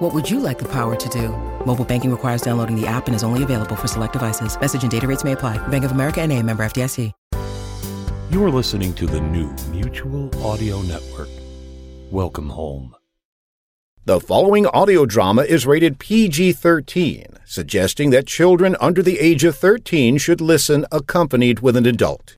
What 0.00 0.14
would 0.14 0.30
you 0.30 0.40
like 0.40 0.58
the 0.58 0.68
power 0.72 0.96
to 0.96 1.08
do? 1.10 1.28
Mobile 1.66 1.84
banking 1.84 2.10
requires 2.10 2.40
downloading 2.40 2.74
the 2.74 2.86
app 2.86 3.06
and 3.06 3.14
is 3.14 3.22
only 3.22 3.42
available 3.42 3.76
for 3.76 3.86
select 3.86 4.14
devices. 4.14 4.58
Message 4.58 4.80
and 4.80 4.90
data 4.90 5.06
rates 5.06 5.24
may 5.24 5.32
apply. 5.32 5.58
Bank 5.68 5.84
of 5.84 5.90
America 5.90 6.22
and 6.22 6.32
a 6.32 6.42
member 6.42 6.62
FDIC. 6.62 7.12
You 8.30 8.42
are 8.42 8.50
listening 8.50 8.94
to 8.94 9.06
the 9.06 9.20
new 9.20 9.54
Mutual 9.70 10.34
Audio 10.42 10.80
Network. 10.82 11.28
Welcome 12.10 12.48
home. 12.48 12.94
The 14.06 14.20
following 14.20 14.66
audio 14.68 15.04
drama 15.04 15.42
is 15.42 15.66
rated 15.66 15.98
PG 15.98 16.52
13, 16.54 17.26
suggesting 17.44 18.08
that 18.08 18.26
children 18.26 18.76
under 18.80 19.02
the 19.02 19.18
age 19.18 19.44
of 19.44 19.54
13 19.54 20.16
should 20.16 20.40
listen 20.40 20.86
accompanied 20.90 21.60
with 21.60 21.76
an 21.76 21.84
adult. 21.84 22.36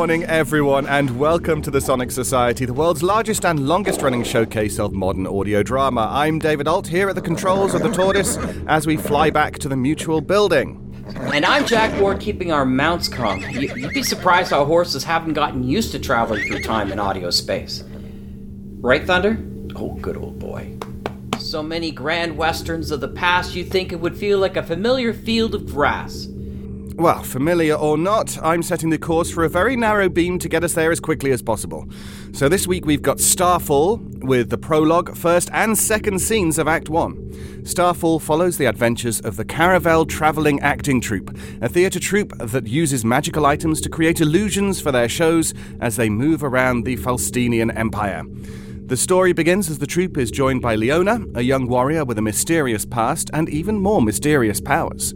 Morning, 0.00 0.24
everyone, 0.24 0.86
and 0.86 1.18
welcome 1.18 1.60
to 1.60 1.70
the 1.70 1.78
Sonic 1.78 2.10
Society, 2.10 2.64
the 2.64 2.72
world's 2.72 3.02
largest 3.02 3.44
and 3.44 3.68
longest 3.68 4.00
running 4.00 4.24
showcase 4.24 4.78
of 4.80 4.94
modern 4.94 5.26
audio 5.26 5.62
drama. 5.62 6.08
I'm 6.10 6.38
David 6.38 6.66
Ault 6.66 6.86
here 6.86 7.10
at 7.10 7.16
the 7.16 7.20
controls 7.20 7.74
of 7.74 7.82
the 7.82 7.90
Tortoise 7.92 8.38
as 8.66 8.86
we 8.86 8.96
fly 8.96 9.28
back 9.28 9.58
to 9.58 9.68
the 9.68 9.76
Mutual 9.76 10.22
building. 10.22 11.04
And 11.34 11.44
I'm 11.44 11.66
Jack 11.66 12.00
Ward, 12.00 12.18
keeping 12.18 12.50
our 12.50 12.64
mounts 12.64 13.08
calm. 13.08 13.40
You- 13.50 13.74
You'd 13.76 13.92
be 13.92 14.02
surprised 14.02 14.52
how 14.52 14.64
horses 14.64 15.04
haven't 15.04 15.34
gotten 15.34 15.64
used 15.64 15.92
to 15.92 15.98
traveling 15.98 16.46
through 16.48 16.62
time 16.62 16.90
and 16.90 16.98
audio 16.98 17.28
space. 17.28 17.84
Right, 18.80 19.06
Thunder? 19.06 19.38
Oh, 19.76 19.98
good 20.00 20.16
old 20.16 20.38
boy. 20.38 20.78
So 21.38 21.62
many 21.62 21.90
grand 21.90 22.38
westerns 22.38 22.90
of 22.90 23.02
the 23.02 23.08
past, 23.08 23.54
you'd 23.54 23.70
think 23.70 23.92
it 23.92 24.00
would 24.00 24.16
feel 24.16 24.38
like 24.38 24.56
a 24.56 24.62
familiar 24.62 25.12
field 25.12 25.54
of 25.54 25.66
grass. 25.70 26.26
Well, 26.96 27.22
familiar 27.22 27.74
or 27.74 27.96
not, 27.96 28.38
I'm 28.42 28.62
setting 28.62 28.90
the 28.90 28.98
course 28.98 29.30
for 29.30 29.44
a 29.44 29.48
very 29.48 29.74
narrow 29.74 30.08
beam 30.08 30.38
to 30.38 30.48
get 30.48 30.64
us 30.64 30.74
there 30.74 30.90
as 30.90 31.00
quickly 31.00 31.32
as 31.32 31.40
possible. 31.40 31.86
So 32.32 32.48
this 32.48 32.66
week 32.66 32.84
we've 32.84 33.00
got 33.00 33.20
Starfall 33.20 33.96
with 34.20 34.50
the 34.50 34.58
prologue, 34.58 35.16
first 35.16 35.48
and 35.52 35.78
second 35.78 36.20
scenes 36.20 36.58
of 36.58 36.68
Act 36.68 36.90
1. 36.90 37.64
Starfall 37.64 38.18
follows 38.18 38.58
the 38.58 38.66
adventures 38.66 39.20
of 39.20 39.36
the 39.36 39.44
Carouvel 39.44 40.08
Travelling 40.08 40.60
Acting 40.60 41.00
Troupe, 41.00 41.34
a 41.62 41.68
theatre 41.68 42.00
troupe 42.00 42.36
that 42.38 42.66
uses 42.66 43.04
magical 43.04 43.46
items 43.46 43.80
to 43.80 43.88
create 43.88 44.20
illusions 44.20 44.80
for 44.80 44.92
their 44.92 45.08
shows 45.08 45.54
as 45.80 45.96
they 45.96 46.10
move 46.10 46.44
around 46.44 46.84
the 46.84 46.96
Falstenian 46.96 47.70
Empire. 47.70 48.24
The 48.90 48.96
story 48.96 49.32
begins 49.32 49.70
as 49.70 49.78
the 49.78 49.86
troupe 49.86 50.18
is 50.18 50.30
joined 50.30 50.60
by 50.60 50.74
Leona, 50.74 51.24
a 51.34 51.42
young 51.42 51.68
warrior 51.68 52.04
with 52.04 52.18
a 52.18 52.22
mysterious 52.22 52.84
past 52.84 53.30
and 53.32 53.48
even 53.48 53.78
more 53.78 54.02
mysterious 54.02 54.60
powers. 54.60 55.14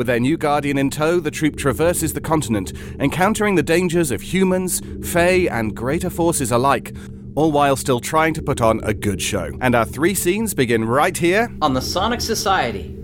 With 0.00 0.06
their 0.06 0.18
new 0.18 0.38
guardian 0.38 0.78
in 0.78 0.88
tow, 0.88 1.20
the 1.20 1.30
troupe 1.30 1.56
traverses 1.56 2.14
the 2.14 2.22
continent, 2.22 2.72
encountering 2.98 3.54
the 3.54 3.62
dangers 3.62 4.10
of 4.10 4.22
humans, 4.22 4.80
fae, 5.06 5.46
and 5.50 5.76
greater 5.76 6.08
forces 6.08 6.52
alike, 6.52 6.96
all 7.34 7.52
while 7.52 7.76
still 7.76 8.00
trying 8.00 8.32
to 8.32 8.42
put 8.42 8.62
on 8.62 8.80
a 8.82 8.94
good 8.94 9.20
show. 9.20 9.50
And 9.60 9.74
our 9.74 9.84
three 9.84 10.14
scenes 10.14 10.54
begin 10.54 10.86
right 10.86 11.14
here. 11.14 11.54
On 11.60 11.74
the 11.74 11.82
Sonic 11.82 12.22
Society. 12.22 12.96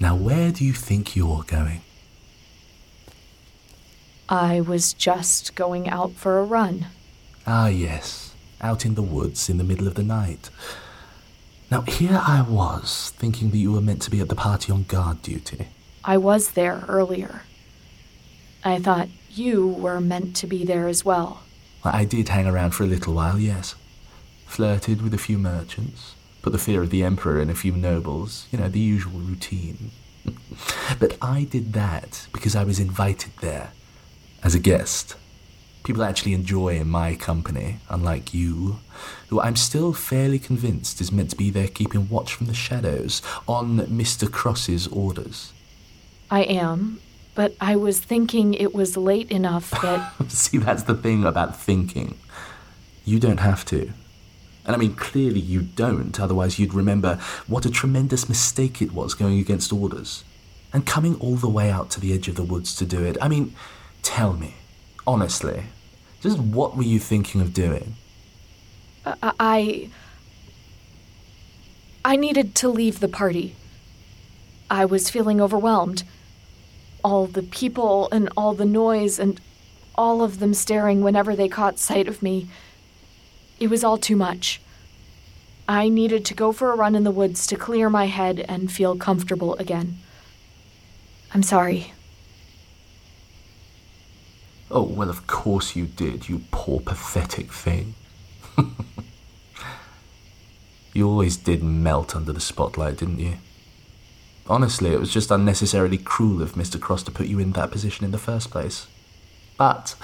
Now, 0.00 0.14
where 0.48 0.54
do 0.54 0.64
you 0.64 0.72
think 0.72 1.14
you're 1.14 1.44
going? 1.46 1.82
I 4.30 4.62
was 4.62 4.94
just 4.94 5.54
going 5.54 5.90
out 5.90 6.14
for 6.14 6.38
a 6.38 6.42
run. 6.42 6.86
Ah, 7.46 7.66
yes, 7.66 8.34
out 8.62 8.86
in 8.86 8.94
the 8.94 9.02
woods 9.02 9.50
in 9.50 9.58
the 9.58 9.62
middle 9.64 9.86
of 9.86 9.94
the 9.94 10.02
night. 10.02 10.48
Now, 11.70 11.82
here 11.82 12.18
I 12.26 12.40
was, 12.40 13.12
thinking 13.18 13.50
that 13.50 13.58
you 13.58 13.72
were 13.72 13.82
meant 13.82 14.00
to 14.02 14.10
be 14.10 14.20
at 14.20 14.30
the 14.30 14.34
party 14.34 14.72
on 14.72 14.84
guard 14.84 15.20
duty. 15.20 15.68
I 16.02 16.16
was 16.16 16.52
there 16.52 16.82
earlier. 16.88 17.42
I 18.64 18.78
thought 18.78 19.10
you 19.28 19.68
were 19.68 20.00
meant 20.00 20.34
to 20.36 20.46
be 20.46 20.64
there 20.64 20.88
as 20.88 21.04
well. 21.04 21.42
Well, 21.84 21.94
I 21.94 22.06
did 22.06 22.30
hang 22.30 22.46
around 22.46 22.70
for 22.70 22.84
a 22.84 22.86
little 22.86 23.12
while, 23.12 23.38
yes. 23.38 23.74
Flirted 24.46 25.02
with 25.02 25.12
a 25.12 25.18
few 25.18 25.36
merchants, 25.36 26.14
put 26.40 26.52
the 26.54 26.58
fear 26.58 26.82
of 26.82 26.88
the 26.88 27.04
Emperor 27.04 27.38
in 27.38 27.50
a 27.50 27.54
few 27.54 27.72
nobles, 27.72 28.46
you 28.50 28.58
know, 28.58 28.70
the 28.70 28.80
usual 28.80 29.20
routine. 29.20 29.90
But 30.98 31.16
I 31.20 31.44
did 31.44 31.72
that 31.74 32.26
because 32.32 32.56
I 32.56 32.64
was 32.64 32.78
invited 32.78 33.32
there 33.40 33.72
as 34.42 34.54
a 34.54 34.58
guest. 34.58 35.16
People 35.84 36.02
actually 36.02 36.34
enjoy 36.34 36.84
my 36.84 37.14
company, 37.14 37.78
unlike 37.88 38.34
you, 38.34 38.80
who 39.28 39.40
I'm 39.40 39.56
still 39.56 39.92
fairly 39.92 40.38
convinced 40.38 41.00
is 41.00 41.10
meant 41.10 41.30
to 41.30 41.36
be 41.36 41.50
there 41.50 41.68
keeping 41.68 42.08
watch 42.08 42.34
from 42.34 42.46
the 42.46 42.54
shadows 42.54 43.22
on 43.46 43.78
Mr. 43.78 44.30
Cross's 44.30 44.86
orders. 44.88 45.52
I 46.30 46.42
am, 46.42 47.00
but 47.34 47.54
I 47.60 47.76
was 47.76 48.00
thinking 48.00 48.52
it 48.52 48.74
was 48.74 48.96
late 48.96 49.30
enough 49.30 49.70
that. 49.80 50.12
See, 50.28 50.58
that's 50.58 50.82
the 50.82 50.94
thing 50.94 51.24
about 51.24 51.58
thinking. 51.58 52.18
You 53.04 53.18
don't 53.18 53.40
have 53.40 53.64
to. 53.66 53.92
And 54.68 54.76
I 54.76 54.78
mean, 54.78 54.94
clearly 54.94 55.40
you 55.40 55.62
don't, 55.62 56.20
otherwise, 56.20 56.58
you'd 56.58 56.74
remember 56.74 57.14
what 57.46 57.64
a 57.64 57.70
tremendous 57.70 58.28
mistake 58.28 58.82
it 58.82 58.92
was 58.92 59.14
going 59.14 59.38
against 59.38 59.72
orders. 59.72 60.24
And 60.74 60.84
coming 60.84 61.14
all 61.20 61.36
the 61.36 61.48
way 61.48 61.70
out 61.70 61.88
to 61.92 62.00
the 62.00 62.12
edge 62.12 62.28
of 62.28 62.34
the 62.36 62.42
woods 62.42 62.76
to 62.76 62.84
do 62.84 63.02
it. 63.02 63.16
I 63.22 63.28
mean, 63.28 63.54
tell 64.02 64.34
me, 64.34 64.56
honestly, 65.06 65.62
just 66.20 66.38
what 66.38 66.76
were 66.76 66.82
you 66.82 66.98
thinking 66.98 67.40
of 67.40 67.54
doing? 67.54 67.96
Uh, 69.06 69.14
I- 69.22 69.32
I. 69.40 69.90
I 72.04 72.16
needed 72.16 72.54
to 72.56 72.68
leave 72.68 73.00
the 73.00 73.08
party. 73.08 73.56
I 74.70 74.84
was 74.84 75.08
feeling 75.08 75.40
overwhelmed. 75.40 76.02
All 77.02 77.26
the 77.26 77.42
people 77.42 78.10
and 78.12 78.28
all 78.36 78.52
the 78.52 78.66
noise 78.66 79.18
and 79.18 79.40
all 79.94 80.20
of 80.22 80.40
them 80.40 80.52
staring 80.52 81.00
whenever 81.00 81.34
they 81.34 81.48
caught 81.48 81.78
sight 81.78 82.06
of 82.06 82.22
me. 82.22 82.48
It 83.60 83.68
was 83.68 83.82
all 83.82 83.98
too 83.98 84.16
much. 84.16 84.60
I 85.68 85.88
needed 85.88 86.24
to 86.26 86.34
go 86.34 86.52
for 86.52 86.72
a 86.72 86.76
run 86.76 86.94
in 86.94 87.04
the 87.04 87.10
woods 87.10 87.46
to 87.48 87.56
clear 87.56 87.90
my 87.90 88.06
head 88.06 88.44
and 88.48 88.72
feel 88.72 88.96
comfortable 88.96 89.54
again. 89.56 89.98
I'm 91.34 91.42
sorry. 91.42 91.92
Oh, 94.70 94.82
well, 94.82 95.10
of 95.10 95.26
course 95.26 95.76
you 95.76 95.86
did, 95.86 96.28
you 96.28 96.42
poor 96.50 96.80
pathetic 96.80 97.52
thing. 97.52 97.94
you 100.94 101.08
always 101.08 101.36
did 101.36 101.62
melt 101.62 102.14
under 102.14 102.32
the 102.32 102.40
spotlight, 102.40 102.98
didn't 102.98 103.18
you? 103.18 103.34
Honestly, 104.46 104.92
it 104.92 105.00
was 105.00 105.12
just 105.12 105.30
unnecessarily 105.30 105.98
cruel 105.98 106.42
of 106.42 106.52
Mr. 106.52 106.80
Cross 106.80 107.02
to 107.04 107.10
put 107.10 107.26
you 107.26 107.38
in 107.38 107.52
that 107.52 107.70
position 107.70 108.04
in 108.04 108.10
the 108.10 108.18
first 108.18 108.50
place. 108.50 108.86
But, 109.58 109.94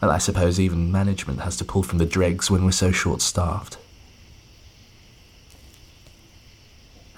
well, 0.00 0.10
I 0.12 0.18
suppose 0.18 0.60
even 0.60 0.92
management 0.92 1.40
has 1.40 1.56
to 1.56 1.64
pull 1.64 1.82
from 1.82 1.98
the 1.98 2.06
dregs 2.06 2.50
when 2.50 2.64
we're 2.64 2.70
so 2.70 2.92
short 2.92 3.20
staffed. 3.20 3.78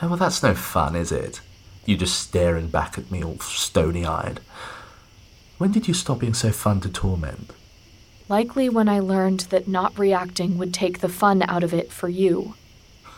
Oh, 0.00 0.08
well, 0.08 0.16
that's 0.16 0.42
no 0.42 0.54
fun, 0.54 0.96
is 0.96 1.12
it? 1.12 1.42
You 1.84 1.98
just 1.98 2.18
staring 2.18 2.68
back 2.68 2.96
at 2.96 3.10
me 3.10 3.22
all 3.22 3.38
stony 3.38 4.06
eyed. 4.06 4.40
When 5.58 5.72
did 5.72 5.88
you 5.88 5.94
stop 5.94 6.20
being 6.20 6.32
so 6.32 6.52
fun 6.52 6.80
to 6.80 6.88
torment? 6.88 7.52
Likely 8.30 8.70
when 8.70 8.88
I 8.88 9.00
learned 9.00 9.40
that 9.50 9.68
not 9.68 9.98
reacting 9.98 10.56
would 10.56 10.72
take 10.72 11.00
the 11.00 11.08
fun 11.08 11.42
out 11.42 11.62
of 11.62 11.74
it 11.74 11.92
for 11.92 12.08
you. 12.08 12.54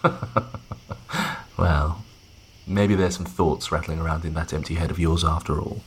well, 1.57 2.05
maybe 2.67 2.97
there's 2.97 3.15
some 3.15 3.27
thoughts 3.27 3.71
rattling 3.71 4.01
around 4.01 4.25
in 4.25 4.35
that 4.35 4.53
empty 4.53 4.75
head 4.75 4.91
of 4.91 4.99
yours 4.99 5.23
after 5.23 5.61
all. 5.61 5.83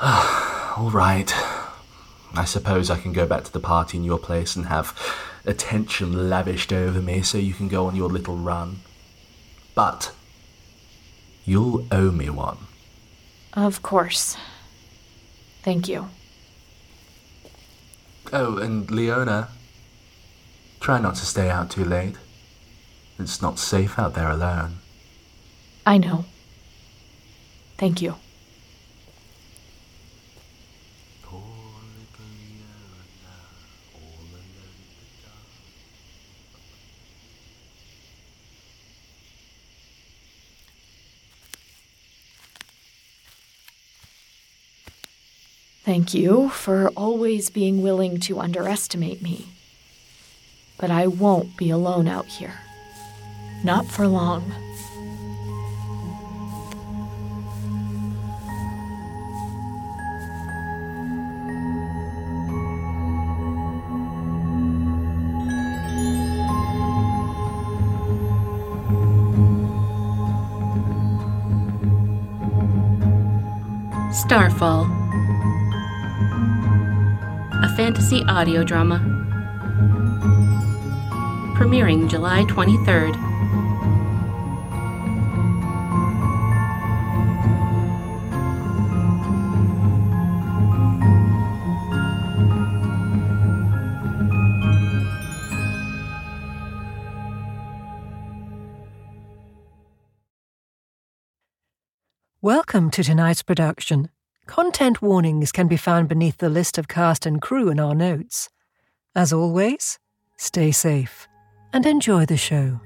all 0.76 0.90
right. 0.90 1.32
I 2.34 2.44
suppose 2.44 2.90
I 2.90 2.98
can 3.00 3.12
go 3.12 3.26
back 3.26 3.44
to 3.44 3.52
the 3.52 3.60
party 3.60 3.98
in 3.98 4.04
your 4.04 4.18
place 4.18 4.54
and 4.54 4.66
have 4.66 4.96
attention 5.44 6.30
lavished 6.30 6.72
over 6.72 7.00
me 7.00 7.22
so 7.22 7.38
you 7.38 7.54
can 7.54 7.68
go 7.68 7.86
on 7.86 7.96
your 7.96 8.08
little 8.08 8.36
run. 8.36 8.80
But 9.74 10.12
you'll 11.44 11.86
owe 11.90 12.10
me 12.10 12.30
one. 12.30 12.58
Of 13.52 13.82
course. 13.82 14.36
Thank 15.62 15.88
you. 15.88 16.08
Oh, 18.32 18.58
and 18.58 18.88
Leona, 18.90 19.48
try 20.78 21.00
not 21.00 21.16
to 21.16 21.26
stay 21.26 21.50
out 21.50 21.70
too 21.70 21.84
late. 21.84 22.16
It's 23.18 23.42
not 23.42 23.58
safe 23.58 23.98
out 23.98 24.14
there 24.14 24.30
alone. 24.30 24.78
I 25.84 25.98
know. 25.98 26.24
Thank 27.76 28.00
you. 28.00 28.14
Thank 45.90 46.14
you 46.14 46.50
for 46.50 46.90
always 46.90 47.50
being 47.50 47.82
willing 47.82 48.20
to 48.20 48.38
underestimate 48.38 49.20
me. 49.22 49.48
But 50.78 50.92
I 50.92 51.08
won't 51.08 51.56
be 51.56 51.68
alone 51.70 52.06
out 52.06 52.26
here. 52.26 52.60
Not 53.64 53.86
for 53.86 54.06
long. 54.06 54.52
Starfall 74.12 74.89
fantasy 77.80 78.22
audio 78.24 78.62
drama. 78.62 78.98
Premiering 81.56 82.10
July 82.10 82.44
23rd. 82.44 83.16
Welcome 102.42 102.90
to 102.90 103.02
tonight's 103.02 103.42
production. 103.42 104.10
Content 104.80 105.02
warnings 105.02 105.52
can 105.52 105.68
be 105.68 105.76
found 105.76 106.08
beneath 106.08 106.38
the 106.38 106.48
list 106.48 106.78
of 106.78 106.88
cast 106.88 107.26
and 107.26 107.42
crew 107.42 107.68
in 107.68 107.78
our 107.78 107.94
notes. 107.94 108.48
As 109.14 109.30
always, 109.30 109.98
stay 110.38 110.72
safe 110.72 111.28
and 111.70 111.84
enjoy 111.84 112.24
the 112.24 112.38
show. 112.38 112.80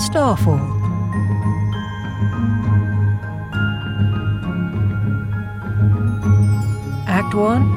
Starfall 0.00 0.75
Act 7.36 7.75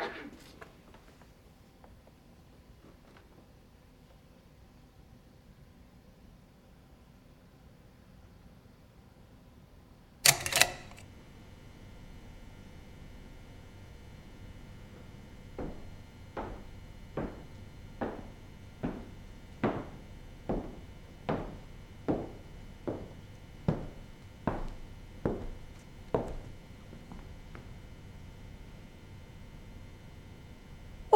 1, 0.00 0.08
Scene 0.08 0.30
1. 0.30 0.39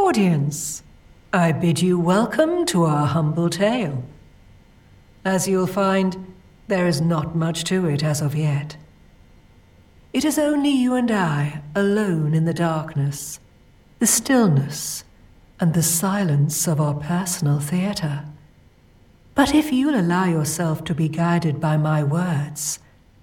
Audience, 0.04 0.82
I 1.32 1.52
bid 1.52 1.80
you 1.80 1.99
welcome 1.99 2.66
to 2.66 2.84
our 2.84 3.06
humble 3.06 3.49
tale. 3.49 4.04
As 5.25 5.49
you'll 5.49 5.66
find, 5.66 6.34
there 6.68 6.87
is 6.87 7.00
not 7.00 7.34
much 7.34 7.64
to 7.64 7.87
it 7.88 8.04
as 8.04 8.20
of 8.20 8.34
yet. 8.34 8.76
It 10.12 10.26
is 10.26 10.38
only 10.38 10.68
you 10.68 10.94
and 10.94 11.11
I, 11.11 11.62
alone 11.75 12.34
in 12.34 12.44
the 12.44 12.52
darkness, 12.52 13.40
the 13.99 14.06
stillness, 14.06 15.04
and 15.58 15.73
the 15.73 15.82
silence 15.82 16.68
of 16.68 16.82
our 16.82 16.94
personal 16.94 17.58
theatre. 17.58 18.26
But 19.34 19.54
if 19.54 19.73
you'll 19.73 19.99
allow 19.99 20.26
yourself 20.26 20.84
to 20.84 20.94
be 20.94 21.08
guided 21.08 21.62
by 21.62 21.78
my 21.78 22.04
words, 22.04 22.78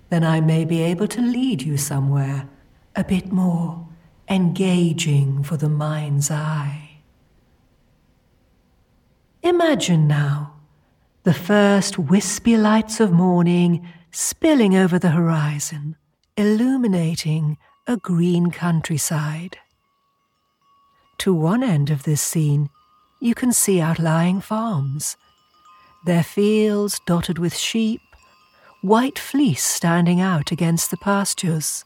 then 0.10 0.24
I 0.24 0.42
may 0.42 0.66
be 0.66 0.82
able 0.82 1.08
to 1.10 1.22
lead 1.22 1.62
you 1.62 1.78
somewhere 1.78 2.50
a 2.96 3.04
bit 3.04 3.32
more– 3.32 3.88
engaging 4.32 5.44
for 5.44 5.58
the 5.58 5.68
mind's 5.68 6.32
eye. 6.32 7.02
Imagine 9.44 10.08
now 10.08 10.54
the 11.24 11.34
first 11.34 12.00
wispy 12.00 12.56
lights 12.56 13.02
of 13.02 13.12
morning 13.12 13.86
spilling 14.12 14.76
over 14.76 14.98
the 14.98 15.10
horizon, 15.10 15.98
illuminating 16.38 17.58
a 17.88 17.98
green 17.98 18.52
countryside. 18.52 19.58
To 21.18 21.34
one 21.34 21.62
end 21.62 21.90
of 21.90 22.04
this 22.04 22.22
scene, 22.22 22.70
you 23.20 23.36
can 23.36 23.52
see 23.52 23.82
outlying 23.82 24.40
farms, 24.40 25.18
their 26.06 26.24
fields 26.24 27.02
dotted 27.06 27.38
with 27.38 27.56
sheep, 27.56 28.02
white 28.82 29.20
fleece 29.20 29.64
standing 29.64 30.22
out 30.22 30.52
against 30.52 30.90
the 30.90 30.98
pastures. 30.98 31.84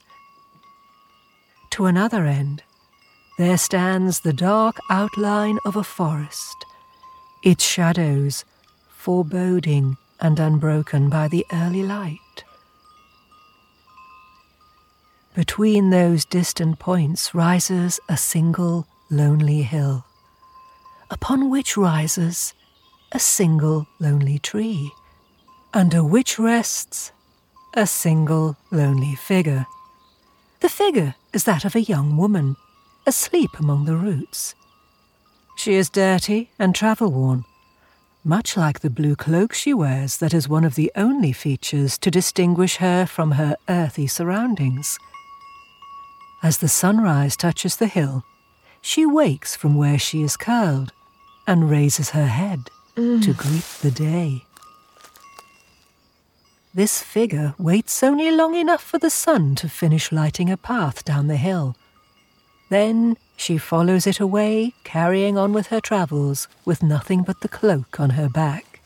To 1.75 1.87
another 1.87 2.25
end, 2.25 2.63
there 3.37 3.57
stands 3.57 4.21
the 4.21 4.31
dark 4.31 4.77
outline 4.89 5.59
of 5.65 5.75
a 5.75 5.83
forest, 5.83 6.65
its 7.43 7.65
shadows 7.65 8.45
foreboding 8.87 9.97
and 10.21 10.39
unbroken 10.39 11.09
by 11.09 11.27
the 11.27 11.45
early 11.51 11.83
light. 11.83 12.45
Between 15.33 15.89
those 15.89 16.23
distant 16.23 16.79
points 16.79 17.35
rises 17.35 17.99
a 18.07 18.15
single 18.15 18.87
lonely 19.11 19.63
hill, 19.63 20.05
upon 21.11 21.49
which 21.49 21.75
rises 21.75 22.53
a 23.11 23.19
single 23.19 23.85
lonely 23.99 24.39
tree, 24.39 24.93
under 25.73 26.05
which 26.05 26.39
rests 26.39 27.11
a 27.73 27.85
single 27.85 28.55
lonely 28.71 29.15
figure. 29.15 29.65
The 30.61 30.69
figure 30.69 31.15
is 31.33 31.43
that 31.43 31.65
of 31.65 31.75
a 31.75 31.81
young 31.81 32.17
woman, 32.17 32.55
asleep 33.05 33.51
among 33.59 33.85
the 33.85 33.95
roots. 33.95 34.55
She 35.57 35.75
is 35.75 35.89
dirty 35.89 36.51
and 36.57 36.73
travel 36.73 37.11
worn, 37.11 37.45
much 38.23 38.57
like 38.57 38.79
the 38.79 38.89
blue 38.89 39.15
cloak 39.15 39.53
she 39.53 39.73
wears 39.73 40.17
that 40.17 40.33
is 40.33 40.49
one 40.49 40.63
of 40.63 40.75
the 40.75 40.91
only 40.95 41.31
features 41.31 41.97
to 41.99 42.11
distinguish 42.11 42.77
her 42.77 43.05
from 43.05 43.31
her 43.31 43.55
earthy 43.69 44.07
surroundings. 44.07 44.97
As 46.41 46.57
the 46.57 46.67
sunrise 46.67 47.35
touches 47.35 47.77
the 47.77 47.87
hill, 47.87 48.23
she 48.81 49.05
wakes 49.05 49.55
from 49.55 49.75
where 49.75 49.99
she 49.99 50.21
is 50.21 50.37
curled 50.37 50.93
and 51.47 51.69
raises 51.69 52.11
her 52.11 52.27
head 52.27 52.69
to 52.95 53.01
mm. 53.01 53.37
greet 53.37 53.63
the 53.81 53.91
day. 53.91 54.44
This 56.75 57.01
figure 57.01 57.55
waits 57.57 58.03
only 58.03 58.29
long 58.31 58.53
enough 58.53 58.83
for 58.83 58.97
the 58.97 59.09
sun 59.09 59.55
to 59.55 59.69
finish 59.69 60.11
lighting 60.11 60.51
a 60.51 60.57
path 60.57 61.05
down 61.05 61.27
the 61.27 61.37
hill. 61.37 61.77
Then 62.69 63.15
she 63.37 63.57
follows 63.57 64.05
it 64.05 64.19
away, 64.19 64.73
carrying 64.83 65.37
on 65.37 65.53
with 65.53 65.67
her 65.67 65.79
travels 65.79 66.49
with 66.65 66.83
nothing 66.83 67.23
but 67.23 67.39
the 67.39 67.47
cloak 67.47 67.97
on 67.97 68.09
her 68.09 68.27
back. 68.27 68.81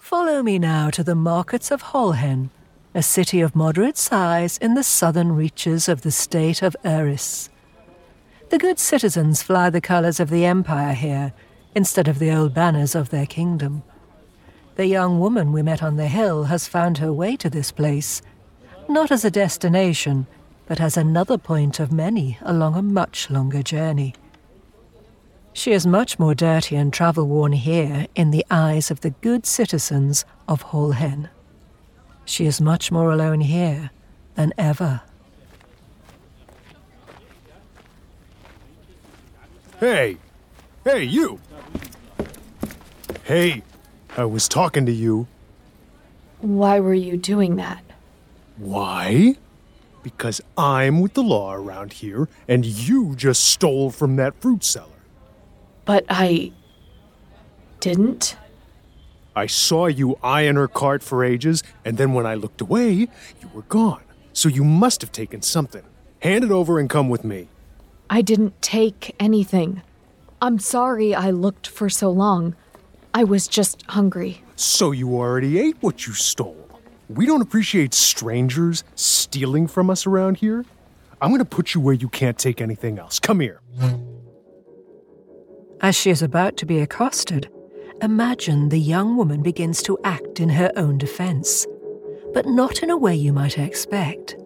Follow 0.00 0.44
me 0.44 0.60
now 0.60 0.90
to 0.90 1.02
the 1.02 1.16
markets 1.16 1.72
of 1.72 1.82
Holhen, 1.82 2.50
a 2.94 3.02
city 3.02 3.40
of 3.40 3.56
moderate 3.56 3.98
size 3.98 4.58
in 4.58 4.74
the 4.74 4.84
southern 4.84 5.32
reaches 5.32 5.88
of 5.88 6.02
the 6.02 6.12
state 6.12 6.62
of 6.62 6.76
Eris. 6.84 7.50
The 8.50 8.58
good 8.58 8.78
citizens 8.78 9.42
fly 9.42 9.70
the 9.70 9.80
colours 9.80 10.20
of 10.20 10.30
the 10.30 10.44
empire 10.44 10.94
here 10.94 11.32
instead 11.74 12.06
of 12.06 12.20
the 12.20 12.30
old 12.30 12.54
banners 12.54 12.94
of 12.94 13.10
their 13.10 13.26
kingdom. 13.26 13.82
The 14.74 14.86
young 14.86 15.20
woman 15.20 15.52
we 15.52 15.62
met 15.62 15.82
on 15.82 15.96
the 15.96 16.08
hill 16.08 16.44
has 16.44 16.66
found 16.66 16.98
her 16.98 17.12
way 17.12 17.36
to 17.36 17.50
this 17.50 17.70
place, 17.70 18.22
not 18.88 19.10
as 19.10 19.24
a 19.24 19.30
destination, 19.30 20.26
but 20.66 20.80
as 20.80 20.96
another 20.96 21.36
point 21.36 21.78
of 21.78 21.92
many 21.92 22.38
along 22.40 22.76
a 22.76 22.82
much 22.82 23.28
longer 23.28 23.62
journey. 23.62 24.14
She 25.52 25.72
is 25.72 25.86
much 25.86 26.18
more 26.18 26.34
dirty 26.34 26.76
and 26.76 26.90
travel 26.90 27.26
worn 27.26 27.52
here 27.52 28.06
in 28.14 28.30
the 28.30 28.46
eyes 28.50 28.90
of 28.90 29.00
the 29.00 29.10
good 29.10 29.44
citizens 29.44 30.24
of 30.48 30.62
Holhen. 30.62 31.28
She 32.24 32.46
is 32.46 32.60
much 32.60 32.90
more 32.90 33.12
alone 33.12 33.42
here 33.42 33.90
than 34.36 34.54
ever. 34.56 35.02
Hey! 39.78 40.16
Hey, 40.84 41.02
you! 41.02 41.38
Hey, 43.24 43.62
I 44.16 44.24
was 44.26 44.46
talking 44.48 44.84
to 44.86 44.92
you. 44.92 45.26
Why 46.40 46.80
were 46.80 46.94
you 46.94 47.16
doing 47.16 47.56
that? 47.56 47.82
Why? 48.58 49.36
Because 50.02 50.40
I'm 50.58 51.00
with 51.00 51.14
the 51.14 51.22
law 51.22 51.54
around 51.54 51.94
here, 51.94 52.28
and 52.46 52.66
you 52.66 53.14
just 53.16 53.44
stole 53.44 53.90
from 53.90 54.16
that 54.16 54.34
fruit 54.40 54.64
seller. 54.64 54.88
But 55.84 56.04
I. 56.08 56.52
didn't? 57.80 58.36
I 59.34 59.46
saw 59.46 59.86
you 59.86 60.18
eyeing 60.22 60.56
her 60.56 60.68
cart 60.68 61.02
for 61.02 61.24
ages, 61.24 61.62
and 61.84 61.96
then 61.96 62.12
when 62.12 62.26
I 62.26 62.34
looked 62.34 62.60
away, 62.60 62.92
you 62.92 63.50
were 63.54 63.62
gone. 63.62 64.02
So 64.34 64.48
you 64.48 64.62
must 64.64 65.00
have 65.00 65.12
taken 65.12 65.40
something. 65.40 65.82
Hand 66.20 66.44
it 66.44 66.50
over 66.50 66.78
and 66.78 66.90
come 66.90 67.08
with 67.08 67.24
me. 67.24 67.48
I 68.10 68.20
didn't 68.20 68.60
take 68.60 69.14
anything. 69.18 69.80
I'm 70.42 70.58
sorry 70.58 71.14
I 71.14 71.30
looked 71.30 71.66
for 71.66 71.88
so 71.88 72.10
long. 72.10 72.54
I 73.14 73.24
was 73.24 73.46
just 73.46 73.82
hungry. 73.88 74.42
So 74.56 74.90
you 74.90 75.14
already 75.16 75.58
ate 75.58 75.76
what 75.80 76.06
you 76.06 76.14
stole. 76.14 76.68
We 77.08 77.26
don't 77.26 77.42
appreciate 77.42 77.92
strangers 77.92 78.84
stealing 78.94 79.66
from 79.66 79.90
us 79.90 80.06
around 80.06 80.38
here. 80.38 80.64
I'm 81.20 81.30
going 81.30 81.40
to 81.40 81.44
put 81.44 81.74
you 81.74 81.80
where 81.80 81.94
you 81.94 82.08
can't 82.08 82.38
take 82.38 82.60
anything 82.60 82.98
else. 82.98 83.20
Come 83.20 83.40
here. 83.40 83.60
As 85.80 85.94
she 85.94 86.10
is 86.10 86.22
about 86.22 86.56
to 86.58 86.66
be 86.66 86.80
accosted, 86.80 87.50
imagine 88.00 88.70
the 88.70 88.78
young 88.78 89.16
woman 89.16 89.42
begins 89.42 89.82
to 89.82 89.98
act 90.04 90.40
in 90.40 90.48
her 90.48 90.72
own 90.76 90.96
defense, 90.96 91.66
but 92.32 92.46
not 92.46 92.82
in 92.82 92.90
a 92.90 92.96
way 92.96 93.14
you 93.14 93.32
might 93.32 93.58
expect. 93.58 94.36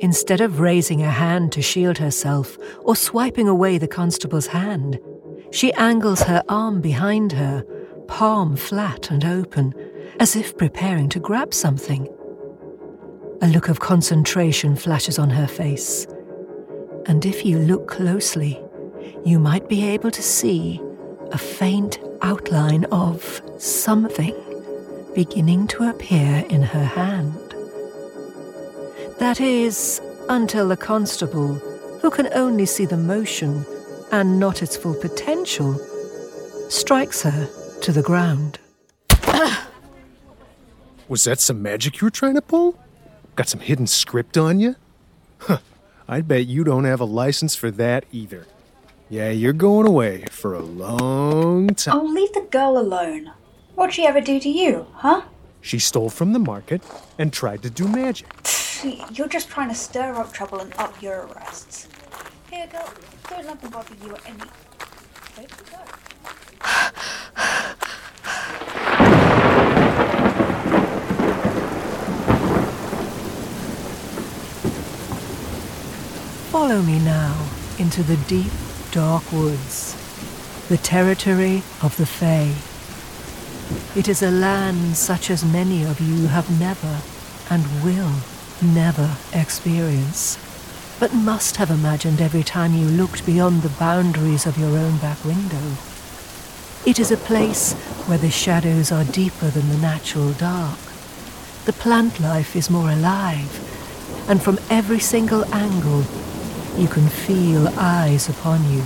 Instead 0.00 0.40
of 0.40 0.60
raising 0.60 1.02
a 1.02 1.10
hand 1.10 1.50
to 1.52 1.62
shield 1.62 1.98
herself 1.98 2.56
or 2.80 2.94
swiping 2.94 3.48
away 3.48 3.78
the 3.78 3.88
constable's 3.88 4.48
hand, 4.48 4.98
she 5.54 5.72
angles 5.74 6.20
her 6.24 6.42
arm 6.48 6.80
behind 6.80 7.30
her, 7.30 7.64
palm 8.08 8.56
flat 8.56 9.08
and 9.12 9.24
open, 9.24 9.72
as 10.18 10.34
if 10.34 10.58
preparing 10.58 11.08
to 11.08 11.20
grab 11.20 11.54
something. 11.54 12.08
A 13.40 13.46
look 13.46 13.68
of 13.68 13.78
concentration 13.78 14.74
flashes 14.74 15.16
on 15.16 15.30
her 15.30 15.46
face, 15.46 16.08
and 17.06 17.24
if 17.24 17.46
you 17.46 17.60
look 17.60 17.86
closely, 17.86 18.60
you 19.24 19.38
might 19.38 19.68
be 19.68 19.84
able 19.86 20.10
to 20.10 20.22
see 20.22 20.82
a 21.30 21.38
faint 21.38 22.00
outline 22.20 22.84
of 22.86 23.40
something 23.56 24.34
beginning 25.14 25.68
to 25.68 25.88
appear 25.88 26.44
in 26.50 26.62
her 26.62 26.84
hand. 26.84 27.54
That 29.20 29.40
is, 29.40 30.00
until 30.28 30.66
the 30.66 30.76
constable, 30.76 31.54
who 32.02 32.10
can 32.10 32.28
only 32.34 32.66
see 32.66 32.86
the 32.86 32.96
motion 32.96 33.64
and 34.12 34.38
not 34.38 34.62
its 34.62 34.76
full 34.76 34.94
potential, 34.94 35.78
strikes 36.68 37.22
her 37.22 37.48
to 37.80 37.92
the 37.92 38.02
ground. 38.02 38.58
Was 41.08 41.24
that 41.24 41.40
some 41.40 41.62
magic 41.62 42.00
you 42.00 42.06
were 42.06 42.10
trying 42.10 42.34
to 42.34 42.42
pull? 42.42 42.78
Got 43.36 43.48
some 43.48 43.60
hidden 43.60 43.86
script 43.86 44.38
on 44.38 44.60
you? 44.60 44.76
Huh, 45.38 45.58
I 46.08 46.20
bet 46.20 46.46
you 46.46 46.64
don't 46.64 46.84
have 46.84 47.00
a 47.00 47.04
license 47.04 47.54
for 47.54 47.70
that 47.72 48.04
either. 48.12 48.46
Yeah, 49.10 49.30
you're 49.30 49.52
going 49.52 49.86
away 49.86 50.24
for 50.30 50.54
a 50.54 50.62
long 50.62 51.68
time. 51.68 51.96
Oh, 51.96 52.04
leave 52.04 52.32
the 52.32 52.46
girl 52.50 52.78
alone. 52.78 53.32
What'd 53.74 53.94
she 53.94 54.06
ever 54.06 54.20
do 54.20 54.40
to 54.40 54.48
you, 54.48 54.86
huh? 54.94 55.22
She 55.60 55.78
stole 55.78 56.10
from 56.10 56.32
the 56.32 56.38
market 56.38 56.82
and 57.18 57.32
tried 57.32 57.62
to 57.62 57.70
do 57.70 57.88
magic. 57.88 58.26
You're 59.12 59.28
just 59.28 59.48
trying 59.48 59.68
to 59.68 59.74
stir 59.74 60.14
up 60.14 60.32
trouble 60.32 60.60
and 60.60 60.72
up 60.74 61.00
your 61.02 61.26
arrests. 61.26 61.88
Don't 62.54 63.46
let 63.46 63.60
them 63.60 63.70
bother 63.70 63.94
you 64.04 64.16
any. 64.26 64.48
Follow 76.50 76.80
me 76.82 77.00
now 77.00 77.48
into 77.80 78.04
the 78.04 78.16
deep, 78.28 78.52
dark 78.92 79.32
woods, 79.32 79.96
the 80.68 80.76
territory 80.76 81.64
of 81.82 81.96
the 81.96 82.06
Fae. 82.06 82.54
It 83.98 84.06
is 84.08 84.22
a 84.22 84.30
land 84.30 84.96
such 84.96 85.28
as 85.28 85.44
many 85.44 85.84
of 85.84 86.00
you 86.00 86.28
have 86.28 86.48
never 86.60 87.00
and 87.50 87.64
will 87.82 88.12
never 88.62 89.16
experience, 89.32 90.38
but 91.00 91.12
must 91.12 91.56
have 91.56 91.70
imagined 91.70 92.20
every 92.20 92.42
time 92.42 92.74
you 92.74 92.86
looked 92.86 93.26
beyond 93.26 93.62
the 93.62 93.78
boundaries 93.80 94.46
of 94.46 94.58
your 94.58 94.76
own 94.78 94.96
back 94.98 95.24
window. 95.24 95.76
It 96.86 96.98
is 96.98 97.10
a 97.10 97.16
place 97.16 97.72
where 98.06 98.18
the 98.18 98.30
shadows 98.30 98.92
are 98.92 99.04
deeper 99.04 99.48
than 99.48 99.68
the 99.70 99.78
natural 99.78 100.32
dark. 100.32 100.78
The 101.64 101.72
plant 101.72 102.20
life 102.20 102.54
is 102.54 102.70
more 102.70 102.90
alive, 102.90 104.28
and 104.28 104.42
from 104.42 104.58
every 104.68 104.98
single 104.98 105.44
angle, 105.54 106.04
you 106.76 106.88
can 106.88 107.08
feel 107.08 107.68
eyes 107.78 108.28
upon 108.28 108.70
you. 108.70 108.82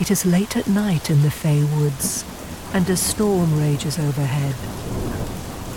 It 0.00 0.10
is 0.10 0.24
late 0.24 0.56
at 0.56 0.66
night 0.66 1.10
in 1.10 1.22
the 1.22 1.30
Fey 1.30 1.62
Woods, 1.64 2.24
and 2.72 2.88
a 2.90 2.96
storm 2.96 3.58
rages 3.58 3.98
overhead. 3.98 4.54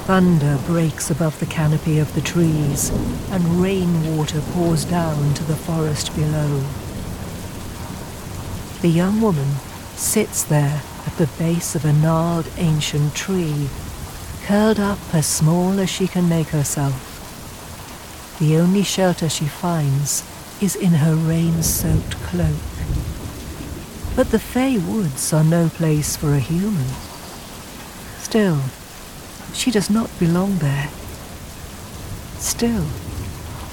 Thunder 0.08 0.58
breaks 0.66 1.12
above 1.12 1.38
the 1.42 1.46
canopy 1.46 2.00
of 2.00 2.16
the 2.16 2.22
trees, 2.22 2.92
and 3.30 3.62
rainwater 3.62 4.40
pours 4.54 4.86
down 4.86 5.34
to 5.34 5.44
the 5.44 5.58
forest 5.58 6.16
below. 6.16 6.64
The 8.82 8.88
young 8.88 9.20
woman 9.20 9.56
sits 9.98 10.44
there 10.44 10.82
at 11.06 11.18
the 11.18 11.28
base 11.38 11.76
of 11.76 11.84
a 11.84 11.92
gnarled 11.92 12.50
ancient 12.56 13.16
tree, 13.16 13.68
curled 14.46 14.80
up 14.80 14.98
as 15.14 15.26
small 15.26 15.78
as 15.78 15.90
she 15.90 16.08
can 16.08 16.30
make 16.30 16.48
herself. 16.48 18.38
The 18.40 18.56
only 18.56 18.84
shelter 18.84 19.28
she 19.28 19.44
finds 19.44 20.24
is 20.62 20.78
in 20.78 20.94
her 21.04 21.16
rain 21.16 21.62
soaked 21.64 22.16
cloak. 22.24 22.56
But 24.16 24.32
the 24.32 24.40
Fey 24.40 24.78
Woods 24.78 25.34
are 25.34 25.44
no 25.44 25.68
place 25.68 26.16
for 26.16 26.34
a 26.34 26.40
human. 26.40 26.88
Still, 28.20 28.62
she 29.58 29.72
does 29.72 29.90
not 29.90 30.08
belong 30.20 30.60
there. 30.60 30.88
Still, 32.38 32.86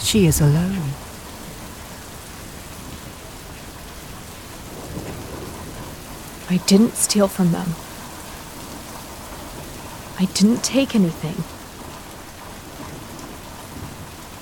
she 0.01 0.27
is 0.27 0.41
alone. 0.41 0.89
I 6.49 6.57
didn't 6.67 6.95
steal 6.95 7.29
from 7.29 7.53
them. 7.53 7.69
I 10.19 10.25
didn't 10.33 10.65
take 10.65 10.95
anything. 10.95 11.45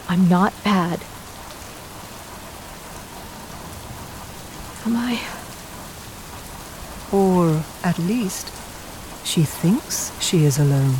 I'm 0.09 0.29
not 0.29 0.53
bad. 0.63 1.01
Am 4.87 4.95
I? 4.97 5.21
Or, 7.11 7.65
at 7.83 7.99
least, 7.99 8.47
she 9.25 9.43
thinks 9.43 10.13
she 10.21 10.45
is 10.45 10.59
alone. 10.59 10.95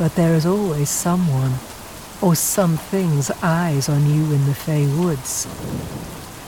But 0.00 0.14
there 0.14 0.32
is 0.32 0.46
always 0.46 0.88
someone, 0.88 1.56
or 2.22 2.34
something's 2.34 3.30
eyes 3.42 3.86
on 3.86 4.08
you 4.08 4.32
in 4.32 4.46
the 4.46 4.54
Fey 4.54 4.86
Woods. 4.86 5.44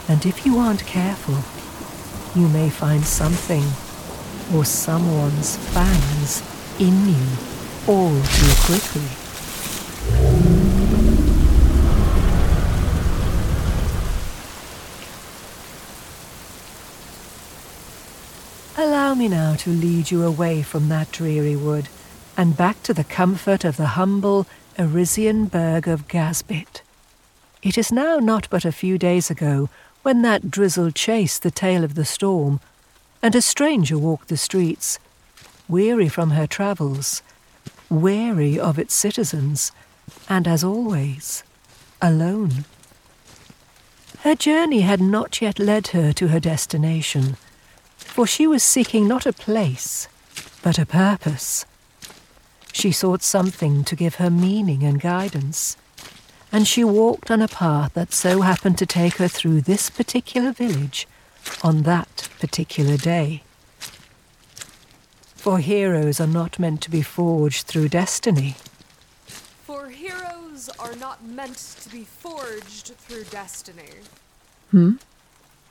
And 0.09 0.25
if 0.25 0.47
you 0.47 0.57
aren't 0.57 0.87
careful, 0.87 1.37
you 2.35 2.49
may 2.49 2.71
find 2.71 3.05
something, 3.05 3.63
or 4.57 4.65
someone's 4.65 5.59
fangs, 5.75 6.43
in 6.81 7.11
you 7.11 7.27
all 7.87 8.23
too 8.23 8.55
quickly. 8.65 9.09
Allow 18.79 19.13
me 19.13 19.29
now 19.29 19.57
to 19.57 19.69
lead 19.69 20.11
you 20.11 20.23
away 20.25 20.63
from 20.63 20.89
that 20.89 21.13
dreary 21.13 21.55
wood 21.55 21.91
and 22.43 22.57
back 22.57 22.83
to 22.83 22.93
the 22.93 23.05
comfort 23.05 23.65
of 23.65 23.77
the 23.77 23.95
humble 23.95 24.49
Arisian 24.77 25.49
burg 25.49 25.87
of 25.87 26.09
Gasbit. 26.09 26.81
It 27.63 27.79
is 27.79 27.93
now 27.93 28.19
not 28.19 28.49
but 28.51 28.65
a 28.65 28.73
few 28.73 28.99
days 28.99 29.31
ago 29.31 29.71
when 30.03 30.23
that 30.23 30.51
drizzle 30.51 30.91
chased 30.91 31.45
the 31.45 31.53
tail 31.53 31.85
of 31.85 31.95
the 31.95 32.05
storm, 32.05 32.59
and 33.23 33.37
a 33.37 33.41
stranger 33.41 33.97
walked 33.97 34.27
the 34.27 34.37
streets, 34.37 34.99
weary 35.69 36.09
from 36.09 36.31
her 36.31 36.49
travels, 36.49 37.23
weary 37.89 38.59
of 38.59 38.77
its 38.77 38.93
citizens, 38.93 39.71
and 40.29 40.49
as 40.49 40.65
always, 40.65 41.45
alone. 42.01 42.65
Her 44.23 44.35
journey 44.35 44.81
had 44.81 45.01
not 45.01 45.41
yet 45.41 45.61
led 45.61 45.87
her 45.89 46.13
to 46.15 46.27
her 46.27 46.41
destination, 46.41 47.37
for 47.99 48.27
she 48.27 48.49
was 48.49 48.65
seeking 48.65 49.07
not 49.07 49.27
a 49.27 49.33
place, 49.33 50.09
but 50.61 50.77
a 50.77 50.85
purpose. 50.85 51.65
She 52.73 52.91
sought 52.91 53.23
something 53.23 53.85
to 53.85 53.95
give 53.95 54.17
her 54.17 54.31
meaning 54.31 54.83
and 54.83 55.01
guidance, 55.01 55.77
and 56.51 56.67
she 56.67 56.83
walked 56.83 57.31
on 57.31 57.43
a 57.43 57.49
path 57.49 57.93
that 57.95 58.13
so 58.13 58.41
happened 58.41 58.79
to 58.79 58.87
take 58.87 59.15
her 59.15 59.29
through 59.29 59.61
this 59.61 59.91
particular 59.91 60.53
village 60.53 61.07
on 61.63 61.83
that 61.83 62.29
particular 62.41 62.97
day. 62.97 63.43
For 65.37 65.59
heroes 65.59 66.21
are 66.21 66.27
not 66.27 66.59
meant 66.59 66.81
to 66.83 66.91
be 66.91 67.03
forged 67.03 67.67
through 67.67 67.89
destiny. 67.89 68.57
For 69.27 69.89
heroes 69.91 70.71
are 70.79 70.95
not 70.97 71.25
meant 71.25 71.57
to 71.81 71.89
be 71.89 72.05
forged 72.05 72.95
through 72.97 73.25
destiny. 73.25 73.91
Hmm? 74.71 74.93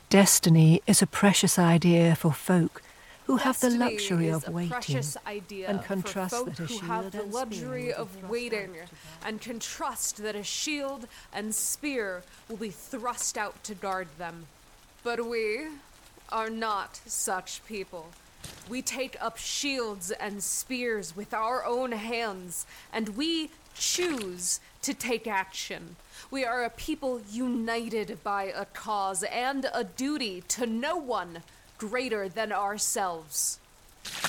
Destiny 0.09 0.81
is 0.87 1.01
a 1.01 1.07
precious 1.07 1.57
idea 1.57 2.15
for 2.15 2.33
folk 2.33 2.81
who 3.31 3.37
have 3.37 3.59
the 3.61 3.69
luxury 3.69 4.29
of 4.29 4.45
waiting 4.49 5.01
and 5.65 5.81
can 5.83 6.03
trust 6.03 6.45
that 6.45 6.59
a 6.59 6.67
shield 6.67 6.83
have 6.83 7.11
the 7.11 7.23
luxury 7.23 7.93
of 7.93 8.29
waiting 8.29 8.75
and 9.25 9.39
can 9.39 9.57
trust 9.57 10.17
that 10.17 10.35
a 10.35 10.43
shield 10.43 11.07
and 11.31 11.55
spear 11.55 12.23
will 12.49 12.57
be 12.57 12.69
thrust 12.69 13.37
out 13.37 13.63
to 13.63 13.73
guard 13.73 14.09
them. 14.17 14.47
But 15.01 15.25
we 15.25 15.67
are 16.29 16.49
not 16.49 16.99
such 17.05 17.65
people. 17.65 18.07
We 18.67 18.81
take 18.81 19.15
up 19.21 19.37
shields 19.37 20.11
and 20.11 20.43
spears 20.43 21.15
with 21.15 21.33
our 21.33 21.63
own 21.63 21.93
hands, 21.93 22.65
and 22.91 23.15
we 23.15 23.49
choose 23.75 24.59
to 24.81 24.93
take 24.93 25.25
action. 25.25 25.95
We 26.29 26.43
are 26.43 26.63
a 26.63 26.69
people 26.69 27.21
united 27.31 28.21
by 28.23 28.43
a 28.45 28.65
cause 28.65 29.23
and 29.23 29.67
a 29.73 29.85
duty 29.85 30.41
to 30.49 30.65
no 30.65 30.97
one 30.97 31.43
greater 31.81 32.29
than 32.29 32.51
ourselves. 32.51 33.57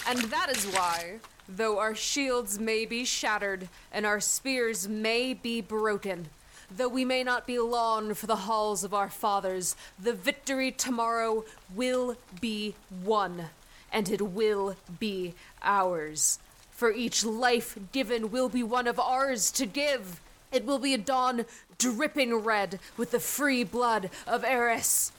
And 0.09 0.19
that 0.31 0.51
is 0.51 0.65
why, 0.65 1.19
though 1.47 1.79
our 1.79 1.95
shields 1.95 2.59
may 2.59 2.87
be 2.87 3.05
shattered 3.05 3.69
and 3.93 4.07
our 4.07 4.21
spears 4.21 4.89
may 4.89 5.35
be 5.35 5.61
broken, 5.61 6.29
though 6.75 6.89
we 6.89 7.05
may 7.05 7.23
not 7.23 7.47
be 7.47 7.59
long 7.59 8.15
for 8.15 8.27
the 8.27 8.49
halls 8.49 8.85
of 8.85 8.95
our 8.95 9.11
fathers, 9.11 9.77
the 10.03 10.15
victory 10.15 10.73
tomorrow 10.73 11.45
will 11.75 12.17
be 12.41 12.75
won, 13.05 13.51
and 13.93 14.09
it 14.09 14.23
will 14.23 14.75
be 14.99 15.35
ours. 15.63 16.39
For 16.71 16.91
each 16.91 17.23
life 17.23 17.79
given 17.93 18.31
will 18.31 18.49
be 18.49 18.63
one 18.63 18.87
of 18.87 18.99
ours 18.99 19.51
to 19.53 19.67
give. 19.67 20.23
It 20.51 20.65
will 20.65 20.79
be 20.79 20.95
a 20.95 20.99
dawn 20.99 21.45
dripping 21.77 22.35
red 22.37 22.79
with 22.97 23.11
the 23.11 23.21
free 23.21 23.63
blood 23.63 24.09
of 24.27 24.43
Eris. 24.43 25.13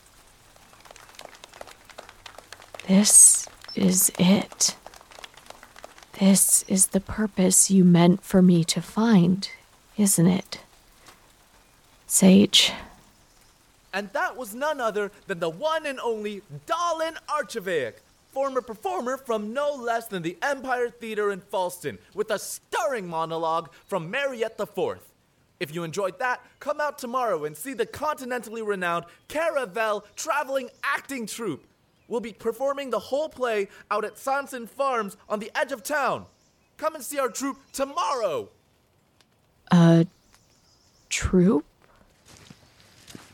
This 2.88 3.48
is 3.76 4.12
it. 4.20 4.76
This 6.20 6.64
is 6.68 6.88
the 6.88 7.00
purpose 7.00 7.72
you 7.72 7.86
meant 7.86 8.24
for 8.24 8.42
me 8.42 8.66
to 8.66 8.82
find, 8.82 9.50
isn't 9.98 10.28
it? 10.28 10.60
Sage. 12.08 12.74
And 13.94 14.10
that 14.12 14.36
was 14.36 14.54
none 14.54 14.82
other 14.82 15.12
than 15.28 15.40
the 15.40 15.50
one 15.50 15.86
and 15.86 16.00
only 16.02 16.42
Dalin 16.68 17.16
Archivaic, 17.30 17.94
former 18.34 18.62
performer 18.62 19.16
from 19.16 19.54
no 19.54 19.74
less 19.74 20.08
than 20.08 20.22
the 20.22 20.38
Empire 20.42 20.90
Theater 20.90 21.32
in 21.32 21.40
Falston, 21.40 21.98
with 22.14 22.32
a 22.32 22.40
stirring 22.40 23.08
monologue 23.08 23.70
from 23.86 24.12
Mariette 24.12 24.60
IV. 24.60 25.00
If 25.60 25.74
you 25.74 25.84
enjoyed 25.84 26.20
that, 26.20 26.42
come 26.60 26.82
out 26.82 26.98
tomorrow 26.98 27.46
and 27.46 27.56
see 27.56 27.74
the 27.74 27.86
continentally 27.86 28.66
renowned 28.66 29.06
Carouvel 29.30 30.04
Traveling 30.18 30.70
Acting 30.84 31.28
Troupe. 31.28 31.64
We'll 32.14 32.22
be 32.22 32.32
performing 32.32 32.92
the 32.92 33.00
whole 33.00 33.28
play 33.28 33.70
out 33.90 34.06
at 34.06 34.20
Sanson 34.20 34.68
Farms 34.68 35.18
on 35.28 35.40
the 35.40 35.50
edge 35.56 35.72
of 35.72 35.82
town. 35.82 36.28
Come 36.78 36.94
and 36.94 37.04
see 37.04 37.18
our 37.18 37.28
troupe 37.28 37.58
tomorrow. 37.72 38.50
Uh, 39.72 40.04
troupe? 41.10 41.66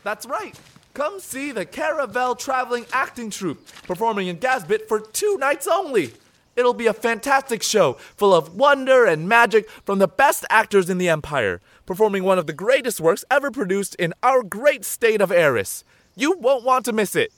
That's 0.02 0.24
right. 0.24 0.58
Come 0.94 1.20
see 1.20 1.52
the 1.52 1.66
Carouvel 1.66 2.38
Traveling 2.38 2.86
Acting 2.90 3.28
Troupe 3.28 3.60
performing 3.82 4.28
in 4.28 4.38
Gasbit 4.38 4.88
for 4.88 4.98
two 4.98 5.36
nights 5.36 5.66
only. 5.66 6.14
It'll 6.56 6.72
be 6.72 6.86
a 6.86 6.94
fantastic 6.94 7.62
show 7.62 7.98
full 8.16 8.32
of 8.32 8.56
wonder 8.56 9.04
and 9.04 9.28
magic 9.28 9.68
from 9.84 9.98
the 9.98 10.08
best 10.08 10.46
actors 10.48 10.88
in 10.88 10.96
the 10.96 11.10
Empire, 11.10 11.60
performing 11.84 12.24
one 12.24 12.38
of 12.38 12.46
the 12.46 12.54
greatest 12.54 12.98
works 12.98 13.26
ever 13.30 13.50
produced 13.50 13.94
in 13.96 14.14
our 14.22 14.42
great 14.42 14.86
state 14.86 15.20
of 15.20 15.30
Eris. 15.30 15.84
You 16.16 16.38
won't 16.38 16.64
want 16.64 16.86
to 16.86 16.94
miss 16.94 17.14
it. 17.14 17.30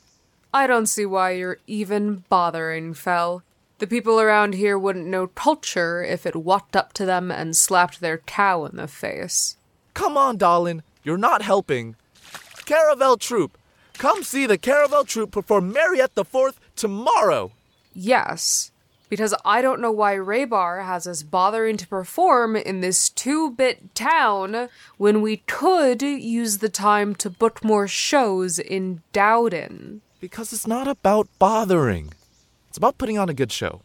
I 0.55 0.67
don't 0.67 0.87
see 0.87 1.07
why 1.07 1.31
you're 1.33 1.59
even 1.67 2.25
bothering, 2.29 2.95
Fel. 2.95 3.43
The 3.79 3.87
people 3.87 4.21
around 4.21 4.55
here 4.55 4.79
wouldn't 4.79 5.07
know 5.07 5.27
culture 5.27 6.05
if 6.05 6.27
it 6.27 6.37
walked 6.37 6.77
up 6.77 6.93
to 6.95 7.07
them 7.07 7.31
and 7.31 7.57
slapped 7.57 8.01
their 8.01 8.19
cow 8.19 8.65
in 8.67 8.77
the 8.77 8.87
face. 8.87 9.57
Come 9.95 10.17
on, 10.17 10.37
darling, 10.37 10.83
you're 11.03 11.19
not 11.19 11.43
helping. 11.43 11.97
Carouvel 12.65 13.19
Troupe, 13.19 13.59
come 13.95 14.23
see 14.23 14.47
the 14.47 14.59
Carouvel 14.59 15.07
Troupe 15.07 15.33
perform 15.33 15.73
Mariette 15.73 16.15
the 16.15 16.25
Fourth 16.25 16.61
tomorrow. 16.77 17.51
Yes, 17.95 18.71
because 19.09 19.35
I 19.45 19.63
don't 19.63 19.81
know 19.81 19.91
why 19.91 20.15
Raybar 20.15 20.85
has 20.85 21.07
us 21.07 21.23
bothering 21.23 21.77
to 21.79 21.89
perform 21.89 22.57
in 22.57 22.81
this 22.81 23.09
two 23.09 23.51
bit 23.51 23.95
town 23.95 24.69
when 24.97 25.21
we 25.21 25.39
could 25.39 26.03
use 26.03 26.59
the 26.59 26.69
time 26.69 27.15
to 27.17 27.29
book 27.29 27.65
more 27.65 27.89
shows 27.89 28.59
in 28.59 29.03
Dowden. 29.13 30.03
Because 30.23 30.53
it's 30.53 30.69
not 30.69 30.87
about 30.87 31.27
bothering, 31.41 32.13
it's 32.69 32.79
about 32.79 32.97
putting 32.97 33.19
on 33.19 33.29
a 33.29 33.35
good 33.35 33.51
show, 33.51 33.81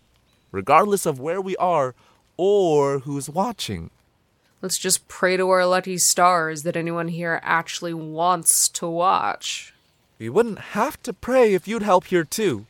regardless 0.51 1.07
of 1.07 1.19
where 1.19 1.41
we 1.41 1.57
are 1.57 1.95
or 2.37 2.99
who's 2.99 3.27
watching. 3.27 3.89
Let's 4.61 4.77
just 4.77 5.07
pray 5.07 5.35
to 5.37 5.49
our 5.49 5.65
lucky 5.65 5.97
stars 5.97 6.61
that 6.61 6.77
anyone 6.77 7.07
here 7.07 7.39
actually 7.41 7.95
wants 7.95 8.69
to 8.69 8.87
watch. 8.87 9.73
We 10.19 10.29
wouldn't 10.29 10.59
have 10.77 11.01
to 11.03 11.11
pray 11.11 11.55
if 11.55 11.67
you'd 11.67 11.81
help 11.81 12.05
here 12.05 12.23
too. 12.23 12.67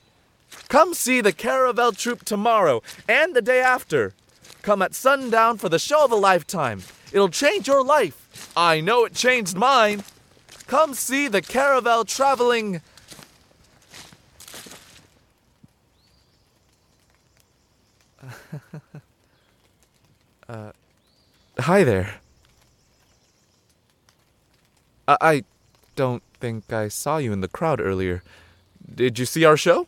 Come 0.69 0.93
see 0.93 1.19
the 1.19 1.33
Carouvel 1.33 1.91
Troupe 1.97 2.23
tomorrow 2.23 2.81
and 3.05 3.35
the 3.35 3.41
day 3.41 3.59
after. 3.59 4.13
Come 4.61 4.81
at 4.81 4.95
sundown 4.95 5.57
for 5.57 5.67
the 5.67 5.77
show 5.77 6.05
of 6.05 6.13
a 6.13 6.15
lifetime. 6.15 6.83
It'll 7.11 7.27
change 7.27 7.67
your 7.67 7.83
life. 7.83 8.49
I 8.55 8.79
know 8.79 9.03
it 9.03 9.13
changed 9.13 9.57
mine. 9.57 10.05
Come 10.67 10.93
see 10.93 11.27
the 11.27 11.41
Caravel 11.41 12.05
traveling. 12.05 12.79
uh, 20.49 20.71
hi 21.59 21.83
there. 21.83 22.15
I, 25.07 25.17
I 25.21 25.43
don't 25.95 26.23
think 26.39 26.71
I 26.71 26.87
saw 26.87 27.17
you 27.17 27.33
in 27.33 27.41
the 27.41 27.47
crowd 27.47 27.79
earlier. 27.79 28.23
Did 28.93 29.19
you 29.19 29.25
see 29.25 29.45
our 29.45 29.57
show? 29.57 29.87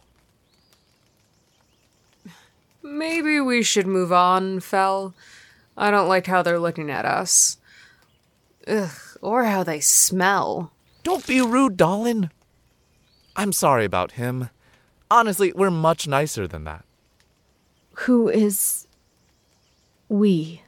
Maybe 2.81 3.39
we 3.39 3.61
should 3.63 3.87
move 3.87 4.11
on, 4.11 4.59
Fel. 4.59 5.13
I 5.77 5.91
don't 5.91 6.07
like 6.07 6.27
how 6.27 6.41
they're 6.41 6.59
looking 6.59 6.89
at 6.89 7.05
us. 7.05 7.57
Ugh, 8.67 8.89
or 9.21 9.45
how 9.45 9.63
they 9.63 9.79
smell. 9.79 10.71
Don't 11.03 11.25
be 11.25 11.41
rude, 11.41 11.77
Dolan. 11.77 12.29
I'm 13.35 13.53
sorry 13.53 13.85
about 13.85 14.13
him. 14.13 14.49
Honestly, 15.09 15.53
we're 15.55 15.71
much 15.71 16.07
nicer 16.07 16.47
than 16.47 16.65
that. 16.65 16.83
Who 18.03 18.29
is. 18.29 18.87
we? 20.07 20.61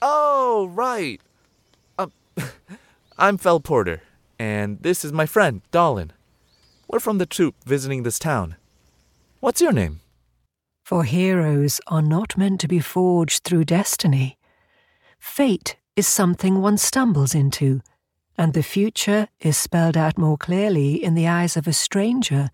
Oh, 0.00 0.70
right. 0.72 1.20
Uh, 1.98 2.06
I'm 3.18 3.36
Fel 3.36 3.60
Porter, 3.60 4.00
and 4.38 4.78
this 4.80 5.04
is 5.04 5.12
my 5.12 5.26
friend, 5.26 5.60
Dolan. 5.72 6.12
We're 6.88 7.00
from 7.00 7.18
the 7.18 7.26
troupe 7.26 7.56
visiting 7.66 8.02
this 8.02 8.18
town. 8.18 8.56
What's 9.40 9.60
your 9.60 9.72
name? 9.72 10.00
For 10.82 11.04
heroes 11.04 11.82
are 11.86 12.00
not 12.00 12.38
meant 12.38 12.60
to 12.62 12.68
be 12.68 12.80
forged 12.80 13.44
through 13.44 13.66
destiny. 13.66 14.38
Fate 15.18 15.76
is 15.96 16.08
something 16.08 16.62
one 16.62 16.78
stumbles 16.78 17.34
into, 17.34 17.82
and 18.38 18.54
the 18.54 18.62
future 18.62 19.28
is 19.38 19.58
spelled 19.58 19.98
out 19.98 20.16
more 20.16 20.38
clearly 20.38 20.94
in 21.04 21.14
the 21.14 21.28
eyes 21.28 21.58
of 21.58 21.68
a 21.68 21.74
stranger 21.74 22.48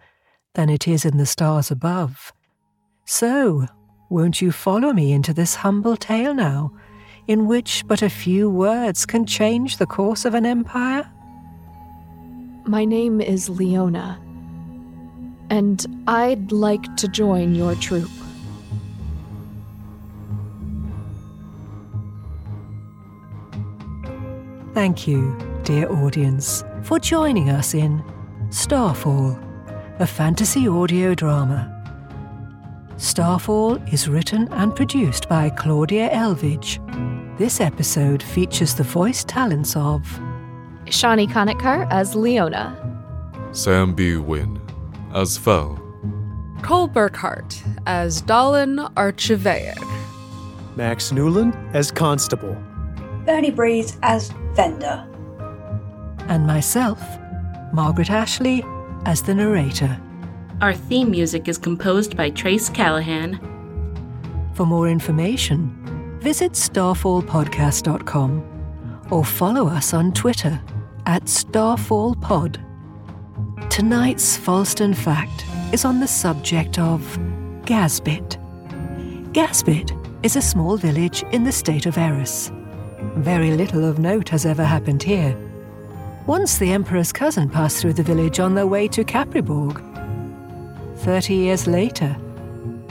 than 0.54 0.68
it 0.68 0.88
is 0.88 1.04
in 1.04 1.16
the 1.16 1.26
stars 1.26 1.70
above. 1.70 2.32
So, 3.04 3.68
won't 4.08 4.40
you 4.40 4.52
follow 4.52 4.92
me 4.92 5.12
into 5.12 5.34
this 5.34 5.56
humble 5.56 5.96
tale 5.96 6.34
now, 6.34 6.72
in 7.26 7.46
which 7.46 7.84
but 7.86 8.02
a 8.02 8.10
few 8.10 8.48
words 8.48 9.04
can 9.04 9.26
change 9.26 9.78
the 9.78 9.86
course 9.86 10.24
of 10.24 10.34
an 10.34 10.46
empire? 10.46 11.10
My 12.64 12.84
name 12.84 13.20
is 13.20 13.48
Leona, 13.48 14.20
and 15.50 15.84
I'd 16.06 16.52
like 16.52 16.96
to 16.96 17.08
join 17.08 17.54
your 17.54 17.74
troupe. 17.76 18.10
Thank 24.74 25.08
you, 25.08 25.36
dear 25.64 25.90
audience, 25.90 26.62
for 26.82 26.98
joining 26.98 27.50
us 27.50 27.72
in 27.72 28.04
Starfall, 28.50 29.38
a 29.98 30.06
fantasy 30.06 30.68
audio 30.68 31.14
drama. 31.14 31.75
Starfall 32.98 33.76
is 33.92 34.08
written 34.08 34.48
and 34.52 34.74
produced 34.74 35.28
by 35.28 35.50
Claudia 35.50 36.08
Elvidge. 36.10 36.78
This 37.36 37.60
episode 37.60 38.22
features 38.22 38.74
the 38.74 38.84
voice 38.84 39.22
talents 39.22 39.76
of 39.76 40.02
Shani 40.86 41.28
Kanatkar 41.28 41.86
as 41.90 42.14
Leona, 42.16 42.74
Sam 43.52 43.94
B. 43.94 44.16
Wynn 44.16 44.58
as 45.14 45.36
Fel, 45.36 45.78
Cole 46.62 46.88
Burkhart 46.88 47.62
as 47.86 48.22
Dalin 48.22 48.90
Archivaic, 48.94 49.76
Max 50.74 51.12
Newland 51.12 51.54
as 51.74 51.90
Constable, 51.90 52.56
Bernie 53.26 53.50
Breeze 53.50 53.98
as 54.02 54.30
Vendor, 54.54 55.06
and 56.28 56.46
myself, 56.46 57.02
Margaret 57.74 58.08
Ashley, 58.10 58.64
as 59.04 59.20
the 59.20 59.34
narrator. 59.34 60.00
Our 60.62 60.72
theme 60.72 61.10
music 61.10 61.48
is 61.48 61.58
composed 61.58 62.16
by 62.16 62.30
Trace 62.30 62.70
Callahan. 62.70 63.38
For 64.54 64.64
more 64.64 64.88
information, 64.88 66.18
visit 66.22 66.52
starfallpodcast.com 66.52 69.04
or 69.10 69.22
follow 69.22 69.68
us 69.68 69.92
on 69.92 70.14
Twitter 70.14 70.58
at 71.04 71.24
starfallpod. 71.24 72.58
Tonight's 73.68 74.38
Falston 74.38 74.96
fact 74.96 75.44
is 75.74 75.84
on 75.84 76.00
the 76.00 76.08
subject 76.08 76.78
of 76.78 77.02
Gasbit. 77.66 78.38
Gasbit 79.34 80.24
is 80.24 80.36
a 80.36 80.42
small 80.42 80.78
village 80.78 81.22
in 81.32 81.44
the 81.44 81.52
state 81.52 81.84
of 81.84 81.98
Eris. 81.98 82.50
Very 83.16 83.50
little 83.50 83.84
of 83.84 83.98
note 83.98 84.30
has 84.30 84.46
ever 84.46 84.64
happened 84.64 85.02
here. 85.02 85.36
Once 86.26 86.56
the 86.56 86.72
Emperor's 86.72 87.12
cousin 87.12 87.50
passed 87.50 87.82
through 87.82 87.92
the 87.92 88.02
village 88.02 88.40
on 88.40 88.54
their 88.54 88.66
way 88.66 88.88
to 88.88 89.04
Capriborg. 89.04 89.95
Thirty 91.06 91.34
years 91.34 91.68
later, 91.68 92.16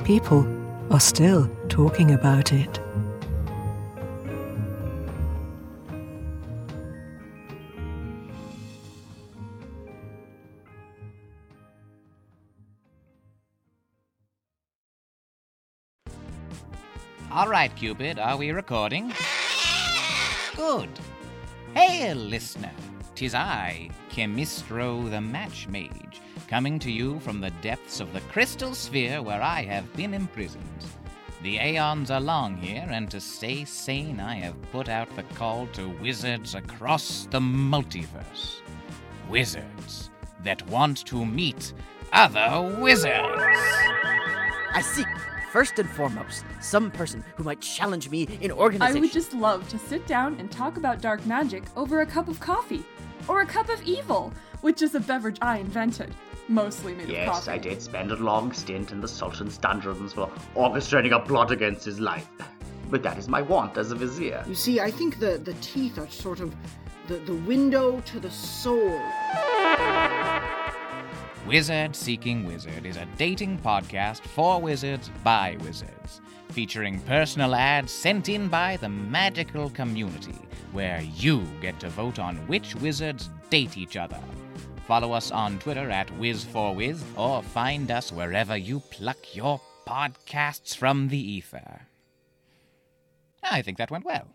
people 0.05 0.47
are 0.89 1.01
still 1.01 1.49
talking 1.67 2.11
about 2.11 2.53
it. 2.53 2.79
All 17.29 17.49
right, 17.49 17.75
Cupid, 17.75 18.17
are 18.17 18.37
we 18.37 18.51
recording? 18.51 19.13
Good. 20.55 20.87
Hail, 21.73 22.15
listener. 22.15 22.71
Tis 23.13 23.35
I, 23.35 23.89
Chemistro 24.09 25.09
the 25.09 25.19
Match 25.19 25.67
Mage, 25.67 26.21
coming 26.47 26.79
to 26.79 26.91
you 26.91 27.19
from 27.19 27.41
the 27.41 27.51
depths 27.61 27.99
of 27.99 28.13
the 28.13 28.21
crystal 28.21 28.73
sphere 28.73 29.21
where 29.21 29.41
I 29.41 29.63
have 29.63 29.91
been 29.95 30.13
imprisoned. 30.13 30.85
The 31.41 31.57
aeons 31.57 32.09
are 32.09 32.21
long 32.21 32.57
here, 32.57 32.87
and 32.89 33.09
to 33.11 33.19
stay 33.19 33.65
sane, 33.65 34.19
I 34.19 34.35
have 34.35 34.71
put 34.71 34.89
out 34.89 35.13
the 35.15 35.23
call 35.35 35.67
to 35.73 35.89
wizards 36.01 36.55
across 36.55 37.27
the 37.29 37.39
multiverse. 37.39 38.61
Wizards 39.29 40.09
that 40.43 40.67
want 40.67 41.05
to 41.05 41.25
meet 41.25 41.73
other 42.13 42.79
wizards. 42.79 43.43
I 44.73 44.81
seek, 44.81 45.07
first 45.51 45.77
and 45.79 45.89
foremost, 45.89 46.45
some 46.61 46.91
person 46.91 47.23
who 47.35 47.43
might 47.43 47.61
challenge 47.61 48.09
me 48.09 48.27
in 48.41 48.51
organization. 48.51 48.97
I 48.97 48.99
would 48.99 49.11
just 49.11 49.33
love 49.33 49.67
to 49.69 49.77
sit 49.77 50.07
down 50.07 50.39
and 50.39 50.51
talk 50.51 50.77
about 50.77 51.01
dark 51.01 51.25
magic 51.25 51.63
over 51.75 52.01
a 52.01 52.05
cup 52.05 52.27
of 52.27 52.39
coffee. 52.39 52.83
Or 53.27 53.41
a 53.41 53.45
cup 53.45 53.69
of 53.69 53.81
evil, 53.83 54.31
which 54.61 54.81
is 54.81 54.93
a 54.93 54.99
beverage 54.99 55.37
I 55.41 55.57
invented. 55.57 56.13
Mostly 56.47 56.93
made 56.93 57.09
Yes, 57.09 57.27
of 57.27 57.33
coffee. 57.33 57.51
I 57.51 57.57
did 57.57 57.81
spend 57.81 58.11
a 58.11 58.15
long 58.15 58.51
stint 58.51 58.91
in 58.91 59.01
the 59.01 59.07
Sultan's 59.07 59.57
dungeons 59.57 60.13
for 60.13 60.29
orchestrating 60.55 61.15
a 61.15 61.19
plot 61.19 61.51
against 61.51 61.85
his 61.85 61.99
life. 61.99 62.27
But 62.89 63.01
that 63.03 63.17
is 63.17 63.27
my 63.27 63.41
want 63.41 63.77
as 63.77 63.91
a 63.91 63.95
vizier. 63.95 64.43
You 64.47 64.53
see, 64.53 64.79
I 64.79 64.91
think 64.91 65.19
the, 65.19 65.39
the 65.39 65.53
teeth 65.55 65.97
are 65.97 66.07
sort 66.07 66.39
of 66.39 66.55
the, 67.07 67.15
the 67.17 67.33
window 67.35 67.99
to 68.01 68.19
the 68.19 68.29
soul. 68.29 68.99
Wizard 71.47 71.95
Seeking 71.95 72.45
Wizard 72.45 72.85
is 72.85 72.97
a 72.97 73.07
dating 73.17 73.59
podcast 73.59 74.21
for 74.21 74.59
wizards 74.59 75.11
by 75.23 75.57
wizards, 75.61 76.21
featuring 76.49 76.99
personal 77.01 77.53
ads 77.53 77.91
sent 77.91 78.29
in 78.29 78.47
by 78.47 78.77
the 78.77 78.89
magical 78.89 79.69
community, 79.69 80.37
where 80.71 81.01
you 81.01 81.43
get 81.61 81.79
to 81.79 81.89
vote 81.89 82.17
on 82.17 82.35
which 82.47 82.75
wizards 82.75 83.29
date 83.51 83.77
each 83.77 83.95
other. 83.95 84.19
Follow 84.87 85.13
us 85.13 85.31
on 85.31 85.57
Twitter 85.57 85.89
at 85.89 86.07
Wiz4Wiz 86.19 87.01
or 87.17 87.41
find 87.41 87.89
us 87.89 88.11
wherever 88.11 88.55
you 88.55 88.79
pluck 88.91 89.35
your 89.35 89.59
podcasts 89.87 90.75
from 90.75 91.07
the 91.07 91.17
ether. 91.17 91.81
I 93.41 93.63
think 93.63 93.79
that 93.79 93.89
went 93.89 94.05
well. 94.05 94.27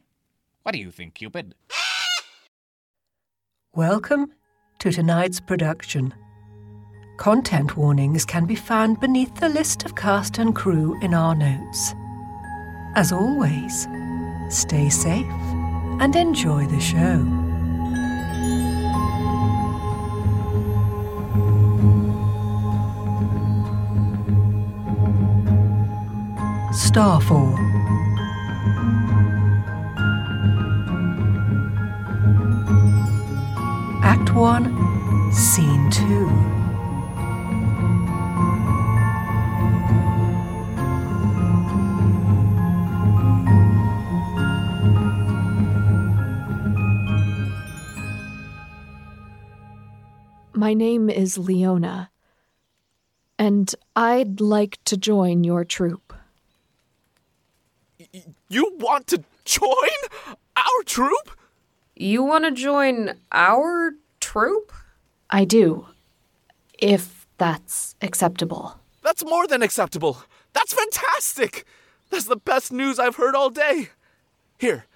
What 0.64 0.72
do 0.72 0.78
you 0.78 0.90
think, 0.90 1.14
Cupid? 1.14 1.54
Welcome 3.74 4.32
to 4.80 4.90
tonight's 4.90 5.38
production. 5.38 6.14
Content 7.16 7.76
warnings 7.76 8.24
can 8.24 8.44
be 8.44 8.56
found 8.56 8.98
beneath 8.98 9.34
the 9.36 9.48
list 9.48 9.84
of 9.84 9.94
cast 9.94 10.38
and 10.38 10.56
crew 10.56 10.98
in 11.00 11.14
our 11.14 11.36
notes. 11.36 11.94
As 12.96 13.12
always, 13.12 13.86
stay 14.48 14.88
safe 14.88 15.26
and 16.00 16.16
enjoy 16.16 16.66
the 16.66 16.80
show. 16.80 17.39
Starfall. 26.90 27.54
Act 34.02 34.34
1, 34.34 35.32
Scene 35.32 35.88
2. 35.92 36.26
My 50.54 50.74
name 50.74 51.08
is 51.08 51.38
Leona, 51.38 52.10
and 53.38 53.72
I'd 53.94 54.40
like 54.40 54.82
to 54.86 54.96
join 54.96 55.44
your 55.44 55.64
troupe. 55.64 56.14
You 58.52 58.74
want 58.80 59.06
to 59.06 59.22
join 59.44 60.00
our 60.56 60.82
troupe? 60.84 61.30
You 61.94 62.24
want 62.24 62.44
to 62.46 62.50
join 62.50 63.14
our 63.30 63.92
troupe? 64.18 64.72
I 65.30 65.44
do, 65.44 65.86
if 66.76 67.28
that's 67.38 67.94
acceptable. 68.02 68.80
That's 69.04 69.24
more 69.24 69.46
than 69.46 69.62
acceptable. 69.62 70.24
That's 70.52 70.74
fantastic. 70.74 71.64
That's 72.10 72.24
the 72.24 72.34
best 72.34 72.72
news 72.72 72.98
I've 72.98 73.14
heard 73.14 73.36
all 73.36 73.50
day. 73.50 73.90
Here, 74.58 74.86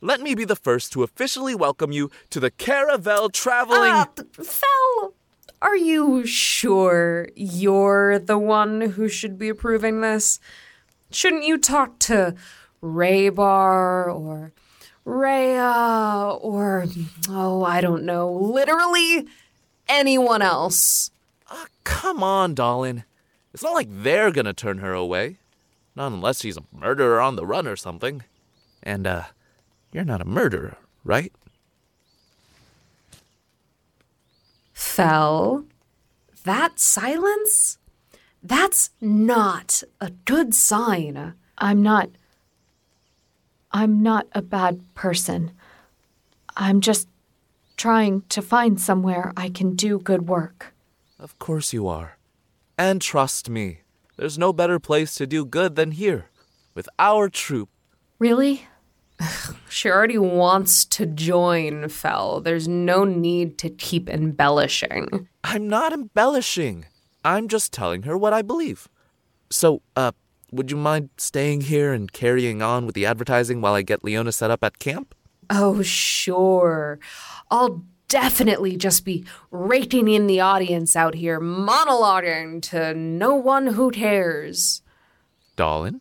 let 0.00 0.20
me 0.20 0.36
be 0.36 0.44
the 0.44 0.54
first 0.54 0.92
to 0.92 1.02
officially 1.02 1.56
welcome 1.56 1.90
you 1.90 2.12
to 2.30 2.38
the 2.38 2.52
Carouvel 2.52 3.32
Traveling. 3.32 3.90
Uh, 3.90 4.06
Fel, 4.34 5.14
are 5.60 5.76
you 5.76 6.24
sure 6.26 7.26
you're 7.34 8.20
the 8.20 8.38
one 8.38 8.82
who 8.82 9.08
should 9.08 9.36
be 9.36 9.48
approving 9.48 10.00
this? 10.00 10.38
Shouldn't 11.10 11.42
you 11.42 11.58
talk 11.58 11.98
to 12.00 12.36
Raybar 12.82 14.14
or 14.14 14.52
Rhea 15.04 16.36
or, 16.40 16.86
oh, 17.28 17.64
I 17.64 17.80
don't 17.80 18.04
know, 18.04 18.30
literally 18.30 19.26
anyone 19.88 20.42
else? 20.42 21.10
Uh, 21.50 21.66
come 21.84 22.22
on, 22.22 22.54
Dolan. 22.54 23.04
It's 23.52 23.62
not 23.62 23.74
like 23.74 23.88
they're 23.90 24.30
gonna 24.30 24.52
turn 24.52 24.78
her 24.78 24.92
away. 24.92 25.38
Not 25.96 26.12
unless 26.12 26.40
she's 26.40 26.56
a 26.56 26.64
murderer 26.72 27.20
on 27.20 27.36
the 27.36 27.46
run 27.46 27.66
or 27.66 27.76
something. 27.76 28.22
And, 28.82 29.06
uh, 29.06 29.24
you're 29.92 30.04
not 30.04 30.20
a 30.20 30.26
murderer, 30.26 30.76
right? 31.04 31.32
Fel. 34.72 35.64
that 36.44 36.80
silence? 36.80 37.76
That's 38.42 38.90
not 39.00 39.82
a 40.00 40.10
good 40.24 40.54
sign. 40.54 41.34
I'm 41.58 41.82
not. 41.82 42.08
I'm 43.72 44.02
not 44.02 44.26
a 44.32 44.42
bad 44.42 44.80
person. 44.94 45.52
I'm 46.56 46.80
just 46.80 47.08
trying 47.76 48.22
to 48.28 48.42
find 48.42 48.80
somewhere 48.80 49.32
I 49.36 49.48
can 49.48 49.74
do 49.74 49.98
good 49.98 50.28
work. 50.28 50.74
Of 51.18 51.38
course 51.38 51.72
you 51.72 51.86
are. 51.86 52.18
And 52.76 53.00
trust 53.00 53.48
me, 53.48 53.82
there's 54.16 54.38
no 54.38 54.52
better 54.52 54.78
place 54.78 55.14
to 55.16 55.26
do 55.26 55.44
good 55.44 55.76
than 55.76 55.92
here, 55.92 56.26
with 56.74 56.88
our 56.98 57.28
troupe. 57.28 57.70
Really? 58.18 58.66
She 59.68 59.88
already 59.88 60.18
wants 60.18 60.84
to 60.86 61.06
join, 61.06 61.88
Fel. 61.88 62.40
There's 62.40 62.66
no 62.66 63.04
need 63.04 63.58
to 63.58 63.70
keep 63.70 64.08
embellishing. 64.08 65.28
I'm 65.44 65.68
not 65.68 65.92
embellishing. 65.92 66.86
I'm 67.24 67.46
just 67.46 67.72
telling 67.72 68.02
her 68.04 68.16
what 68.16 68.32
I 68.32 68.42
believe. 68.42 68.88
So, 69.50 69.82
uh, 69.94 70.12
would 70.52 70.70
you 70.70 70.76
mind 70.76 71.10
staying 71.16 71.62
here 71.62 71.92
and 71.92 72.12
carrying 72.12 72.62
on 72.62 72.86
with 72.86 72.94
the 72.94 73.06
advertising 73.06 73.60
while 73.60 73.74
I 73.74 73.82
get 73.82 74.04
Leona 74.04 74.32
set 74.32 74.50
up 74.50 74.64
at 74.64 74.78
camp? 74.78 75.14
Oh, 75.48 75.82
sure. 75.82 76.98
I'll 77.50 77.84
definitely 78.08 78.76
just 78.76 79.04
be 79.04 79.24
raking 79.50 80.08
in 80.08 80.26
the 80.26 80.40
audience 80.40 80.96
out 80.96 81.14
here, 81.14 81.40
monologuing 81.40 82.60
to 82.62 82.94
no 82.94 83.34
one 83.34 83.68
who 83.68 83.90
cares. 83.90 84.82
Dolan, 85.56 86.00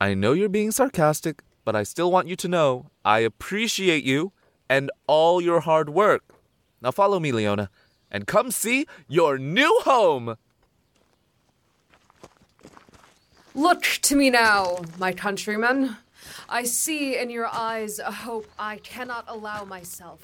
I 0.00 0.14
know 0.14 0.32
you're 0.32 0.48
being 0.48 0.72
sarcastic, 0.72 1.42
but 1.64 1.76
I 1.76 1.84
still 1.84 2.10
want 2.10 2.28
you 2.28 2.36
to 2.36 2.48
know 2.48 2.90
I 3.04 3.20
appreciate 3.20 4.04
you 4.04 4.32
and 4.68 4.90
all 5.06 5.40
your 5.40 5.60
hard 5.60 5.90
work. 5.90 6.24
Now 6.80 6.90
follow 6.90 7.20
me, 7.20 7.30
Leona, 7.30 7.70
and 8.10 8.26
come 8.26 8.50
see 8.50 8.86
your 9.08 9.38
new 9.38 9.80
home. 9.84 10.36
Look 13.54 13.82
to 14.02 14.16
me 14.16 14.30
now, 14.30 14.78
my 14.98 15.12
countrymen. 15.12 15.96
I 16.48 16.64
see 16.64 17.18
in 17.18 17.30
your 17.30 17.46
eyes 17.46 17.98
a 17.98 18.10
hope 18.12 18.46
I 18.58 18.76
cannot 18.78 19.24
allow 19.28 19.64
myself. 19.64 20.20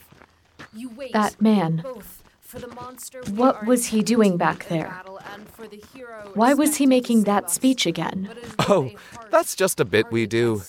You 0.72 0.88
wait. 0.90 1.12
That 1.12 1.40
man. 1.40 1.80
both 1.82 2.22
for 2.40 2.58
the 2.58 2.68
monster 2.68 3.20
What 3.34 3.66
was 3.66 3.86
he 3.86 4.02
doing 4.02 4.38
back 4.38 4.68
there? 4.68 4.84
battle 4.88 5.20
and 5.34 5.46
for 5.50 5.66
the 5.68 5.82
Why 6.32 6.54
was 6.54 6.76
he 6.76 6.86
making 6.86 7.24
that 7.24 7.44
us. 7.44 7.54
speech 7.54 7.84
again? 7.84 8.30
Oh, 8.60 8.90
that's 9.30 9.54
just 9.54 9.80
a 9.80 9.84
bit 9.84 10.10
we 10.10 10.26
do. 10.26 10.62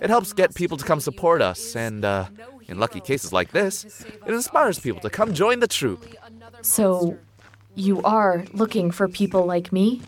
It 0.00 0.08
helps 0.08 0.32
get 0.32 0.54
people 0.54 0.78
to 0.78 0.84
come 0.84 1.00
support 1.00 1.42
us, 1.42 1.76
and, 1.76 2.04
uh, 2.04 2.26
in 2.68 2.78
lucky 2.78 3.00
cases 3.00 3.32
like 3.32 3.52
this, 3.52 3.84
it 4.26 4.32
inspires 4.32 4.78
people 4.78 5.00
to 5.02 5.10
come 5.10 5.34
join 5.34 5.60
the 5.60 5.66
troupe. 5.68 6.06
So, 6.62 7.18
you 7.74 8.02
are 8.02 8.44
looking 8.52 8.90
for 8.90 9.06
people 9.08 9.44
like 9.44 9.72
me? 9.72 10.00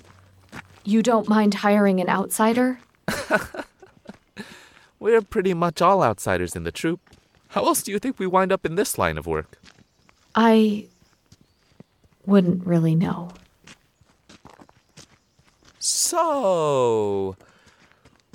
You 0.89 1.03
don't 1.03 1.29
mind 1.29 1.53
hiring 1.53 2.01
an 2.01 2.09
outsider? 2.09 2.81
We're 4.99 5.21
pretty 5.21 5.53
much 5.53 5.83
all 5.83 6.03
outsiders 6.03 6.57
in 6.57 6.65
the 6.65 6.73
troupe. 6.73 7.03
How 7.49 7.67
else 7.67 7.83
do 7.83 7.93
you 7.93 7.99
think 7.99 8.19
we 8.19 8.27
wind 8.27 8.53
up 8.53 8.65
in 8.65 8.75
this 8.75 8.97
line 8.97 9.19
of 9.19 9.27
work? 9.27 9.61
I 10.35 10.87
wouldn't 12.25 12.67
really 12.67 12.95
know. 12.95 13.33
So, 15.79 17.37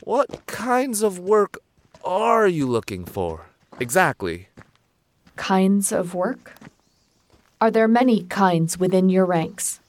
what 0.03 0.45
kinds 0.45 1.01
of 1.01 1.17
work 1.17 1.57
are 2.05 2.47
you 2.47 2.67
looking 2.67 3.05
for? 3.05 3.47
Exactly. 3.79 4.49
Kinds 5.37 5.91
of 5.91 6.13
work? 6.13 6.53
Are 7.59 7.71
there 7.71 7.87
many 7.87 8.25
kinds 8.25 8.77
within 8.77 9.09
your 9.09 9.25
ranks? 9.25 9.79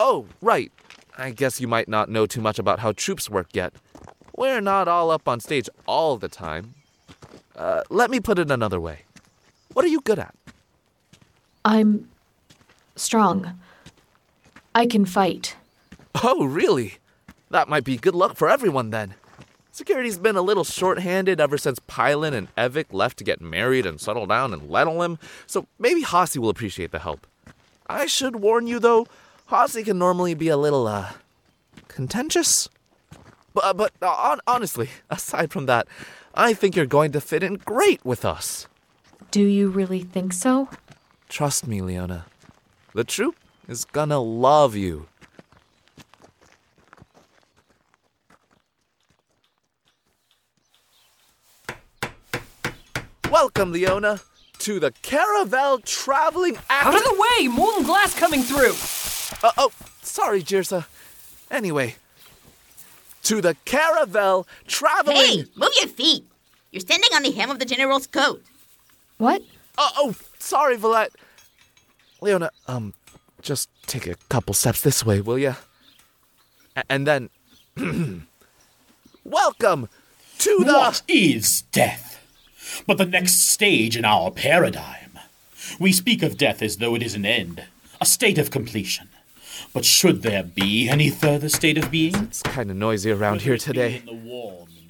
Oh, 0.00 0.26
right. 0.42 0.72
I 1.18 1.30
guess 1.30 1.60
you 1.60 1.66
might 1.66 1.88
not 1.88 2.08
know 2.08 2.26
too 2.26 2.40
much 2.40 2.60
about 2.60 2.78
how 2.78 2.92
troupes 2.92 3.28
work 3.28 3.48
yet. 3.52 3.74
We're 4.36 4.60
not 4.60 4.86
all 4.86 5.10
up 5.10 5.26
on 5.26 5.40
stage 5.40 5.68
all 5.84 6.16
the 6.16 6.28
time. 6.28 6.74
Uh, 7.56 7.82
let 7.90 8.08
me 8.08 8.20
put 8.20 8.38
it 8.38 8.52
another 8.52 8.78
way. 8.78 9.00
What 9.72 9.84
are 9.84 9.88
you 9.88 10.00
good 10.00 10.20
at? 10.20 10.34
I'm 11.64 12.08
strong. 12.94 13.58
I 14.76 14.86
can 14.86 15.04
fight. 15.04 15.56
Oh, 16.22 16.44
really? 16.44 16.98
That 17.50 17.68
might 17.68 17.82
be 17.82 17.96
good 17.96 18.14
luck 18.14 18.36
for 18.36 18.48
everyone 18.48 18.90
then. 18.90 19.14
Security's 19.72 20.18
been 20.18 20.36
a 20.36 20.42
little 20.42 20.64
short-handed 20.64 21.40
ever 21.40 21.58
since 21.58 21.80
Pylon 21.86 22.34
and 22.34 22.54
Evik 22.56 22.86
left 22.92 23.16
to 23.18 23.24
get 23.24 23.40
married 23.40 23.86
and 23.86 24.00
settle 24.00 24.26
down 24.26 24.52
in 24.52 24.60
Letlum, 24.60 25.18
so 25.46 25.66
maybe 25.78 26.02
Hossie 26.02 26.38
will 26.38 26.48
appreciate 26.48 26.90
the 26.90 26.98
help. 27.00 27.26
I 27.88 28.06
should 28.06 28.36
warn 28.36 28.66
you 28.66 28.78
though, 28.78 29.06
Hossie 29.50 29.84
can 29.84 29.98
normally 29.98 30.34
be 30.34 30.48
a 30.48 30.56
little, 30.56 30.86
uh, 30.86 31.12
contentious. 31.88 32.68
But, 33.54 33.76
but 33.76 33.92
uh, 34.02 34.08
hon- 34.08 34.40
honestly, 34.46 34.90
aside 35.10 35.50
from 35.52 35.66
that, 35.66 35.88
I 36.34 36.52
think 36.54 36.76
you're 36.76 36.86
going 36.86 37.12
to 37.12 37.20
fit 37.20 37.42
in 37.42 37.54
great 37.54 38.04
with 38.04 38.24
us. 38.24 38.68
Do 39.30 39.42
you 39.42 39.68
really 39.68 40.02
think 40.02 40.32
so? 40.32 40.68
Trust 41.28 41.66
me, 41.66 41.80
Leona. 41.82 42.26
The 42.94 43.04
troupe 43.04 43.36
is 43.68 43.84
gonna 43.84 44.20
love 44.20 44.74
you. 44.74 45.06
Welcome, 53.30 53.72
Leona, 53.72 54.20
to 54.60 54.80
the 54.80 54.90
Carouvel 54.90 55.84
Traveling 55.84 56.56
Act. 56.70 56.86
Out 56.86 56.94
of 56.94 57.02
the 57.02 57.26
way! 57.38 57.48
Molten 57.48 57.84
glass 57.84 58.18
coming 58.18 58.42
through! 58.42 58.72
Uh, 59.42 59.50
oh, 59.56 59.72
sorry, 60.02 60.42
Jirsa. 60.42 60.86
Anyway, 61.50 61.96
to 63.22 63.40
the 63.40 63.54
Carouvel 63.64 64.46
Traveling. 64.66 65.16
Hey, 65.16 65.44
move 65.56 65.70
your 65.78 65.88
feet. 65.88 66.24
You're 66.72 66.80
standing 66.80 67.10
on 67.14 67.22
the 67.22 67.30
hem 67.30 67.50
of 67.50 67.58
the 67.58 67.64
general's 67.64 68.06
coat. 68.06 68.42
What? 69.18 69.42
Oh, 69.78 69.90
oh, 69.96 70.14
sorry, 70.38 70.76
Valette. 70.76 71.12
Leona, 72.20 72.50
um, 72.66 72.94
just 73.42 73.70
take 73.86 74.06
a 74.06 74.16
couple 74.28 74.52
steps 74.54 74.80
this 74.80 75.04
way, 75.06 75.20
will 75.20 75.38
ya? 75.38 75.54
A- 76.76 76.84
and 76.90 77.06
then, 77.06 77.30
welcome 79.24 79.88
to 80.38 80.58
the. 80.64 80.72
What 80.72 81.02
is 81.08 81.62
death? 81.72 82.16
But 82.86 82.98
the 82.98 83.06
next 83.06 83.38
stage 83.38 83.96
in 83.96 84.04
our 84.04 84.30
paradigm. 84.30 85.18
We 85.78 85.92
speak 85.92 86.22
of 86.22 86.36
death 86.36 86.60
as 86.62 86.78
though 86.78 86.94
it 86.94 87.02
is 87.02 87.14
an 87.14 87.24
end, 87.24 87.64
a 88.00 88.06
state 88.06 88.38
of 88.38 88.50
completion. 88.50 89.08
But 89.72 89.84
should 89.84 90.22
there 90.22 90.42
be 90.42 90.88
any 90.88 91.10
further 91.10 91.48
state 91.48 91.78
of 91.78 91.90
being? 91.90 92.14
It's 92.14 92.42
kind 92.42 92.70
of 92.70 92.76
noisy 92.76 93.10
around 93.10 93.42
here 93.42 93.58
today. 93.58 94.02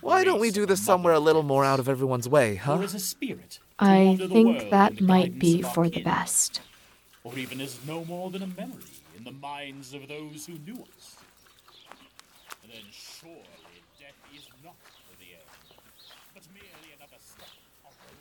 Why 0.01 0.25
don't 0.25 0.41
we 0.41 0.51
do 0.51 0.65
this 0.67 0.81
somewhere 0.85 1.13
a 1.13 1.21
little 1.21 1.43
more 1.43 1.65
out 1.65 1.81
of 1.81 1.89
everyone's 1.89 2.29
way, 2.29 2.57
huh? 2.57 2.79
Or 2.79 2.83
a 2.85 2.89
spirit? 2.89 3.59
I 3.79 4.17
think 4.19 4.71
that 4.71 5.01
might 5.01 5.39
be 5.39 5.61
of 5.61 5.67
our 5.67 5.75
for 5.75 5.89
the 5.89 6.03
best. 6.03 6.61
Or 7.25 7.37
even 7.37 7.61
as 7.61 7.79
no 7.87 8.05
more 8.05 8.31
than 8.31 8.43
a 8.43 8.47
memory 8.47 8.85
in 9.17 9.25
the 9.25 9.33
minds 9.33 9.93
of 9.95 10.09
those 10.09 10.47
who 10.47 10.55
knew 10.67 10.83
us. 10.83 11.17
And 12.63 12.73
Then 12.73 12.83
surely 12.91 13.83
death 14.01 14.15
is 14.35 14.49
not 14.65 14.77
the 15.19 15.33
end, 15.35 15.43
but 16.35 16.43
merely 16.55 16.95
another 16.97 17.21
step 17.21 17.49
on 17.85 17.93
the 18.01 18.15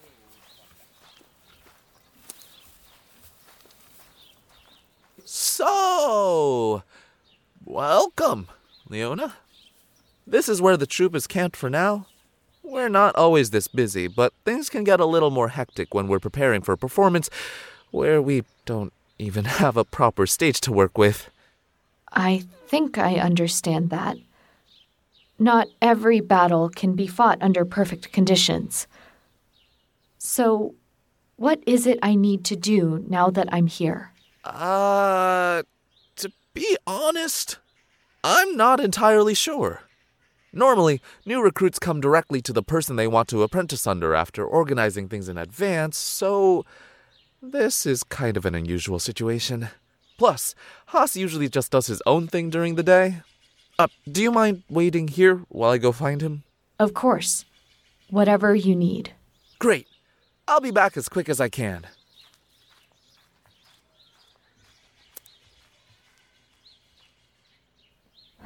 road 5.22 5.27
So, 5.40 6.82
welcome, 7.64 8.48
Leona. 8.90 9.36
This 10.26 10.50
is 10.50 10.64
where 10.64 10.76
the 10.78 10.88
troupe 10.88 11.14
is 11.14 11.28
camped 11.28 11.56
for 11.56 11.70
now. 11.70 12.08
We're 12.64 12.90
not 12.90 13.16
always 13.16 13.52
this 13.52 13.68
busy, 13.68 14.08
but 14.08 14.34
things 14.46 14.68
can 14.68 14.84
get 14.84 15.00
a 15.00 15.06
little 15.06 15.30
more 15.30 15.50
hectic 15.50 15.94
when 15.94 16.08
we're 16.08 16.20
preparing 16.20 16.64
for 16.64 16.72
a 16.72 16.78
performance 16.78 17.30
where 17.92 18.20
we 18.20 18.46
don't 18.66 18.92
even 19.20 19.46
have 19.62 19.78
a 19.78 19.84
proper 19.84 20.26
stage 20.26 20.60
to 20.62 20.72
work 20.74 20.98
with. 20.98 21.30
I 22.12 22.46
think 22.66 22.98
I 22.98 23.18
understand 23.18 23.92
that. 23.92 24.18
Not 25.38 25.68
every 25.84 26.20
battle 26.20 26.68
can 26.68 26.96
be 26.96 27.06
fought 27.06 27.38
under 27.44 27.64
perfect 27.64 28.12
conditions. 28.12 28.88
So, 30.18 30.74
what 31.36 31.62
is 31.68 31.86
it 31.86 32.00
I 32.02 32.16
need 32.16 32.44
to 32.46 32.56
do 32.56 33.06
now 33.08 33.30
that 33.30 33.48
I'm 33.54 33.68
here? 33.68 34.14
Uh, 34.48 35.64
to 36.16 36.32
be 36.54 36.78
honest, 36.88 37.60
I'm 38.24 38.56
not 38.56 38.80
entirely 38.80 39.34
sure. 39.34 39.82
Normally, 40.54 41.02
new 41.26 41.44
recruits 41.44 41.78
come 41.78 42.02
directly 42.02 42.42
to 42.42 42.54
the 42.54 42.64
person 42.64 42.96
they 42.96 43.08
want 43.08 43.28
to 43.30 43.44
apprentice 43.44 43.86
under 43.86 44.16
after 44.16 44.46
organizing 44.46 45.10
things 45.10 45.30
in 45.30 45.38
advance, 45.38 45.98
so 45.98 46.66
this 47.42 47.86
is 47.86 48.04
kind 48.04 48.38
of 48.38 48.46
an 48.46 48.56
unusual 48.56 49.00
situation. 49.00 49.70
Plus, 50.18 50.56
Haas 50.88 51.16
usually 51.16 51.50
just 51.50 51.72
does 51.72 51.88
his 51.88 52.02
own 52.06 52.28
thing 52.28 52.50
during 52.50 52.76
the 52.76 52.84
day. 52.84 53.22
Uh, 53.78 53.88
do 54.12 54.24
you 54.24 54.32
mind 54.32 54.64
waiting 54.70 55.08
here 55.08 55.44
while 55.50 55.70
I 55.70 55.78
go 55.78 55.92
find 55.92 56.22
him? 56.22 56.44
Of 56.80 56.94
course. 56.94 57.46
Whatever 58.10 58.56
you 58.56 58.76
need. 58.76 59.12
Great. 59.60 59.88
I'll 60.48 60.62
be 60.62 60.72
back 60.72 60.98
as 60.98 61.10
quick 61.10 61.30
as 61.30 61.40
I 61.40 61.50
can. 61.50 61.86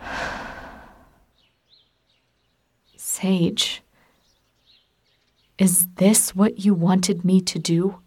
Sage. 2.96 3.82
Is 5.58 5.86
this 5.96 6.36
what 6.36 6.66
you 6.66 6.74
wanted 6.74 7.24
me 7.24 7.40
to 7.42 7.60
do? 7.60 8.00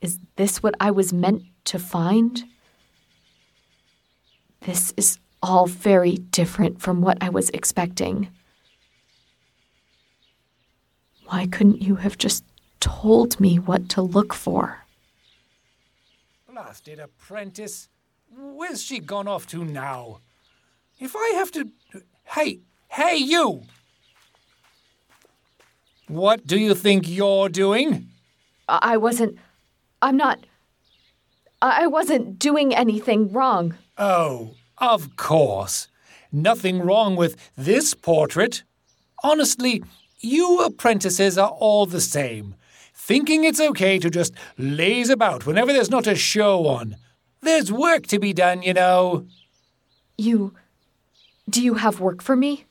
Is 0.00 0.18
this 0.36 0.62
what 0.62 0.74
I 0.78 0.90
was 0.90 1.12
meant 1.12 1.42
to 1.64 1.78
find? 1.78 2.44
This 4.60 4.94
is 4.96 5.18
all 5.42 5.66
very 5.66 6.16
different 6.16 6.80
from 6.80 7.00
what 7.00 7.18
I 7.20 7.28
was 7.28 7.50
expecting. 7.50 8.28
Why 11.26 11.46
couldn't 11.46 11.82
you 11.82 11.96
have 11.96 12.16
just 12.16 12.44
told 12.78 13.40
me 13.40 13.58
what 13.58 13.88
to 13.90 14.02
look 14.02 14.34
for? 14.34 14.84
Blasted 16.48 17.00
apprentice. 17.00 17.88
Where's 18.34 18.82
she 18.82 18.98
gone 18.98 19.28
off 19.28 19.46
to 19.48 19.64
now? 19.64 20.20
If 20.98 21.14
I 21.14 21.32
have 21.34 21.50
to. 21.52 21.68
Hey, 22.24 22.60
hey, 22.88 23.16
you! 23.16 23.64
What 26.08 26.46
do 26.46 26.58
you 26.58 26.74
think 26.74 27.08
you're 27.08 27.48
doing? 27.48 28.08
I 28.68 28.96
wasn't. 28.96 29.38
I'm 30.00 30.16
not. 30.16 30.40
I 31.60 31.86
wasn't 31.86 32.38
doing 32.38 32.74
anything 32.74 33.32
wrong. 33.32 33.76
Oh, 33.98 34.54
of 34.78 35.16
course. 35.16 35.88
Nothing 36.32 36.80
wrong 36.80 37.14
with 37.16 37.36
this 37.56 37.94
portrait. 37.94 38.62
Honestly, 39.22 39.82
you 40.20 40.60
apprentices 40.60 41.36
are 41.36 41.50
all 41.50 41.86
the 41.86 42.00
same. 42.00 42.54
Thinking 42.94 43.44
it's 43.44 43.60
okay 43.60 43.98
to 43.98 44.08
just 44.08 44.32
laze 44.56 45.10
about 45.10 45.44
whenever 45.46 45.72
there's 45.72 45.90
not 45.90 46.06
a 46.06 46.14
show 46.14 46.66
on. 46.66 46.96
There's 47.42 47.72
work 47.72 48.06
to 48.06 48.20
be 48.20 48.32
done, 48.32 48.62
you 48.62 48.72
know. 48.72 49.26
You. 50.16 50.54
Do 51.50 51.60
you 51.60 51.74
have 51.74 51.98
work 51.98 52.22
for 52.22 52.36
me? 52.36 52.66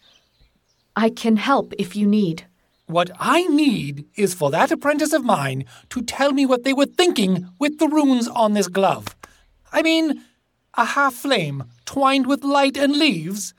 I 0.96 1.10
can 1.10 1.36
help 1.38 1.74
if 1.78 1.96
you 1.96 2.08
need. 2.08 2.46
What 2.88 3.12
I 3.20 3.44
need 3.48 4.06
is 4.16 4.34
for 4.34 4.50
that 4.52 4.72
apprentice 4.72 5.14
of 5.14 5.24
mine 5.24 5.66
to 5.90 6.02
tell 6.02 6.32
me 6.32 6.46
what 6.46 6.64
they 6.64 6.74
were 6.74 6.86
thinking 6.86 7.50
with 7.60 7.80
the 7.80 7.88
runes 7.88 8.28
on 8.30 8.54
this 8.54 8.68
glove. 8.68 9.16
I 9.74 9.82
mean, 9.82 10.24
a 10.76 10.86
half 10.86 11.16
flame 11.16 11.66
twined 11.86 12.28
with 12.28 12.44
light 12.44 12.78
and 12.78 12.96
leaves? 12.96 13.54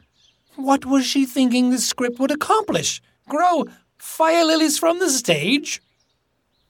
What 0.57 0.87
was 0.87 1.05
she 1.07 1.27
thinking 1.27 1.71
this 1.71 1.87
script 1.87 2.19
would 2.19 2.31
accomplish? 2.31 3.03
Grow 3.29 3.67
fire 3.99 4.45
lilies 4.45 4.79
from 4.79 4.99
the 4.99 5.11
stage? 5.11 5.83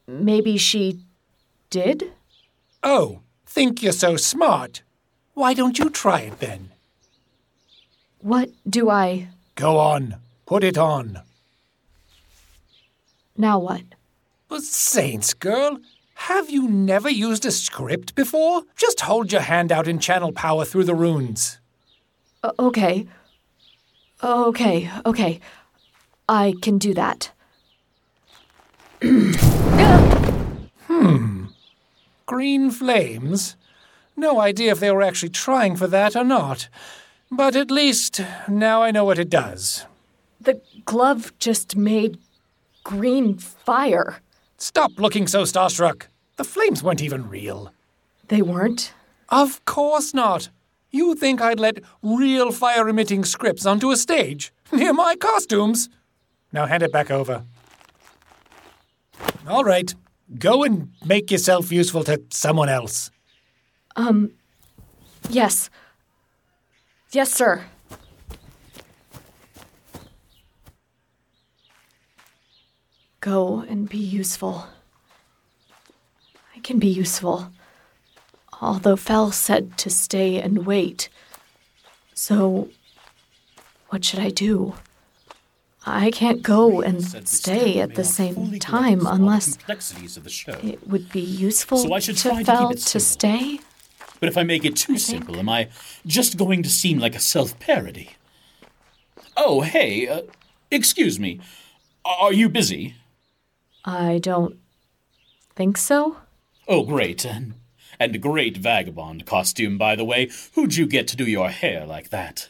Maybe 0.06 0.56
she 0.56 1.00
did? 1.70 2.12
Oh, 2.82 3.20
think 3.52 3.82
you're 3.82 3.92
so 3.92 4.16
smart. 4.16 4.82
Why 5.34 5.52
don't 5.52 5.78
you 5.78 5.90
try 5.90 6.20
it 6.20 6.40
then? 6.40 6.70
What 8.20 8.48
do 8.68 8.88
I. 8.88 9.28
Go 9.56 9.78
on, 9.78 10.16
put 10.46 10.64
it 10.64 10.78
on. 10.78 11.20
Now 13.36 13.58
what? 13.58 13.82
But 14.48 14.62
Saints, 14.62 15.34
girl, 15.34 15.78
have 16.14 16.48
you 16.48 16.66
never 16.66 17.10
used 17.10 17.44
a 17.44 17.50
script 17.50 18.14
before? 18.14 18.62
Just 18.76 19.00
hold 19.02 19.32
your 19.32 19.42
hand 19.42 19.70
out 19.70 19.86
and 19.86 20.00
channel 20.00 20.32
power 20.32 20.64
through 20.64 20.84
the 20.84 20.94
runes. 20.94 21.58
O- 22.42 22.54
okay. 22.58 23.06
Okay, 24.22 24.90
okay. 25.04 25.40
I 26.26 26.54
can 26.62 26.78
do 26.78 26.94
that. 26.94 27.32
Hmm. 30.86 31.41
Green 32.32 32.70
flames? 32.70 33.56
No 34.16 34.40
idea 34.40 34.72
if 34.72 34.80
they 34.80 34.90
were 34.90 35.02
actually 35.02 35.28
trying 35.28 35.76
for 35.76 35.86
that 35.88 36.16
or 36.16 36.24
not. 36.24 36.70
But 37.30 37.54
at 37.54 37.70
least 37.70 38.22
now 38.48 38.82
I 38.82 38.90
know 38.90 39.04
what 39.04 39.18
it 39.18 39.28
does. 39.28 39.84
The 40.40 40.58
glove 40.86 41.34
just 41.38 41.76
made 41.76 42.16
green 42.84 43.36
fire. 43.36 44.22
Stop 44.56 44.92
looking 44.96 45.26
so 45.26 45.42
starstruck. 45.42 46.04
The 46.38 46.44
flames 46.44 46.82
weren't 46.82 47.02
even 47.02 47.28
real. 47.28 47.70
They 48.28 48.40
weren't? 48.40 48.94
Of 49.28 49.62
course 49.66 50.14
not. 50.14 50.48
You 50.90 51.14
think 51.14 51.42
I'd 51.42 51.60
let 51.60 51.80
real 52.02 52.50
fire 52.50 52.88
emitting 52.88 53.26
scripts 53.26 53.66
onto 53.66 53.90
a 53.90 53.96
stage? 53.98 54.54
Near 54.72 54.94
my 54.94 55.16
costumes? 55.16 55.90
Now 56.50 56.64
hand 56.64 56.82
it 56.82 56.92
back 56.92 57.10
over. 57.10 57.44
All 59.46 59.64
right. 59.64 59.94
Go 60.38 60.64
and 60.64 60.90
make 61.04 61.30
yourself 61.30 61.70
useful 61.72 62.04
to 62.04 62.22
someone 62.30 62.68
else. 62.68 63.10
Um. 63.96 64.32
Yes. 65.28 65.70
Yes, 67.12 67.32
sir. 67.32 67.64
Go 73.20 73.64
and 73.68 73.88
be 73.88 73.98
useful. 73.98 74.66
I 76.56 76.60
can 76.60 76.78
be 76.78 76.88
useful. 76.88 77.52
Although 78.60 78.96
Fel 78.96 79.30
said 79.30 79.76
to 79.78 79.90
stay 79.90 80.40
and 80.40 80.66
wait. 80.66 81.08
So, 82.14 82.68
what 83.90 84.04
should 84.04 84.20
I 84.20 84.30
do? 84.30 84.74
I 85.84 86.10
can't 86.12 86.42
go 86.42 86.80
and 86.80 87.02
stay 87.28 87.80
at 87.80 87.96
the 87.96 88.04
same 88.04 88.58
time 88.60 89.06
unless 89.06 89.56
complexities 89.56 90.16
of 90.16 90.24
the 90.24 90.30
show. 90.30 90.52
it 90.62 90.86
would 90.86 91.10
be 91.10 91.20
useful 91.20 91.78
So 91.78 91.92
I 91.92 91.98
should 91.98 92.16
to 92.18 92.28
try 92.28 92.42
to 92.42 92.74
to 92.74 93.00
stay. 93.00 93.58
But 94.20 94.28
if 94.28 94.38
I 94.38 94.44
make 94.44 94.64
it 94.64 94.76
too 94.76 94.98
simple, 94.98 95.36
am 95.38 95.48
I 95.48 95.68
just 96.06 96.36
going 96.36 96.62
to 96.62 96.70
seem 96.70 96.98
like 97.00 97.16
a 97.16 97.20
self 97.20 97.58
parody? 97.58 98.10
Oh, 99.36 99.62
hey, 99.62 100.06
uh, 100.06 100.22
excuse 100.70 101.18
me. 101.18 101.40
Are 102.04 102.32
you 102.32 102.48
busy? 102.48 102.94
I 103.84 104.18
don't 104.18 104.58
think 105.56 105.76
so. 105.76 106.18
Oh, 106.68 106.84
great. 106.84 107.24
And, 107.24 107.54
and 107.98 108.20
great 108.20 108.56
vagabond 108.58 109.26
costume, 109.26 109.78
by 109.78 109.96
the 109.96 110.04
way. 110.04 110.30
Who'd 110.54 110.76
you 110.76 110.86
get 110.86 111.08
to 111.08 111.16
do 111.16 111.24
your 111.24 111.50
hair 111.50 111.84
like 111.84 112.10
that? 112.10 112.48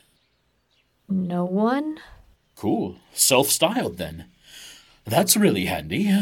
No 1.08 1.44
one? 1.44 1.98
Cool. 2.62 2.94
Self 3.12 3.48
styled, 3.48 3.98
then. 3.98 4.26
That's 5.04 5.36
really 5.36 5.64
handy. 5.64 6.16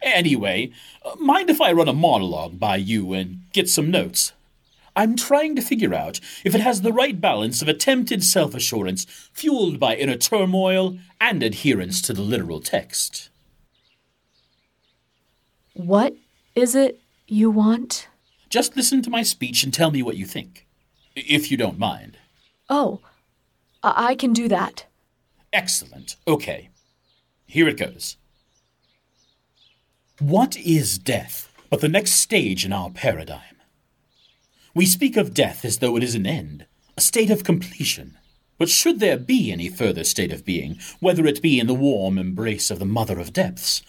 Anyway, 0.00 0.70
mind 1.18 1.50
if 1.50 1.60
I 1.60 1.72
run 1.72 1.88
a 1.88 1.92
monologue 1.92 2.60
by 2.60 2.76
you 2.76 3.12
and 3.12 3.40
get 3.52 3.68
some 3.68 3.90
notes? 3.90 4.32
I'm 4.94 5.16
trying 5.16 5.56
to 5.56 5.62
figure 5.62 5.92
out 5.92 6.20
if 6.44 6.54
it 6.54 6.60
has 6.60 6.82
the 6.82 6.92
right 6.92 7.20
balance 7.20 7.62
of 7.62 7.68
attempted 7.68 8.22
self 8.22 8.54
assurance, 8.54 9.06
fueled 9.32 9.80
by 9.80 9.96
inner 9.96 10.16
turmoil, 10.16 10.98
and 11.20 11.42
adherence 11.42 12.00
to 12.02 12.12
the 12.12 12.22
literal 12.22 12.60
text. 12.60 13.28
What 15.74 16.14
is 16.54 16.76
it 16.76 17.00
you 17.26 17.50
want? 17.50 18.06
Just 18.50 18.76
listen 18.76 19.02
to 19.02 19.10
my 19.10 19.24
speech 19.24 19.64
and 19.64 19.74
tell 19.74 19.90
me 19.90 20.00
what 20.00 20.16
you 20.16 20.26
think. 20.26 20.64
If 21.16 21.50
you 21.50 21.56
don't 21.56 21.76
mind. 21.76 22.18
Oh, 22.70 23.00
I 23.82 24.10
I 24.10 24.14
can 24.14 24.32
do 24.32 24.46
that. 24.46 24.86
Excellent. 25.56 26.16
Okay. 26.28 26.68
Here 27.46 27.66
it 27.66 27.78
goes. 27.78 28.18
What 30.18 30.54
is 30.58 30.98
death 30.98 31.50
but 31.70 31.80
the 31.80 31.88
next 31.88 32.12
stage 32.12 32.66
in 32.66 32.74
our 32.74 32.90
paradigm? 32.90 33.56
We 34.74 34.84
speak 34.84 35.16
of 35.16 35.32
death 35.32 35.64
as 35.64 35.78
though 35.78 35.96
it 35.96 36.02
is 36.02 36.14
an 36.14 36.26
end, 36.26 36.66
a 36.98 37.00
state 37.00 37.30
of 37.30 37.42
completion. 37.42 38.18
But 38.58 38.68
should 38.68 39.00
there 39.00 39.16
be 39.16 39.50
any 39.50 39.70
further 39.70 40.04
state 40.04 40.30
of 40.30 40.44
being, 40.44 40.78
whether 41.00 41.24
it 41.24 41.40
be 41.40 41.58
in 41.58 41.68
the 41.68 41.72
warm 41.72 42.18
embrace 42.18 42.70
of 42.70 42.78
the 42.78 42.84
Mother 42.84 43.18
of 43.18 43.32
Depths, 43.32 43.80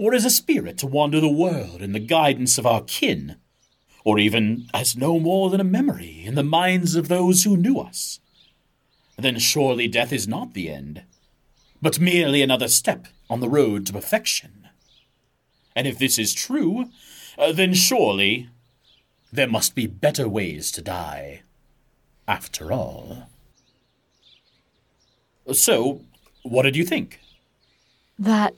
or 0.00 0.14
as 0.14 0.24
a 0.24 0.30
spirit 0.30 0.76
to 0.78 0.88
wander 0.88 1.20
the 1.20 1.28
world 1.28 1.82
in 1.82 1.92
the 1.92 2.00
guidance 2.00 2.58
of 2.58 2.66
our 2.66 2.82
kin, 2.82 3.36
or 4.04 4.18
even 4.18 4.66
as 4.74 4.96
no 4.96 5.20
more 5.20 5.50
than 5.50 5.60
a 5.60 5.64
memory 5.78 6.24
in 6.24 6.34
the 6.34 6.42
minds 6.42 6.96
of 6.96 7.06
those 7.06 7.44
who 7.44 7.56
knew 7.56 7.78
us, 7.78 8.18
then 9.16 9.38
surely 9.38 9.86
death 9.86 10.12
is 10.12 10.26
not 10.26 10.54
the 10.54 10.68
end, 10.68 11.04
but 11.82 11.98
merely 11.98 12.40
another 12.40 12.68
step 12.68 13.08
on 13.28 13.40
the 13.40 13.48
road 13.48 13.84
to 13.86 13.92
perfection. 13.92 14.68
And 15.74 15.86
if 15.86 15.98
this 15.98 16.18
is 16.18 16.32
true, 16.32 16.86
uh, 17.36 17.52
then 17.52 17.74
surely 17.74 18.48
there 19.32 19.48
must 19.48 19.74
be 19.74 19.86
better 19.86 20.28
ways 20.28 20.70
to 20.72 20.82
die, 20.82 21.42
after 22.28 22.72
all. 22.72 23.28
So, 25.50 26.02
what 26.42 26.62
did 26.62 26.76
you 26.76 26.84
think? 26.84 27.18
That. 28.18 28.54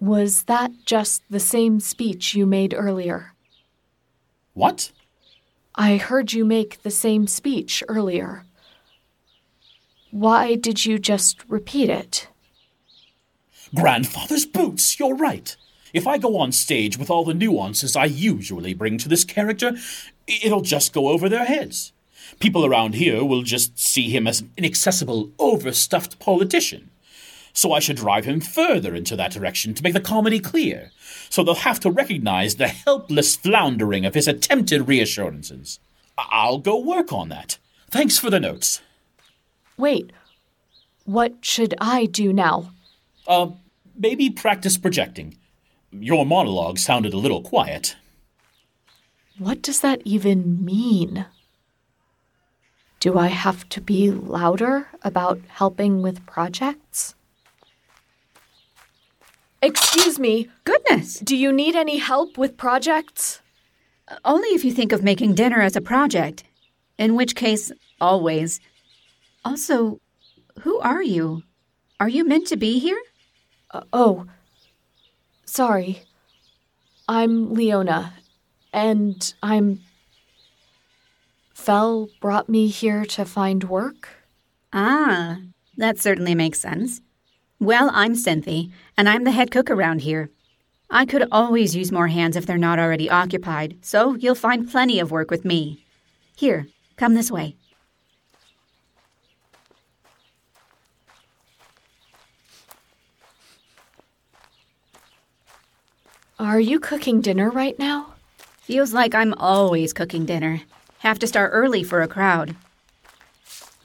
Was 0.00 0.44
that 0.44 0.72
just 0.86 1.22
the 1.28 1.38
same 1.38 1.78
speech 1.78 2.34
you 2.34 2.46
made 2.46 2.74
earlier? 2.74 3.34
What? 4.54 4.92
I 5.74 5.98
heard 5.98 6.32
you 6.32 6.44
make 6.44 6.82
the 6.82 6.90
same 6.90 7.26
speech 7.26 7.84
earlier. 7.86 8.44
Why 10.10 10.56
did 10.56 10.84
you 10.84 10.98
just 10.98 11.44
repeat 11.48 11.88
it? 11.88 12.28
Grandfather's 13.74 14.46
boots, 14.46 14.98
you're 14.98 15.14
right. 15.14 15.56
If 15.92 16.06
I 16.06 16.18
go 16.18 16.36
on 16.38 16.52
stage 16.52 16.98
with 16.98 17.10
all 17.10 17.24
the 17.24 17.34
nuances 17.34 17.94
I 17.94 18.06
usually 18.06 18.74
bring 18.74 18.98
to 18.98 19.08
this 19.08 19.24
character, 19.24 19.76
it'll 20.26 20.62
just 20.62 20.92
go 20.92 21.08
over 21.08 21.28
their 21.28 21.44
heads. 21.44 21.92
People 22.38 22.64
around 22.64 22.94
here 22.94 23.24
will 23.24 23.42
just 23.42 23.78
see 23.78 24.10
him 24.10 24.26
as 24.26 24.40
an 24.40 24.52
inaccessible, 24.56 25.30
overstuffed 25.38 26.18
politician. 26.18 26.90
So 27.52 27.72
I 27.72 27.80
should 27.80 27.96
drive 27.96 28.24
him 28.24 28.40
further 28.40 28.94
into 28.94 29.16
that 29.16 29.32
direction 29.32 29.74
to 29.74 29.82
make 29.82 29.92
the 29.92 30.00
comedy 30.00 30.38
clear, 30.38 30.92
so 31.28 31.42
they'll 31.42 31.54
have 31.56 31.80
to 31.80 31.90
recognize 31.90 32.56
the 32.56 32.68
helpless 32.68 33.34
floundering 33.36 34.04
of 34.04 34.14
his 34.14 34.28
attempted 34.28 34.86
reassurances. 34.86 35.80
I'll 36.16 36.58
go 36.58 36.78
work 36.78 37.12
on 37.12 37.28
that. 37.30 37.58
Thanks 37.90 38.18
for 38.18 38.30
the 38.30 38.40
notes. 38.40 38.80
Wait, 39.80 40.12
what 41.06 41.32
should 41.40 41.74
I 41.80 42.04
do 42.04 42.34
now? 42.34 42.72
Uh, 43.26 43.48
maybe 43.96 44.28
practice 44.28 44.76
projecting. 44.76 45.38
Your 45.90 46.26
monologue 46.26 46.78
sounded 46.78 47.14
a 47.14 47.16
little 47.16 47.40
quiet. 47.40 47.96
What 49.38 49.62
does 49.62 49.80
that 49.80 50.02
even 50.04 50.62
mean? 50.62 51.24
Do 53.00 53.18
I 53.18 53.28
have 53.28 53.66
to 53.70 53.80
be 53.80 54.10
louder 54.10 54.88
about 55.02 55.40
helping 55.48 56.02
with 56.02 56.26
projects? 56.26 57.14
Excuse 59.62 60.18
me. 60.18 60.48
Goodness. 60.64 61.20
Do 61.20 61.34
you 61.34 61.52
need 61.52 61.74
any 61.74 61.96
help 61.96 62.36
with 62.36 62.58
projects? 62.58 63.40
Only 64.26 64.50
if 64.50 64.62
you 64.62 64.72
think 64.72 64.92
of 64.92 65.02
making 65.02 65.36
dinner 65.36 65.62
as 65.62 65.74
a 65.74 65.80
project. 65.80 66.44
In 66.98 67.14
which 67.14 67.34
case, 67.34 67.72
always. 67.98 68.60
Also, 69.44 70.00
who 70.60 70.78
are 70.80 71.02
you? 71.02 71.42
Are 71.98 72.08
you 72.08 72.24
meant 72.24 72.46
to 72.48 72.56
be 72.56 72.78
here? 72.78 73.00
Uh, 73.70 73.82
oh, 73.92 74.26
sorry. 75.44 76.02
I'm 77.08 77.54
Leona, 77.54 78.14
and 78.72 79.34
I'm. 79.42 79.80
Fell 81.54 82.08
brought 82.20 82.48
me 82.48 82.68
here 82.68 83.04
to 83.06 83.24
find 83.24 83.64
work. 83.64 84.08
Ah, 84.72 85.38
that 85.76 85.98
certainly 85.98 86.34
makes 86.34 86.60
sense. 86.60 87.00
Well, 87.58 87.90
I'm 87.92 88.14
Cynthia, 88.14 88.68
and 88.96 89.08
I'm 89.08 89.24
the 89.24 89.32
head 89.32 89.50
cook 89.50 89.70
around 89.70 90.02
here. 90.02 90.30
I 90.90 91.04
could 91.04 91.28
always 91.30 91.76
use 91.76 91.92
more 91.92 92.08
hands 92.08 92.36
if 92.36 92.46
they're 92.46 92.58
not 92.58 92.78
already 92.78 93.10
occupied, 93.10 93.78
so 93.82 94.14
you'll 94.14 94.34
find 94.34 94.70
plenty 94.70 94.98
of 94.98 95.10
work 95.10 95.30
with 95.30 95.44
me. 95.44 95.84
Here, 96.36 96.66
come 96.96 97.14
this 97.14 97.30
way. 97.30 97.56
Are 106.40 106.58
you 106.58 106.80
cooking 106.80 107.20
dinner 107.20 107.50
right 107.50 107.78
now? 107.78 108.14
Feels 108.62 108.94
like 108.94 109.14
I'm 109.14 109.34
always 109.34 109.92
cooking 109.92 110.24
dinner. 110.24 110.62
Have 111.00 111.18
to 111.18 111.26
start 111.26 111.50
early 111.52 111.82
for 111.82 112.00
a 112.00 112.08
crowd. 112.08 112.56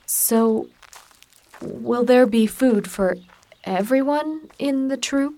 So, 0.06 0.70
will 1.60 2.02
there 2.02 2.24
be 2.24 2.46
food 2.46 2.88
for 2.88 3.18
everyone 3.64 4.48
in 4.58 4.88
the 4.88 4.96
troupe? 4.96 5.34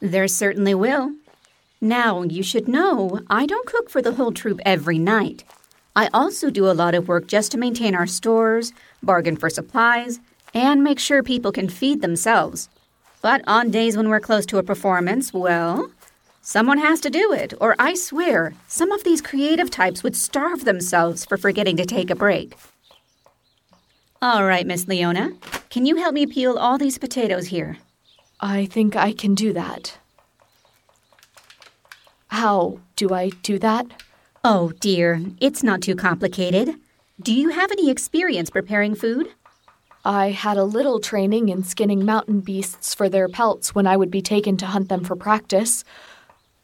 There 0.00 0.26
certainly 0.26 0.74
will. 0.74 1.12
Now, 1.80 2.22
you 2.22 2.42
should 2.42 2.66
know 2.66 3.20
I 3.30 3.46
don't 3.46 3.68
cook 3.68 3.88
for 3.88 4.02
the 4.02 4.14
whole 4.14 4.32
troupe 4.32 4.58
every 4.66 4.98
night. 4.98 5.44
I 5.94 6.10
also 6.12 6.50
do 6.50 6.68
a 6.68 6.74
lot 6.74 6.96
of 6.96 7.06
work 7.06 7.28
just 7.28 7.52
to 7.52 7.56
maintain 7.56 7.94
our 7.94 8.08
stores, 8.08 8.72
bargain 9.00 9.36
for 9.36 9.48
supplies, 9.48 10.18
and 10.52 10.82
make 10.82 10.98
sure 10.98 11.22
people 11.22 11.52
can 11.52 11.68
feed 11.68 12.02
themselves. 12.02 12.68
But 13.22 13.42
on 13.46 13.70
days 13.70 13.96
when 13.96 14.08
we're 14.08 14.18
close 14.18 14.44
to 14.46 14.58
a 14.58 14.64
performance, 14.64 15.32
well, 15.32 15.92
someone 16.48 16.78
has 16.78 16.98
to 16.98 17.10
do 17.10 17.30
it, 17.30 17.52
or 17.60 17.76
I 17.78 17.92
swear, 17.92 18.54
some 18.66 18.90
of 18.90 19.04
these 19.04 19.20
creative 19.20 19.70
types 19.70 20.02
would 20.02 20.16
starve 20.16 20.64
themselves 20.64 21.26
for 21.26 21.36
forgetting 21.36 21.76
to 21.76 21.84
take 21.84 22.08
a 22.08 22.14
break. 22.14 22.56
All 24.22 24.46
right, 24.46 24.66
Miss 24.66 24.88
Leona, 24.88 25.32
can 25.68 25.84
you 25.84 25.96
help 25.96 26.14
me 26.14 26.24
peel 26.24 26.56
all 26.56 26.78
these 26.78 26.96
potatoes 26.96 27.48
here? 27.48 27.76
I 28.40 28.64
think 28.64 28.96
I 28.96 29.12
can 29.12 29.34
do 29.34 29.52
that. 29.52 29.98
How 32.28 32.80
do 32.96 33.12
I 33.12 33.28
do 33.42 33.58
that? 33.58 34.02
Oh, 34.42 34.72
dear, 34.80 35.20
it's 35.42 35.62
not 35.62 35.82
too 35.82 35.96
complicated. 35.96 36.76
Do 37.20 37.34
you 37.34 37.50
have 37.50 37.70
any 37.72 37.90
experience 37.90 38.48
preparing 38.48 38.94
food? 38.94 39.28
I 40.02 40.30
had 40.30 40.56
a 40.56 40.64
little 40.64 40.98
training 40.98 41.50
in 41.50 41.62
skinning 41.62 42.06
mountain 42.06 42.40
beasts 42.40 42.94
for 42.94 43.10
their 43.10 43.28
pelts 43.28 43.74
when 43.74 43.86
I 43.86 43.98
would 43.98 44.10
be 44.10 44.22
taken 44.22 44.56
to 44.56 44.66
hunt 44.66 44.88
them 44.88 45.04
for 45.04 45.14
practice. 45.14 45.84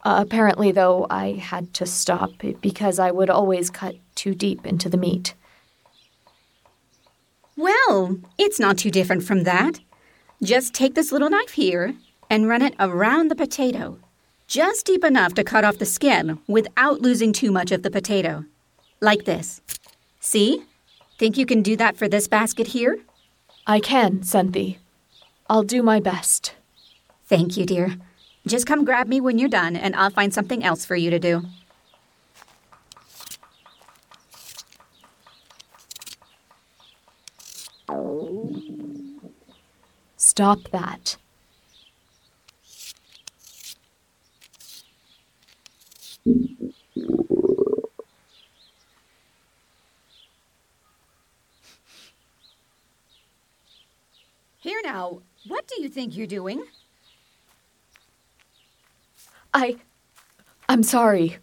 Uh, 0.05 0.17
apparently, 0.19 0.71
though, 0.71 1.07
I 1.09 1.33
had 1.33 1.73
to 1.75 1.87
stop 1.87 2.33
because 2.61 2.99
I 2.99 3.11
would 3.11 3.31
always 3.31 3.71
cut 3.71 3.97
too 4.15 4.35
deep 4.35 4.67
into 4.67 4.89
the 4.89 4.99
meat. 4.99 5.35
Well, 7.57 8.19
it's 8.37 8.61
not 8.61 8.77
too 8.77 8.91
different 8.91 9.23
from 9.25 9.45
that. 9.45 9.81
Just 10.43 10.75
take 10.75 10.95
this 10.95 11.11
little 11.11 11.31
knife 11.31 11.53
here 11.53 11.95
and 12.29 12.49
run 12.49 12.63
it 12.63 12.75
around 12.79 13.31
the 13.31 13.37
potato, 13.37 13.99
just 14.47 14.85
deep 14.85 15.05
enough 15.05 15.35
to 15.35 15.45
cut 15.45 15.65
off 15.65 15.79
the 15.79 15.87
skin 15.87 16.39
without 16.47 17.01
losing 17.01 17.33
too 17.33 17.51
much 17.51 17.73
of 17.73 17.83
the 17.83 17.91
potato. 17.91 18.45
Like 19.01 19.25
this. 19.25 19.63
See? 20.21 20.65
Think 21.19 21.39
you 21.39 21.47
can 21.47 21.63
do 21.63 21.77
that 21.77 21.97
for 21.97 22.09
this 22.09 22.27
basket 22.29 22.69
here? 22.69 22.99
I 23.67 23.81
can, 23.81 24.23
Cynthia. 24.23 24.77
I'll 25.49 25.63
do 25.63 25.83
my 25.83 26.01
best. 26.01 26.55
Thank 27.27 27.57
you, 27.57 27.65
dear. 27.65 27.97
Just 28.47 28.67
come 28.67 28.85
grab 28.85 29.09
me 29.09 29.21
when 29.21 29.39
you're 29.39 29.49
done, 29.49 29.75
and 29.75 29.97
I'll 29.97 30.11
find 30.11 30.33
something 30.33 30.63
else 30.63 30.85
for 30.85 30.97
you 30.97 31.11
to 31.11 31.19
do. 31.19 31.43
Stop 40.17 40.59
that. 40.73 41.17
Here 54.59 54.81
now, 54.83 55.23
what 55.47 55.67
do 55.69 55.81
you 55.81 55.89
think 55.89 56.17
you're 56.17 56.27
doing? 56.27 56.65
I. 59.55 59.77
I'm 60.69 60.83
sorry. 60.83 61.39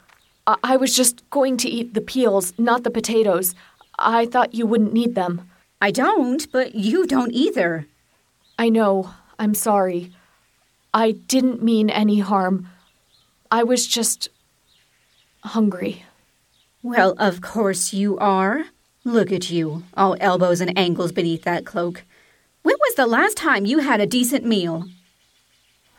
I-, 0.45 0.57
I 0.63 0.77
was 0.77 0.95
just 0.95 1.27
going 1.29 1.57
to 1.57 1.69
eat 1.69 1.93
the 1.93 2.01
peels, 2.01 2.53
not 2.59 2.83
the 2.83 2.91
potatoes. 2.91 3.55
I 3.97 4.25
thought 4.25 4.53
you 4.53 4.65
wouldn't 4.65 4.93
need 4.93 5.15
them. 5.15 5.49
I 5.81 5.91
don't, 5.91 6.51
but 6.51 6.75
you 6.75 7.07
don't 7.07 7.31
either. 7.31 7.87
I 8.59 8.69
know. 8.69 9.11
I'm 9.39 9.55
sorry. 9.55 10.11
I 10.93 11.11
didn't 11.11 11.63
mean 11.63 11.89
any 11.89 12.19
harm. 12.19 12.67
I 13.49 13.63
was 13.63 13.87
just 13.87 14.29
hungry. 15.43 16.05
Well, 16.83 17.15
of 17.17 17.41
course 17.41 17.93
you 17.93 18.17
are. 18.19 18.65
Look 19.03 19.31
at 19.31 19.49
you, 19.49 19.83
all 19.95 20.15
elbows 20.19 20.61
and 20.61 20.77
angles 20.77 21.11
beneath 21.11 21.43
that 21.43 21.65
cloak. 21.65 22.03
When 22.61 22.75
was 22.79 22.95
the 22.95 23.07
last 23.07 23.35
time 23.37 23.65
you 23.65 23.79
had 23.79 23.99
a 23.99 24.05
decent 24.05 24.45
meal? 24.45 24.85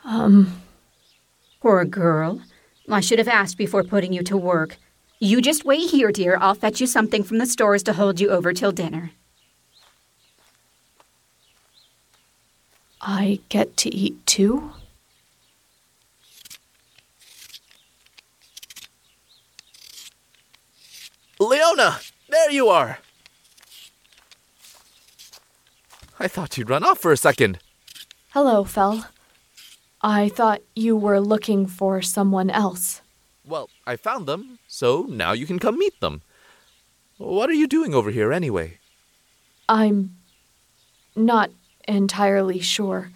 Um. 0.05 0.62
Poor 1.63 1.85
girl. 1.85 2.41
I 2.89 2.99
should 2.99 3.19
have 3.19 3.29
asked 3.29 3.57
before 3.57 3.85
putting 3.85 4.11
you 4.11 4.21
to 4.23 4.35
work. 4.35 4.75
You 5.19 5.41
just 5.41 5.63
wait 5.63 5.91
here, 5.91 6.11
dear. 6.11 6.37
I'll 6.41 6.55
fetch 6.55 6.81
you 6.81 6.87
something 6.87 7.23
from 7.23 7.37
the 7.37 7.45
stores 7.45 7.83
to 7.83 7.93
hold 7.93 8.19
you 8.19 8.31
over 8.31 8.51
till 8.51 8.73
dinner. 8.73 9.11
I 12.99 13.39
get 13.47 13.77
to 13.77 13.95
eat 13.95 14.25
too? 14.25 14.71
Leona! 21.39 22.01
There 22.27 22.51
you 22.51 22.67
are! 22.67 22.99
I 26.19 26.27
thought 26.27 26.57
you'd 26.57 26.69
run 26.69 26.83
off 26.83 26.99
for 26.99 27.13
a 27.13 27.17
second. 27.17 27.59
Hello, 28.31 28.65
Fel. 28.65 29.07
I 30.03 30.27
thought 30.27 30.61
you 30.75 30.97
were 30.97 31.21
looking 31.21 31.65
for 31.65 32.01
someone 32.01 32.49
else. 32.49 33.01
Well, 33.45 33.69
I 33.87 33.95
found 33.95 34.27
them, 34.27 34.59
so 34.67 35.05
now 35.09 35.31
you 35.31 35.45
can 35.45 35.59
come 35.59 35.79
meet 35.79 35.99
them. 36.01 36.21
What 37.17 37.49
are 37.49 37.53
you 37.53 37.67
doing 37.67 37.93
over 37.93 38.11
here 38.11 38.33
anyway? 38.33 38.79
I'm 39.69 40.17
not 41.15 41.51
entirely 41.87 42.59
sure. 42.59 43.11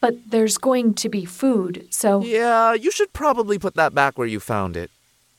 But 0.00 0.14
there's 0.28 0.58
going 0.58 0.94
to 0.94 1.08
be 1.08 1.24
food, 1.24 1.88
so. 1.90 2.22
Yeah, 2.22 2.74
you 2.74 2.92
should 2.92 3.12
probably 3.12 3.58
put 3.58 3.74
that 3.74 3.94
back 3.94 4.16
where 4.16 4.28
you 4.28 4.38
found 4.38 4.76
it. 4.76 4.90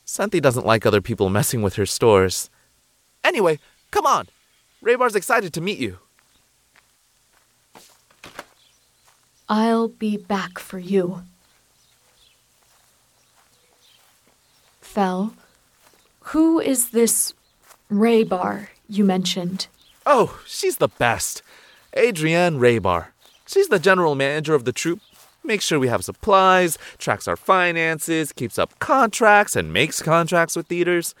Cynthia 0.04 0.40
doesn't 0.40 0.66
like 0.66 0.84
other 0.84 1.00
people 1.00 1.30
messing 1.30 1.62
with 1.62 1.76
her 1.76 1.86
stores. 1.86 2.50
Anyway, 3.24 3.58
come 3.90 4.04
on. 4.04 4.28
Raybar's 4.82 5.14
excited 5.14 5.52
to 5.54 5.60
meet 5.60 5.78
you. 5.78 5.98
I'll 9.48 9.88
be 9.88 10.16
back 10.16 10.58
for 10.58 10.78
you. 10.78 11.22
Fel, 14.80 15.34
who 16.20 16.60
is 16.60 16.90
this 16.90 17.32
Raybar 17.90 18.68
you 18.88 19.04
mentioned? 19.04 19.68
Oh, 20.04 20.40
she's 20.46 20.76
the 20.76 20.88
best. 20.88 21.42
Adrienne 21.96 22.58
Raybar. 22.58 23.08
She's 23.46 23.68
the 23.68 23.78
general 23.78 24.14
manager 24.14 24.54
of 24.54 24.64
the 24.64 24.72
troupe. 24.72 25.00
Makes 25.44 25.64
sure 25.64 25.78
we 25.78 25.88
have 25.88 26.04
supplies, 26.04 26.76
tracks 26.98 27.26
our 27.26 27.36
finances, 27.36 28.32
keeps 28.32 28.58
up 28.58 28.78
contracts, 28.80 29.56
and 29.56 29.72
makes 29.72 30.02
contracts 30.02 30.56
with 30.56 30.66
theaters. 30.66 31.14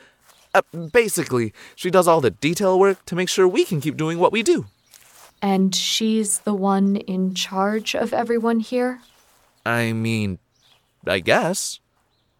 Uh, 0.54 0.62
basically, 0.92 1.54
she 1.76 1.90
does 1.90 2.08
all 2.08 2.20
the 2.20 2.30
detail 2.30 2.78
work 2.78 3.04
to 3.06 3.14
make 3.16 3.28
sure 3.28 3.48
we 3.48 3.64
can 3.64 3.80
keep 3.80 3.96
doing 3.96 4.18
what 4.18 4.32
we 4.32 4.42
do. 4.42 4.66
And 5.40 5.74
she's 5.74 6.40
the 6.40 6.54
one 6.54 6.96
in 6.96 7.34
charge 7.34 7.94
of 7.94 8.12
everyone 8.12 8.60
here? 8.60 9.00
I 9.64 9.92
mean, 9.92 10.38
I 11.06 11.20
guess. 11.20 11.80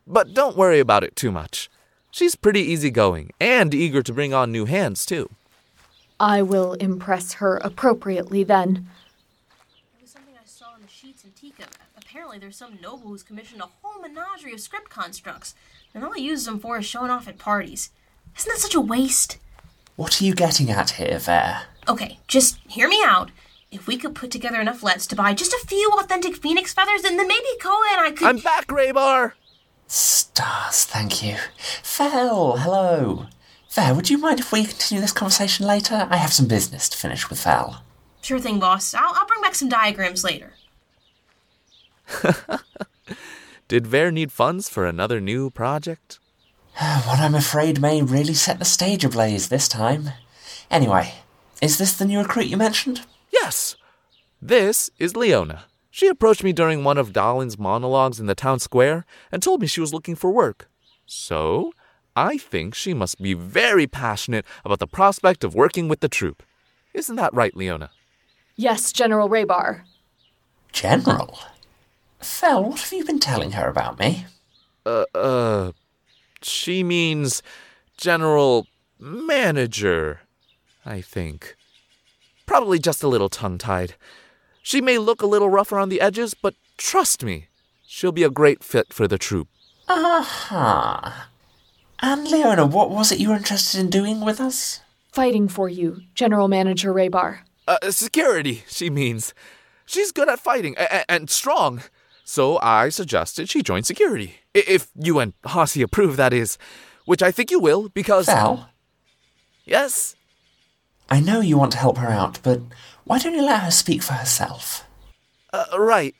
But 0.07 0.35
don't 0.35 0.57
worry 0.57 0.81
about 0.81 1.05
it 1.05 1.15
too 1.15 1.31
much. 1.31 1.71
She's 2.11 2.35
pretty 2.35 2.61
easygoing 2.61 3.31
and 3.41 3.75
eager 3.75 4.03
to 4.03 4.13
bring 4.13 4.33
on 4.33 4.51
new 4.51 4.65
hands, 4.65 5.05
too. 5.05 5.31
I 6.19 6.43
will 6.43 6.73
impress 6.75 7.35
her 7.35 7.59
appropriately 7.59 8.43
then. 8.43 8.89
It 9.99 10.03
was 10.03 10.11
something 10.11 10.35
I 10.35 10.47
saw 10.47 10.75
in 10.75 10.83
the 10.83 10.89
sheets 10.89 11.23
in 11.23 11.31
Tika. 11.33 11.67
Apparently, 11.97 12.39
there's 12.39 12.57
some 12.57 12.79
noble 12.83 13.09
who's 13.11 13.23
commissioned 13.23 13.61
a 13.61 13.69
whole 13.83 14.03
menagerie 14.03 14.55
of 14.55 14.61
script 14.61 14.89
constructs, 14.89 15.55
and 15.95 16.03
all 16.03 16.13
he 16.13 16.25
uses 16.25 16.47
them 16.47 16.59
for 16.59 16.79
is 16.79 16.87
showing 16.87 17.11
off 17.11 17.29
at 17.29 17.39
parties. 17.39 17.91
Isn't 18.37 18.51
that 18.51 18.59
such 18.59 18.75
a 18.75 18.81
waste? 18.81 19.39
What 19.99 20.23
are 20.23 20.25
you 20.25 20.33
getting 20.33 20.71
at 20.71 20.91
here, 20.91 21.19
Ver? 21.19 21.63
Okay, 21.89 22.21
just 22.29 22.61
hear 22.69 22.87
me 22.87 23.03
out. 23.05 23.33
If 23.73 23.89
we 23.89 23.97
could 23.97 24.15
put 24.15 24.31
together 24.31 24.61
enough 24.61 24.85
lets 24.85 25.09
to 25.09 25.17
buy 25.17 25.35
just 25.35 25.53
a 25.53 25.67
few 25.67 25.91
authentic 25.99 26.37
phoenix 26.37 26.73
feathers, 26.73 27.03
then, 27.03 27.17
then 27.17 27.27
maybe 27.27 27.49
Koa 27.61 27.85
and 27.91 28.01
I 28.03 28.13
could. 28.13 28.29
I'm 28.29 28.39
back, 28.39 28.69
Raybar! 28.69 29.33
Stars, 29.89 30.85
thank 30.85 31.21
you. 31.25 31.35
Fel, 31.83 32.59
hello. 32.59 33.27
Ver, 33.73 33.93
would 33.93 34.09
you 34.09 34.19
mind 34.19 34.39
if 34.39 34.53
we 34.53 34.65
continue 34.67 35.01
this 35.01 35.11
conversation 35.11 35.67
later? 35.67 36.07
I 36.09 36.19
have 36.19 36.33
some 36.33 36.47
business 36.47 36.89
to 36.91 36.97
finish 36.97 37.29
with 37.29 37.41
Fel. 37.41 37.83
Sure 38.21 38.39
thing, 38.39 38.61
boss. 38.61 38.95
I'll, 38.95 39.15
I'll 39.17 39.27
bring 39.27 39.43
back 39.43 39.57
some 39.57 39.69
diagrams 39.69 40.23
later. 40.23 40.53
Did 43.67 43.89
Ver 43.89 44.13
need 44.13 44.31
funds 44.31 44.69
for 44.69 44.87
another 44.87 45.21
new 45.21 45.51
project? 45.51 46.21
What 47.07 47.19
I'm 47.19 47.35
afraid 47.35 47.81
may 47.81 48.03
really 48.03 48.35
set 48.35 48.61
the 48.61 48.65
stage 48.65 49.05
ablaze 49.05 49.49
this 49.49 49.67
time. 49.67 50.11
Anyway, 50.71 51.15
is 51.61 51.77
this 51.77 51.97
the 51.97 52.05
new 52.05 52.21
recruit 52.21 52.47
you 52.47 52.57
mentioned? 52.57 53.05
Yes! 53.33 53.75
This 54.41 54.89
is 54.97 55.17
Leona. 55.17 55.65
She 55.91 56.07
approached 56.07 56.45
me 56.45 56.53
during 56.53 56.85
one 56.85 56.97
of 56.97 57.13
Dalin's 57.13 57.59
monologues 57.59 58.21
in 58.21 58.27
the 58.27 58.37
town 58.37 58.61
square 58.61 59.05
and 59.33 59.43
told 59.43 59.61
me 59.61 59.67
she 59.67 59.81
was 59.81 59.93
looking 59.93 60.15
for 60.15 60.31
work. 60.31 60.71
So, 61.05 61.73
I 62.15 62.39
think 62.39 62.77
she 62.77 62.95
must 62.95 63.21
be 63.21 63.35
very 63.35 63.89
passionate 63.89 64.45
about 64.65 64.79
the 64.79 64.87
prospect 64.87 65.43
of 65.43 65.57
working 65.57 65.89
with 65.89 65.99
the 65.99 66.09
troupe. 66.09 66.45
Isn't 66.95 67.17
that 67.17 67.35
right, 67.35 67.57
Leona? 67.57 67.91
Yes, 68.55 68.93
General 68.93 69.29
Raybar. 69.29 69.83
General? 70.71 71.41
Fel, 72.21 72.63
what 72.63 72.81
have 72.81 72.93
you 72.93 73.05
been 73.05 73.19
telling 73.19 73.53
her 73.53 73.69
about 73.69 73.99
me? 73.99 74.27
Uh, 74.87 75.05
uh, 75.15 75.58
she 76.49 76.83
means 76.83 77.43
General 77.97 78.67
Manager, 78.99 80.21
I 80.85 81.01
think. 81.01 81.57
Probably 82.47 82.79
just 82.79 83.03
a 83.03 83.09
little 83.09 83.29
tongue 83.29 83.59
tied. 83.59 83.95
She 84.63 84.81
may 84.81 84.99
look 84.99 85.23
a 85.23 85.27
little 85.27 85.51
rough 85.51 85.73
around 85.73 85.89
the 85.89 86.01
edges, 86.01 86.35
but 86.35 86.55
trust 86.77 87.23
me, 87.23 87.49
she'll 87.87 88.13
be 88.13 88.23
a 88.25 88.31
great 88.31 88.63
fit 88.65 88.93
for 88.93 89.07
the 89.09 89.19
troupe. 89.19 89.49
Aha. 89.89 91.01
Uh-huh. 91.05 91.25
And 92.01 92.29
Leona, 92.31 92.67
what 92.67 92.91
was 92.91 93.11
it 93.11 93.19
you 93.19 93.31
were 93.31 93.37
interested 93.37 93.81
in 93.81 93.91
doing 93.91 94.21
with 94.21 94.41
us? 94.41 94.81
Fighting 95.13 95.49
for 95.49 95.69
you, 95.69 96.03
General 96.15 96.47
Manager 96.47 96.93
Raybar. 96.95 97.41
Uh, 97.67 97.91
security, 97.91 98.63
she 98.69 98.89
means. 98.89 99.35
She's 99.85 100.13
good 100.13 100.29
at 100.29 100.39
fighting 100.39 100.75
a- 100.79 101.11
and 101.11 101.29
strong. 101.29 101.83
So 102.29 102.59
I 102.61 102.91
suggested 102.91 103.49
she 103.49 103.63
join 103.63 103.85
security. 103.85 104.41
If 104.53 104.91
you 104.95 105.19
and 105.19 105.33
Hossie 105.45 105.83
approve, 105.83 106.19
that 106.19 106.35
is. 106.35 106.59
Which 107.07 107.23
I 107.23 107.31
think 107.31 107.51
you 107.51 107.59
will, 107.59 107.89
because. 107.89 108.27
Val? 108.27 108.69
Yes? 109.65 110.15
I 111.09 111.21
know 111.21 111.41
you 111.41 111.57
want 111.57 111.73
to 111.73 111.79
help 111.79 111.97
her 111.97 112.09
out, 112.09 112.39
but 112.43 112.61
why 113.05 113.19
don't 113.19 113.35
you 113.35 113.41
let 113.41 113.63
her 113.63 113.71
speak 113.71 114.03
for 114.03 114.13
herself? 114.13 114.85
Uh, 115.55 115.65
right. 115.79 116.15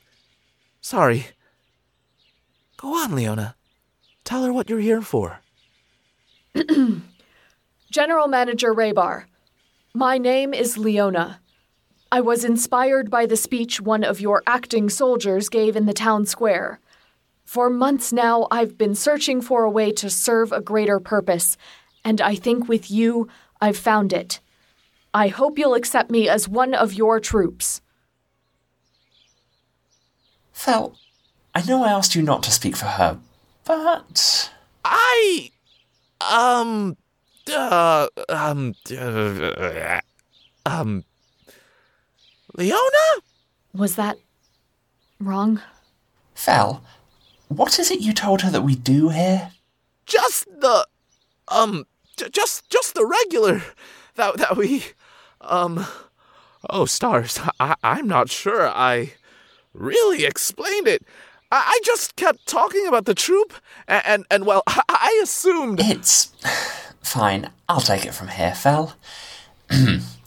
Sorry. 0.81 1.27
Go 2.77 2.95
on, 2.95 3.13
Leona. 3.15 3.55
Tell 4.23 4.43
her 4.43 4.51
what 4.51 4.67
you're 4.67 4.79
here 4.79 5.03
for. 5.03 5.41
General 7.91 8.27
Manager 8.27 8.73
Raybar, 8.73 9.25
my 9.93 10.17
name 10.17 10.55
is 10.55 10.75
Leona. 10.75 11.39
I 12.11 12.21
was 12.21 12.43
inspired 12.43 13.11
by 13.11 13.27
the 13.27 13.37
speech 13.37 13.79
one 13.79 14.03
of 14.03 14.19
your 14.19 14.41
acting 14.47 14.89
soldiers 14.89 15.47
gave 15.47 15.75
in 15.75 15.85
the 15.85 15.93
town 15.93 16.25
square. 16.25 16.79
For 17.45 17.69
months 17.69 18.11
now, 18.11 18.47
I've 18.49 18.77
been 18.77 18.95
searching 18.95 19.41
for 19.41 19.63
a 19.63 19.69
way 19.69 19.91
to 19.93 20.09
serve 20.09 20.51
a 20.51 20.61
greater 20.61 20.99
purpose, 20.99 21.55
and 22.03 22.19
I 22.19 22.33
think 22.33 22.67
with 22.67 22.89
you, 22.89 23.27
I've 23.61 23.77
found 23.77 24.11
it. 24.11 24.39
I 25.13 25.27
hope 25.27 25.59
you'll 25.59 25.75
accept 25.75 26.09
me 26.09 26.27
as 26.27 26.49
one 26.49 26.73
of 26.73 26.93
your 26.93 27.19
troops. 27.19 27.81
Fel, 30.51 30.97
I 31.53 31.61
know 31.63 31.83
I 31.83 31.91
asked 31.91 32.15
you 32.15 32.21
not 32.21 32.41
to 32.43 32.51
speak 32.51 32.75
for 32.75 32.85
her, 32.85 33.19
but. 33.65 34.51
I. 34.83 35.51
Um. 36.21 36.97
Uh. 37.51 38.07
Um. 38.29 38.73
Uh, 38.91 40.01
um. 40.65 41.03
Leona? 42.59 43.07
Was 43.73 43.95
that 43.95 44.17
wrong? 45.17 45.61
Fel, 46.35 46.83
what 47.47 47.79
is 47.79 47.89
it 47.89 48.01
you 48.01 48.11
told 48.13 48.41
her 48.41 48.51
that 48.51 48.63
we 48.63 48.75
do 48.75 49.09
here? 49.09 49.51
Just 50.05 50.45
the. 50.45 50.85
Um. 51.47 51.85
J- 52.17 52.29
just. 52.29 52.69
Just 52.69 52.95
the 52.95 53.05
regular. 53.05 53.63
That. 54.15 54.35
That 54.37 54.57
we. 54.57 54.83
Um. 55.39 55.85
Oh, 56.69 56.85
stars. 56.85 57.39
I, 57.61 57.75
I'm 57.81 58.07
not 58.09 58.29
sure 58.29 58.67
I 58.67 59.13
really 59.73 60.25
explained 60.25 60.87
it. 60.89 61.03
I, 61.53 61.63
I 61.65 61.79
just 61.85 62.17
kept 62.17 62.45
talking 62.45 62.85
about 62.87 63.05
the 63.05 63.15
troupe, 63.15 63.53
and, 63.87 64.03
and, 64.05 64.25
and 64.29 64.45
well, 64.45 64.63
I, 64.67 64.81
I 64.89 65.19
assumed. 65.23 65.79
It's 65.79 66.33
fine. 67.01 67.51
I'll 67.69 67.79
take 67.79 68.05
it 68.05 68.13
from 68.13 68.27
here, 68.27 68.53
Fel. 68.53 68.97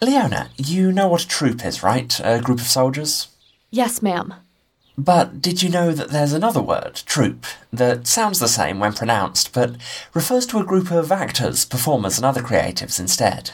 Leona, 0.00 0.50
you 0.56 0.92
know 0.92 1.08
what 1.08 1.24
a 1.24 1.28
troop 1.28 1.64
is, 1.64 1.82
right? 1.82 2.20
A 2.22 2.40
group 2.40 2.60
of 2.60 2.66
soldiers? 2.66 3.28
Yes, 3.70 4.00
ma'am. 4.00 4.34
But 4.96 5.40
did 5.40 5.62
you 5.62 5.68
know 5.68 5.92
that 5.92 6.10
there's 6.10 6.32
another 6.32 6.60
word, 6.60 7.02
troupe, 7.06 7.46
that 7.72 8.08
sounds 8.08 8.40
the 8.40 8.48
same 8.48 8.80
when 8.80 8.92
pronounced, 8.92 9.52
but 9.52 9.76
refers 10.12 10.44
to 10.46 10.58
a 10.58 10.64
group 10.64 10.90
of 10.90 11.12
actors, 11.12 11.64
performers, 11.64 12.18
and 12.18 12.24
other 12.24 12.42
creatives 12.42 12.98
instead? 12.98 13.52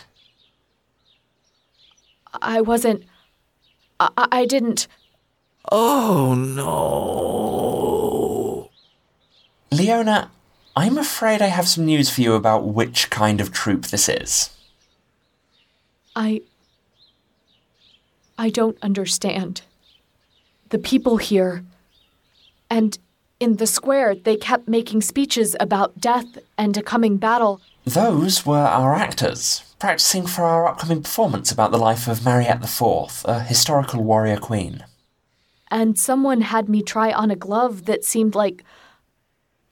I 2.41 2.63
wasn't. 2.63 3.05
I, 4.01 4.09
I 4.17 4.47
didn't. 4.47 4.89
Oh 5.71 6.35
no. 6.35 8.71
Leona, 9.71 10.31
I'm 10.77 10.99
afraid 10.99 11.43
I 11.43 11.49
have 11.49 11.69
some 11.69 11.85
news 11.85 12.09
for 12.11 12.23
you 12.23 12.35
about 12.35 12.65
which 12.65 13.11
kind 13.11 13.41
of 13.41 13.53
troop 13.53 13.87
this 13.87 14.09
is. 14.09 14.51
I. 16.17 16.43
I 18.37 18.51
don't 18.51 18.79
understand. 18.83 19.63
The 20.71 20.79
people 20.79 21.19
here. 21.19 21.65
And 22.69 22.99
in 23.39 23.57
the 23.57 23.67
square, 23.67 24.15
they 24.15 24.37
kept 24.37 24.69
making 24.69 25.03
speeches 25.03 25.55
about 25.61 26.01
death 26.01 26.39
and 26.57 26.77
a 26.77 26.83
coming 26.83 27.17
battle. 27.17 27.61
Those 27.85 28.47
were 28.47 28.57
our 28.57 28.95
actors, 28.95 29.75
practicing 29.79 30.27
for 30.27 30.45
our 30.45 30.67
upcoming 30.67 31.03
performance 31.03 31.53
about 31.53 31.71
the 31.71 31.79
life 31.79 32.09
of 32.09 32.25
Mariette 32.25 32.63
IV, 32.63 33.25
a 33.27 33.41
historical 33.41 34.03
warrior 34.03 34.39
queen. 34.39 34.85
And 35.71 35.99
someone 35.99 36.41
had 36.41 36.69
me 36.69 36.83
try 36.83 37.13
on 37.13 37.31
a 37.31 37.37
glove 37.37 37.85
that 37.85 38.05
seemed 38.05 38.35
like 38.35 38.65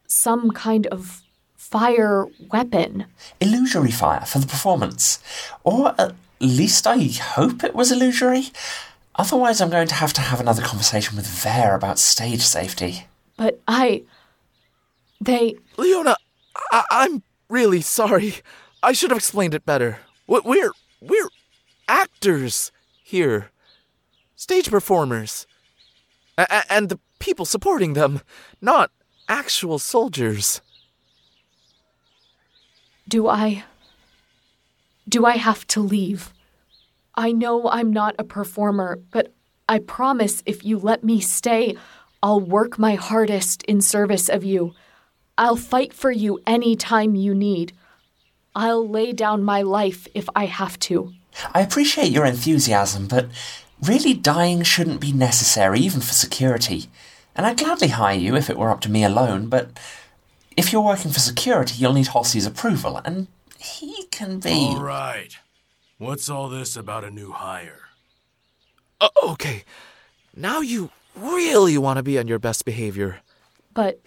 some 0.07 0.51
kind 0.51 0.86
of 0.88 1.22
fire 1.57 2.26
weapon. 2.53 3.07
Illusory 3.40 3.90
fire 3.90 4.26
for 4.26 4.38
the 4.38 4.47
performance. 4.47 5.20
Or 5.64 5.95
at 5.99 6.14
least 6.43 6.86
I 6.86 6.99
hope 7.09 7.64
it 7.64 7.74
was 7.74 7.93
illusory. 7.93 8.49
Otherwise, 9.16 9.61
I'm 9.61 9.70
going 9.70 9.88
to 9.88 9.95
have 9.95 10.12
to 10.14 10.20
have 10.20 10.40
another 10.40 10.62
conversation 10.62 11.16
with 11.16 11.26
Vare 11.26 11.74
about 11.74 11.99
stage 11.99 12.40
safety. 12.43 13.07
But 13.36 13.61
I. 13.68 14.03
They. 15.20 15.57
Leona, 15.76 16.16
I- 16.70 16.84
I'm 16.90 17.22
really 17.49 17.80
sorry. 17.80 18.36
I 18.82 18.93
should 18.93 19.11
have 19.11 19.18
explained 19.18 19.55
it 19.55 19.66
better. 19.66 19.99
We- 20.26 20.40
We're. 20.45 20.72
We're 21.01 21.28
actors 21.88 22.70
here, 23.03 23.51
stage 24.36 24.70
performers. 24.70 25.47
A- 26.38 26.47
a- 26.49 26.72
and 26.72 26.88
the 26.88 26.99
people 27.18 27.45
supporting 27.45 27.93
them, 27.93 28.20
not 28.61 28.90
actual 29.28 29.78
soldiers. 29.78 30.61
Do 33.09 33.28
I. 33.28 33.64
Do 35.09 35.26
I 35.26 35.36
have 35.36 35.66
to 35.68 35.80
leave? 35.80 36.32
I 37.14 37.32
know 37.32 37.68
I'm 37.68 37.92
not 37.92 38.14
a 38.18 38.24
performer, 38.24 38.98
but 39.11 39.32
I 39.68 39.78
promise 39.78 40.42
if 40.46 40.64
you 40.64 40.78
let 40.78 41.05
me 41.05 41.20
stay, 41.20 41.76
I'll 42.22 42.40
work 42.40 42.78
my 42.78 42.94
hardest 42.94 43.62
in 43.64 43.80
service 43.80 44.28
of 44.28 44.44
you. 44.44 44.74
I'll 45.36 45.57
fight 45.57 45.92
for 45.92 46.11
you 46.11 46.40
any 46.46 46.76
time 46.76 47.14
you 47.14 47.34
need. 47.34 47.72
I'll 48.55 48.86
lay 48.88 49.12
down 49.12 49.42
my 49.42 49.62
life 49.62 50.07
if 50.14 50.28
I 50.36 50.46
have 50.46 50.78
to. 50.80 51.12
I 51.55 51.62
appreciate 51.62 52.12
your 52.12 52.26
enthusiasm, 52.26 53.09
but 53.09 53.28
really 53.82 54.14
dying 54.14 54.62
shouldn't 54.62 55.00
be 55.00 55.12
necessary, 55.12 55.80
even 55.80 56.00
for 56.00 56.12
security. 56.12 56.86
And 57.34 57.46
I'd 57.46 57.59
gladly 57.59 57.88
hire 57.88 58.18
you 58.18 58.36
if 58.36 58.50
it 58.50 58.59
were 58.59 58.70
up 58.70 58.82
to 58.82 58.90
me 58.90 59.05
alone, 59.05 59.48
but 59.48 59.70
if 60.57 60.72
you're 60.72 60.82
working 60.82 61.11
for 61.11 61.20
security, 61.20 61.76
you'll 61.78 61.94
need 61.94 62.09
Hossey's 62.09 62.46
approval, 62.46 63.00
and 63.05 63.26
he 63.62 64.04
can 64.10 64.40
be. 64.40 64.50
All 64.50 64.82
right. 64.82 65.36
What's 65.98 66.28
all 66.28 66.48
this 66.48 66.76
about 66.76 67.04
a 67.04 67.10
new 67.10 67.32
hire? 67.32 67.80
Uh, 69.00 69.08
okay, 69.22 69.64
now 70.36 70.60
you 70.60 70.90
really 71.16 71.78
want 71.78 71.96
to 71.96 72.02
be 72.02 72.18
on 72.18 72.28
your 72.28 72.38
best 72.38 72.64
behavior. 72.64 73.20
But 73.74 74.00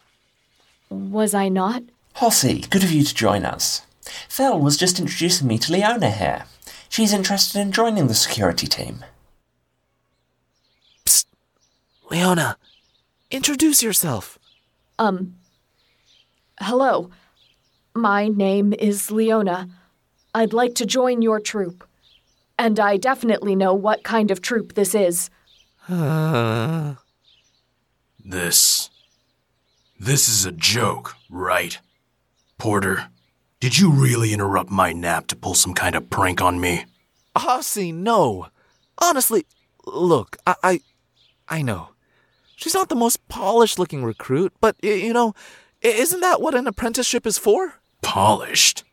was 0.89 1.34
I 1.34 1.49
not? 1.49 1.84
Hossey, 2.16 2.62
good 2.70 2.84
of 2.84 2.91
you 2.91 3.03
to 3.03 3.14
join 3.14 3.45
us. 3.45 3.82
Fel 4.30 4.60
was 4.60 4.78
just 4.78 4.99
introducing 4.99 5.47
me 5.47 5.58
to 5.58 5.72
Leona 5.72 6.12
here. 6.12 6.45
She's 6.89 7.14
interested 7.14 7.60
in 7.60 7.72
joining 7.72 8.08
the 8.08 8.14
security 8.14 8.68
team. 8.68 9.03
Psst. 11.06 11.26
Leona, 12.10 12.58
introduce 13.32 13.84
yourself. 13.84 14.38
Um. 14.97 15.36
Hello. 16.62 17.10
My 17.98 18.28
name 18.28 18.74
is 18.74 19.10
Leona. 19.10 19.70
I'd 20.34 20.52
like 20.52 20.76
to 20.76 20.86
join 20.86 21.22
your 21.22 21.39
troop. 21.39 21.88
And 22.60 22.78
I 22.80 22.98
definitely 22.98 23.56
know 23.56 23.74
what 23.74 24.04
kind 24.04 24.32
of 24.32 24.41
troop 24.41 24.74
this 24.74 24.93
is. 24.93 25.30
This. 28.28 28.89
This 30.00 30.28
is 30.28 30.46
a 30.46 30.52
joke, 30.52 31.14
right? 31.30 31.78
Porter, 32.58 33.10
did 33.60 33.78
you 33.78 33.91
really 33.91 34.34
interrupt 34.34 34.72
my 34.72 34.91
nap 34.93 35.28
to 35.28 35.36
pull 35.36 35.54
some 35.54 35.76
kind 35.76 35.96
of 35.96 36.10
prank 36.10 36.41
on 36.41 36.60
me? 36.60 36.86
Ah, 37.36 37.39
Hossey, 37.41 37.91
no. 37.91 38.48
Honestly, 38.98 39.46
look, 39.86 40.38
I, 40.48 40.56
I, 40.64 40.80
I 41.48 41.62
know. 41.62 41.89
She's 42.56 42.74
not 42.74 42.89
the 42.89 42.96
most 42.96 43.26
polished 43.28 43.78
looking 43.78 44.04
recruit, 44.04 44.54
but, 44.60 44.76
y- 44.82 44.89
you 44.89 45.14
know, 45.14 45.36
isn't 45.82 46.22
that 46.22 46.41
what 46.41 46.56
an 46.56 46.66
apprenticeship 46.66 47.28
is 47.28 47.38
for? 47.38 47.76
Polished? 48.02 48.84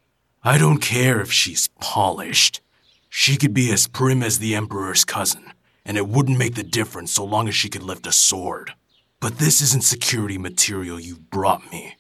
I 0.45 0.59
don't 0.59 0.79
care 0.79 1.21
if 1.21 1.33
she's 1.33 1.69
polished. 1.81 2.61
She 3.09 3.37
could 3.37 3.55
be 3.55 3.71
as 3.73 3.87
prim 3.87 4.23
as 4.23 4.39
the 4.39 4.55
Emperor's 4.55 5.05
cousin, 5.05 5.53
and 5.85 5.97
it 5.97 6.09
wouldn't 6.09 6.39
make 6.39 6.55
the 6.55 6.63
difference 6.63 7.13
so 7.13 7.25
long 7.25 7.47
as 7.47 7.55
she 7.55 7.69
could 7.69 7.83
lift 7.83 8.07
a 8.07 8.13
sword. 8.13 8.73
But 9.21 9.39
this 9.39 9.61
isn't 9.61 9.85
security 9.85 10.39
material 10.39 10.99
you 10.99 11.17
brought 11.17 11.71
me. 11.71 11.97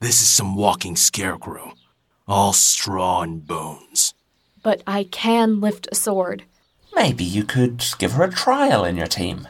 This 0.00 0.20
is 0.20 0.28
some 0.28 0.54
walking 0.54 0.96
scarecrow, 0.96 1.72
all 2.26 2.52
straw 2.52 3.22
and 3.22 3.46
bones. 3.46 4.14
But 4.62 4.82
I 4.86 5.04
can 5.04 5.60
lift 5.60 5.88
a 5.90 5.94
sword. 5.94 6.44
Maybe 6.94 7.24
you 7.24 7.44
could 7.44 7.84
give 7.98 8.12
her 8.12 8.24
a 8.24 8.30
trial 8.30 8.84
in 8.84 8.96
your 8.96 9.06
team. 9.06 9.48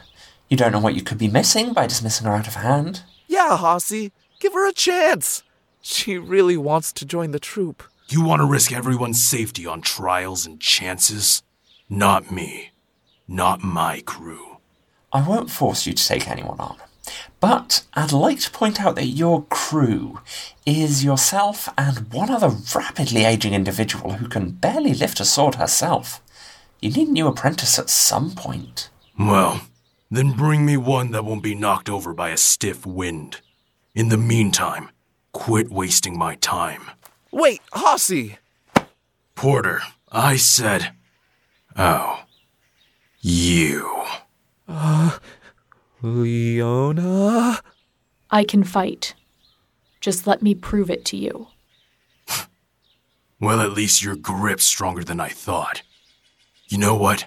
You 0.49 0.57
don't 0.57 0.71
know 0.71 0.79
what 0.79 0.95
you 0.95 1.01
could 1.01 1.17
be 1.17 1.27
missing 1.27 1.73
by 1.73 1.87
dismissing 1.87 2.25
her 2.25 2.33
out 2.33 2.47
of 2.47 2.55
hand. 2.55 3.03
Yeah, 3.27 3.57
Hossey, 3.57 4.11
give 4.39 4.53
her 4.53 4.67
a 4.67 4.73
chance. 4.73 5.43
She 5.81 6.17
really 6.17 6.57
wants 6.57 6.91
to 6.93 7.05
join 7.05 7.31
the 7.31 7.39
troupe. 7.39 7.83
You 8.09 8.23
want 8.23 8.41
to 8.41 8.45
risk 8.45 8.71
everyone's 8.71 9.23
safety 9.23 9.65
on 9.65 9.81
trials 9.81 10.45
and 10.45 10.59
chances? 10.59 11.43
Not 11.89 12.31
me. 12.31 12.71
Not 13.27 13.63
my 13.63 14.01
crew. 14.05 14.57
I 15.13 15.27
won't 15.27 15.51
force 15.51 15.87
you 15.87 15.93
to 15.93 16.07
take 16.07 16.29
anyone 16.29 16.59
on. 16.59 16.77
But 17.39 17.85
I'd 17.93 18.11
like 18.11 18.39
to 18.41 18.51
point 18.51 18.81
out 18.81 18.95
that 18.95 19.05
your 19.05 19.43
crew 19.43 20.19
is 20.65 21.03
yourself 21.03 21.69
and 21.77 22.11
one 22.11 22.29
other 22.29 22.51
rapidly 22.75 23.25
aging 23.25 23.53
individual 23.53 24.13
who 24.13 24.27
can 24.27 24.51
barely 24.51 24.93
lift 24.93 25.19
a 25.19 25.25
sword 25.25 25.55
herself. 25.55 26.21
You 26.81 26.91
need 26.91 27.07
a 27.07 27.11
new 27.11 27.27
apprentice 27.27 27.79
at 27.79 27.89
some 27.89 28.31
point. 28.31 28.89
Well, 29.17 29.61
then 30.11 30.31
bring 30.33 30.65
me 30.65 30.77
one 30.77 31.11
that 31.11 31.25
won't 31.25 31.43
be 31.43 31.55
knocked 31.55 31.89
over 31.89 32.13
by 32.13 32.29
a 32.29 32.37
stiff 32.37 32.85
wind. 32.85 33.41
In 33.95 34.09
the 34.09 34.17
meantime, 34.17 34.89
quit 35.39 35.71
wasting 35.71 36.17
my 36.17 36.35
time. 36.35 36.81
Wait, 37.31 37.61
Hossey! 37.71 38.37
Porter, 39.35 39.81
I 40.11 40.35
said. 40.35 40.91
Oh. 41.77 42.23
You. 43.21 44.03
Uh, 44.67 45.17
Leona? 46.01 47.61
I 48.29 48.43
can 48.43 48.65
fight. 48.65 49.15
Just 50.01 50.27
let 50.27 50.41
me 50.41 50.53
prove 50.53 50.89
it 50.91 51.05
to 51.05 51.17
you. 51.17 51.47
Well, 53.41 53.61
at 53.61 53.71
least 53.71 54.03
your 54.03 54.17
grip's 54.17 54.65
stronger 54.65 55.01
than 55.01 55.21
I 55.21 55.29
thought. 55.29 55.83
You 56.67 56.77
know 56.77 56.97
what? 56.97 57.25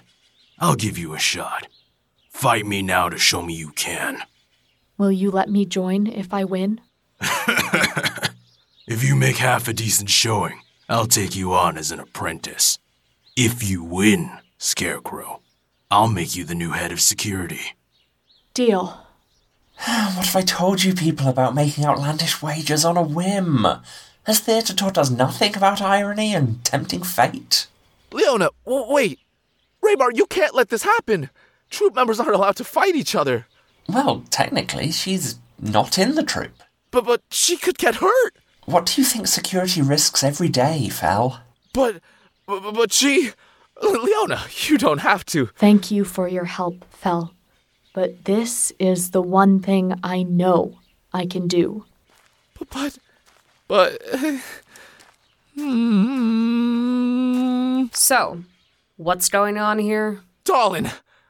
I'll 0.59 0.75
give 0.75 0.95
you 0.95 1.15
a 1.15 1.19
shot. 1.19 1.67
Fight 2.29 2.67
me 2.67 2.83
now 2.83 3.09
to 3.09 3.17
show 3.17 3.41
me 3.41 3.55
you 3.55 3.71
can. 3.71 4.21
Will 4.99 5.11
you 5.11 5.31
let 5.31 5.49
me 5.49 5.65
join 5.65 6.05
if 6.05 6.31
I 6.31 6.43
win? 6.43 6.81
If 8.85 9.01
you 9.01 9.15
make 9.15 9.37
half 9.37 9.69
a 9.69 9.73
decent 9.73 10.09
showing, 10.09 10.59
I'll 10.89 11.05
take 11.05 11.37
you 11.37 11.53
on 11.53 11.77
as 11.77 11.89
an 11.91 12.01
apprentice. 12.01 12.79
If 13.37 13.63
you 13.63 13.81
win, 13.81 14.29
Scarecrow, 14.57 15.39
I'll 15.89 16.09
make 16.09 16.35
you 16.35 16.43
the 16.43 16.53
new 16.53 16.71
head 16.71 16.91
of 16.91 16.99
security. 16.99 17.77
Deal. 18.53 18.99
What 20.15 20.27
if 20.27 20.35
I 20.35 20.41
told 20.41 20.83
you 20.83 20.93
people 20.93 21.27
about 21.29 21.55
making 21.55 21.85
outlandish 21.85 22.41
wagers 22.41 22.83
on 22.83 22.97
a 22.97 23.01
whim? 23.01 23.65
Has 24.25 24.39
theatre 24.39 24.73
taught 24.73 24.97
us 24.97 25.09
nothing 25.09 25.55
about 25.55 25.81
irony 25.81 26.35
and 26.35 26.63
tempting 26.65 27.03
fate? 27.03 27.67
Leona, 28.11 28.49
w- 28.65 28.91
wait! 28.93 29.19
Raybar, 29.83 30.09
you 30.13 30.25
can't 30.25 30.53
let 30.55 30.69
this 30.69 30.83
happen! 30.83 31.29
Troupe 31.69 31.95
members 31.95 32.19
aren't 32.19 32.35
allowed 32.35 32.57
to 32.57 32.63
fight 32.65 32.95
each 32.95 33.15
other. 33.15 33.47
Well, 33.87 34.23
technically, 34.29 34.91
she's 34.91 35.39
not 35.59 35.97
in 35.97 36.15
the 36.15 36.23
troupe. 36.23 36.61
But 36.93 37.05
but 37.05 37.21
she 37.31 37.57
could 37.57 37.77
get 37.77 37.95
hurt. 37.95 38.37
What 38.65 38.85
do 38.85 39.01
you 39.01 39.05
think 39.05 39.27
security 39.27 39.81
risks 39.81 40.23
every 40.23 40.47
day, 40.47 40.87
Fel? 40.89 41.41
But 41.73 42.01
but, 42.45 42.73
but 42.73 42.93
she 42.93 43.31
Leona, 43.81 44.45
you 44.67 44.77
don't 44.77 44.99
have 44.99 45.25
to. 45.25 45.47
Thank 45.57 45.91
you 45.91 46.05
for 46.05 46.27
your 46.27 46.45
help, 46.45 46.85
Fel. 46.91 47.33
But 47.93 48.25
this 48.25 48.71
is 48.79 49.11
the 49.11 49.23
one 49.23 49.59
thing 49.59 49.93
I 50.03 50.23
know 50.23 50.79
I 51.11 51.25
can 51.25 51.47
do. 51.47 51.85
But 52.69 52.97
but 53.67 54.01
Hmm. 55.55 57.85
So, 57.93 58.43
what's 58.97 59.29
going 59.29 59.57
on 59.57 59.79
here? 59.79 60.21
Darling, 60.45 60.89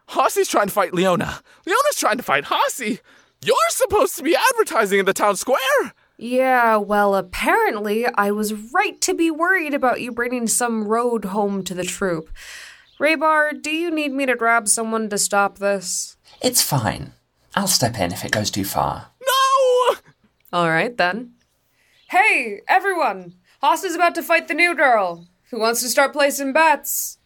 Hossy's 0.10 0.48
trying 0.48 0.68
to 0.68 0.74
fight 0.74 0.94
Leona. 0.94 1.42
Leona's 1.66 1.98
trying 1.98 2.18
to 2.18 2.24
fight 2.24 2.46
Hossy. 2.46 3.00
You're 3.44 3.56
supposed 3.70 4.16
to 4.18 4.24
be 4.24 4.36
advertising 4.36 5.00
in 5.00 5.06
the 5.06 5.14
town 5.14 5.36
square. 5.36 5.94
Yeah, 6.18 6.78
well, 6.78 7.16
apparently 7.16 8.06
I 8.06 8.32
was 8.32 8.54
right 8.54 9.00
to 9.02 9.14
be 9.14 9.30
worried 9.30 9.74
about 9.74 10.00
you 10.00 10.12
bringing 10.12 10.48
some 10.48 10.88
road 10.88 11.26
home 11.26 11.64
to 11.66 11.74
the 11.74 11.84
troupe. 11.84 12.30
Raybar, 13.00 13.62
do 13.62 13.70
you 13.70 13.92
need 13.92 14.14
me 14.14 14.26
to 14.26 14.36
grab 14.36 14.68
someone 14.70 15.10
to 15.10 15.18
stop 15.18 15.58
this? 15.58 16.16
It's 16.42 16.62
fine. 16.62 17.14
I'll 17.56 17.68
step 17.68 18.00
in 18.00 18.14
if 18.14 18.24
it 18.24 18.32
goes 18.32 18.50
too 18.50 18.64
far. 18.64 19.08
No! 19.22 19.96
All 20.54 20.70
right, 20.70 20.96
then. 20.96 21.34
Hey, 22.10 22.62
everyone! 22.68 23.34
Haas 23.62 23.84
is 23.84 23.96
about 23.96 24.16
to 24.16 24.24
fight 24.24 24.48
the 24.48 24.54
new 24.54 24.76
girl. 24.76 25.28
Who 25.50 25.60
wants 25.60 25.82
to 25.82 25.90
start 25.90 26.14
placing 26.14 26.54
bets? 26.54 27.18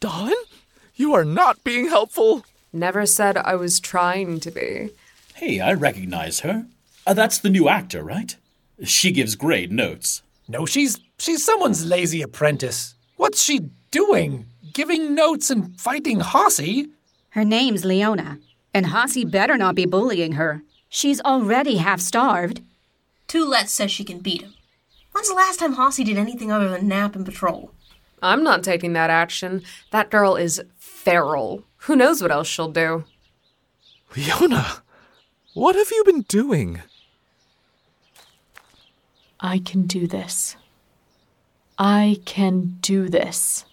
Dawn? 0.00 0.32
You 0.94 1.14
are 1.14 1.24
not 1.24 1.64
being 1.64 1.88
helpful. 1.88 2.44
Never 2.72 3.06
said 3.06 3.36
I 3.36 3.54
was 3.54 3.80
trying 3.80 4.40
to 4.40 4.50
be. 4.50 4.90
Hey, 5.38 5.60
I 5.60 5.72
recognize 5.72 6.40
her. 6.40 6.66
Uh, 7.06 7.14
that's 7.14 7.38
the 7.38 7.48
new 7.48 7.68
actor, 7.68 8.02
right? 8.02 8.34
She 8.82 9.12
gives 9.12 9.36
great 9.36 9.70
notes. 9.70 10.20
No, 10.48 10.66
she's 10.66 10.98
she's 11.16 11.44
someone's 11.44 11.86
lazy 11.86 12.22
apprentice. 12.22 12.96
What's 13.14 13.40
she 13.40 13.70
doing? 13.92 14.46
Giving 14.72 15.14
notes 15.14 15.48
and 15.48 15.80
fighting 15.80 16.18
Hossy? 16.18 16.88
Her 17.30 17.44
name's 17.44 17.84
Leona, 17.84 18.40
and 18.74 18.86
Hossy 18.86 19.24
better 19.24 19.56
not 19.56 19.76
be 19.76 19.86
bullying 19.86 20.32
her. 20.32 20.62
She's 20.88 21.20
already 21.20 21.76
half 21.76 22.00
starved. 22.00 22.60
Toulette 23.28 23.68
says 23.68 23.92
she 23.92 24.02
can 24.02 24.18
beat 24.18 24.42
him. 24.42 24.54
When's 25.12 25.28
the 25.28 25.36
last 25.36 25.60
time 25.60 25.74
Hossy 25.74 26.02
did 26.04 26.18
anything 26.18 26.50
other 26.50 26.68
than 26.68 26.88
nap 26.88 27.14
and 27.14 27.24
patrol? 27.24 27.70
I'm 28.20 28.42
not 28.42 28.64
taking 28.64 28.92
that 28.94 29.08
action. 29.10 29.62
That 29.92 30.10
girl 30.10 30.34
is 30.34 30.60
feral. 30.78 31.62
Who 31.86 31.94
knows 31.94 32.20
what 32.20 32.32
else 32.32 32.48
she'll 32.48 32.72
do? 32.72 33.04
Leona, 34.16 34.82
what 35.58 35.74
have 35.74 35.90
you 35.90 36.04
been 36.04 36.22
doing? 36.22 36.82
I 39.40 39.58
can 39.58 39.88
do 39.88 40.06
this. 40.06 40.56
I 41.76 42.18
can 42.24 42.78
do 42.80 43.08
this. 43.08 43.64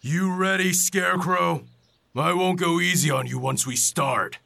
You 0.00 0.34
ready, 0.34 0.72
Scarecrow? 0.72 1.64
I 2.16 2.32
won't 2.32 2.58
go 2.58 2.80
easy 2.80 3.10
on 3.10 3.26
you 3.26 3.38
once 3.38 3.66
we 3.66 3.76
start. 3.76 4.38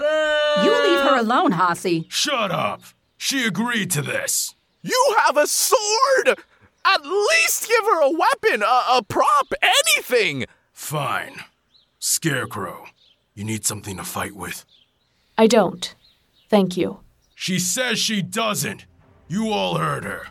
You 0.00 0.72
leave 0.82 1.00
her 1.00 1.18
alone, 1.20 1.52
Hossy. 1.52 2.06
Shut 2.08 2.50
up! 2.50 2.82
She 3.16 3.44
agreed 3.44 3.92
to 3.92 4.02
this. 4.02 4.56
You 4.82 5.16
have 5.24 5.36
a 5.36 5.46
sword! 5.46 6.36
At 6.84 7.04
least 7.04 7.68
give 7.68 7.84
her 7.84 8.02
a 8.02 8.10
weapon, 8.10 8.62
a, 8.64 8.82
a 8.96 9.04
prop, 9.06 9.52
anything! 9.62 10.46
Fine. 10.72 11.44
Scarecrow, 12.00 12.86
you 13.36 13.44
need 13.44 13.64
something 13.64 13.96
to 13.96 14.04
fight 14.04 14.34
with. 14.34 14.64
I 15.36 15.46
don't. 15.46 15.94
Thank 16.48 16.76
you. 16.76 17.00
She 17.34 17.58
says 17.58 17.98
she 17.98 18.22
doesn't. 18.22 18.86
You 19.28 19.50
all 19.52 19.76
heard 19.76 20.04
her. 20.04 20.26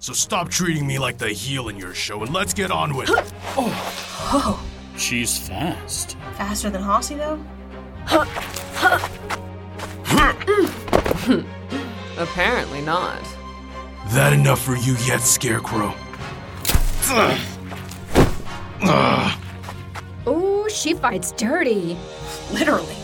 So 0.00 0.12
stop 0.12 0.48
treating 0.48 0.86
me 0.86 0.98
like 0.98 1.18
the 1.18 1.28
heel 1.28 1.68
in 1.68 1.76
your 1.76 1.94
show 1.94 2.22
and 2.22 2.32
let's 2.32 2.54
get 2.54 2.70
on 2.70 2.96
with 2.96 3.10
it. 3.10 3.32
Oh. 3.60 4.30
oh, 4.32 4.66
She's 4.96 5.36
fast. 5.38 6.16
faster 6.36 6.70
than 6.70 6.82
Hossy, 6.82 7.16
though? 7.16 7.38
Apparently 12.18 12.80
not. 12.82 13.20
That 14.10 14.32
enough 14.32 14.60
for 14.60 14.76
you 14.76 14.94
yet, 15.06 15.20
Scarecrow? 15.20 15.94
Ugh. 18.82 19.38
Ooh, 20.26 20.68
she 20.70 20.94
fights 20.94 21.32
dirty. 21.32 21.96
Literally. 22.52 22.96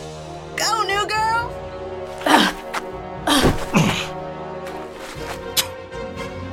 Go, 0.57 0.83
new 0.83 1.07
girl! 1.07 1.64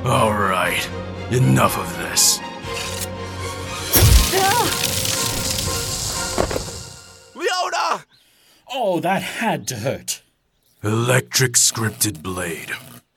All 0.05 0.33
right, 0.33 0.87
enough 1.31 1.77
of 1.77 1.97
this. 1.97 2.39
Leona! 7.35 8.05
Oh, 8.71 8.99
that 9.01 9.21
had 9.21 9.67
to 9.67 9.75
hurt. 9.75 10.21
Electric 10.83 11.53
scripted 11.53 12.21
blade. 12.21 12.71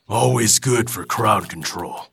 Always 0.08 0.58
good 0.60 0.88
for 0.88 1.04
crowd 1.04 1.48
control. 1.48 2.06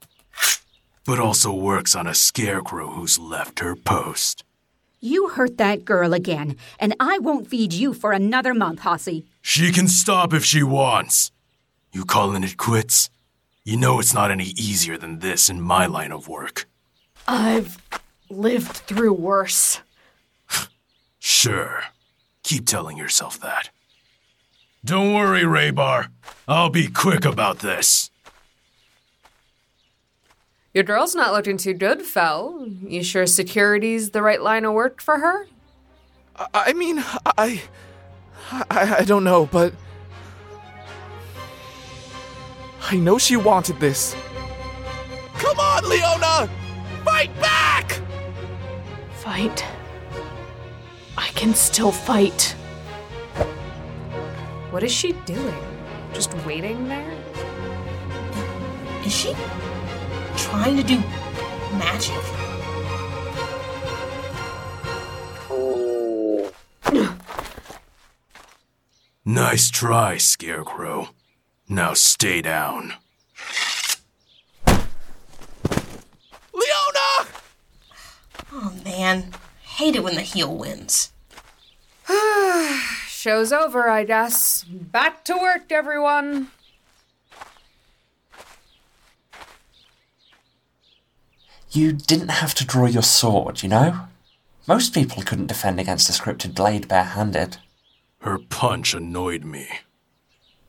But 1.06 1.20
also 1.20 1.54
works 1.54 1.96
on 1.96 2.08
a 2.08 2.16
scarecrow 2.16 2.88
who's 2.92 3.20
left 3.20 3.60
her 3.60 3.76
post. 3.76 4.44
You 5.00 5.28
hurt 5.30 5.58
that 5.58 5.84
girl 5.84 6.14
again, 6.14 6.56
and 6.80 6.96
I 6.98 7.20
won't 7.20 7.48
feed 7.48 7.74
you 7.74 7.94
for 7.94 8.14
another 8.14 8.54
month, 8.54 8.80
Hossy. 8.80 9.26
She 9.42 9.74
can 9.74 9.90
stop 9.90 10.34
if 10.34 10.46
she 10.46 10.64
wants. 10.64 11.33
You 11.94 12.06
calling 12.06 12.44
it 12.44 12.58
quits? 12.58 13.10
You 13.64 13.78
know 13.78 14.00
it's 14.00 14.14
not 14.14 14.32
any 14.32 14.48
easier 14.58 14.98
than 14.98 15.20
this 15.20 15.50
in 15.50 15.62
my 15.62 15.86
line 15.86 16.12
of 16.12 16.28
work. 16.28 16.68
I've 17.28 17.78
lived 18.30 18.72
through 18.72 19.14
worse. 19.14 19.80
Sure. 21.26 21.86
Keep 22.44 22.68
telling 22.68 22.98
yourself 22.98 23.40
that. 23.40 23.70
Don't 24.84 25.14
worry, 25.14 25.44
Raybar. 25.44 26.10
I'll 26.50 26.70
be 26.70 26.90
quick 26.90 27.24
about 27.24 27.60
this. 27.60 28.12
Your 30.74 30.84
girl's 30.84 31.16
not 31.16 31.32
looking 31.32 31.56
too 31.56 31.74
good, 31.74 32.02
Fel. 32.02 32.68
You 32.82 33.04
sure 33.04 33.26
security's 33.26 34.10
the 34.10 34.22
right 34.22 34.42
line 34.42 34.66
of 34.66 34.74
work 34.74 35.02
for 35.02 35.20
her? 35.20 35.48
I, 36.36 36.48
I 36.54 36.74
mean, 36.74 37.00
I, 37.38 37.62
I. 38.70 38.96
I 39.00 39.04
don't 39.06 39.24
know, 39.24 39.46
but. 39.46 39.74
I 42.90 42.98
know 42.98 43.18
she 43.18 43.38
wanted 43.38 43.80
this. 43.80 44.16
Come 45.34 45.60
on, 45.60 45.90
Leona! 45.90 46.50
Fight 47.04 47.34
back! 47.40 48.02
Fight. 49.16 49.66
I 51.18 51.28
can 51.30 51.54
still 51.54 51.92
fight. 51.92 52.56
What 54.72 54.84
is 54.84 54.92
she 54.92 55.14
doing? 55.26 55.64
Just 56.14 56.34
waiting 56.46 56.88
there? 56.88 57.18
Is 59.06 59.14
she 59.14 59.34
trying 60.36 60.78
to 60.78 60.84
do 60.84 60.98
magic? 61.78 62.24
Nice 69.26 69.72
try, 69.72 70.18
Scarecrow. 70.18 71.10
Now 71.70 71.94
stay 71.94 72.42
down. 72.42 72.94
Leona! 76.54 77.28
Oh 78.52 78.74
man, 78.84 79.32
hate 79.62 79.96
it 79.96 80.04
when 80.04 80.16
the 80.16 80.22
heel 80.22 80.56
wins. 80.56 81.12
Show's 83.08 83.54
over, 83.54 83.90
I 83.90 84.04
guess. 84.04 84.64
Back 84.64 85.24
to 85.26 85.38
work, 85.38 85.72
everyone. 85.72 86.50
You 91.72 91.92
didn't 91.92 92.30
have 92.30 92.54
to 92.56 92.66
draw 92.66 92.86
your 92.86 93.02
sword, 93.02 93.64
you 93.64 93.70
know? 93.70 94.08
Most 94.68 94.94
people 94.94 95.24
couldn't 95.24 95.48
defend 95.48 95.80
against 95.80 96.08
a 96.10 96.14
scripted 96.14 96.54
blade 96.54 96.88
barehanded. 96.88 97.58
Her 98.20 98.38
punch 98.38 98.94
annoyed 98.94 99.44
me. 99.44 99.68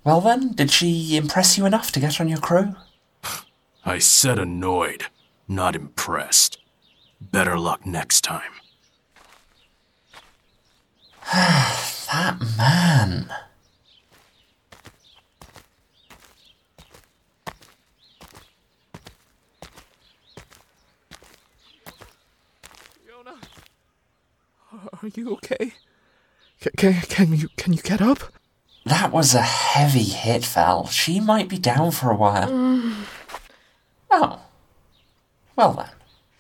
Well 0.05 0.21
then, 0.21 0.53
did 0.53 0.71
she 0.71 1.17
impress 1.17 1.57
you 1.57 1.65
enough 1.65 1.91
to 1.93 2.01
get 2.01 2.21
on 2.21 2.29
your 2.29 2.39
crew? 2.39 2.77
I 3.87 3.99
said 3.99 4.39
annoyed, 4.39 5.07
not 5.49 5.75
impressed. 5.75 6.59
Better 7.23 7.59
luck 7.59 7.87
next 7.87 8.21
time. 8.21 8.53
that 11.33 12.37
man. 12.59 13.33
Leona, 23.07 23.37
are 24.71 25.09
you 25.15 25.33
okay? 25.33 25.73
Can, 26.61 26.73
can, 26.77 27.01
can 27.09 27.33
you 27.35 27.49
can 27.57 27.73
you 27.73 27.81
get 27.81 28.03
up? 28.03 28.34
That 28.85 29.13
was 29.13 29.35
a 29.35 29.43
heavy 29.43 30.03
hit, 30.03 30.45
Val. 30.45 30.87
She 30.89 31.19
might 31.19 31.49
be 31.49 31.59
down 31.59 31.91
for 31.91 32.11
a 32.11 32.17
while. 32.17 32.51
Mm. 32.51 32.95
Oh. 34.11 34.43
Well 35.57 35.73
then. 35.73 35.91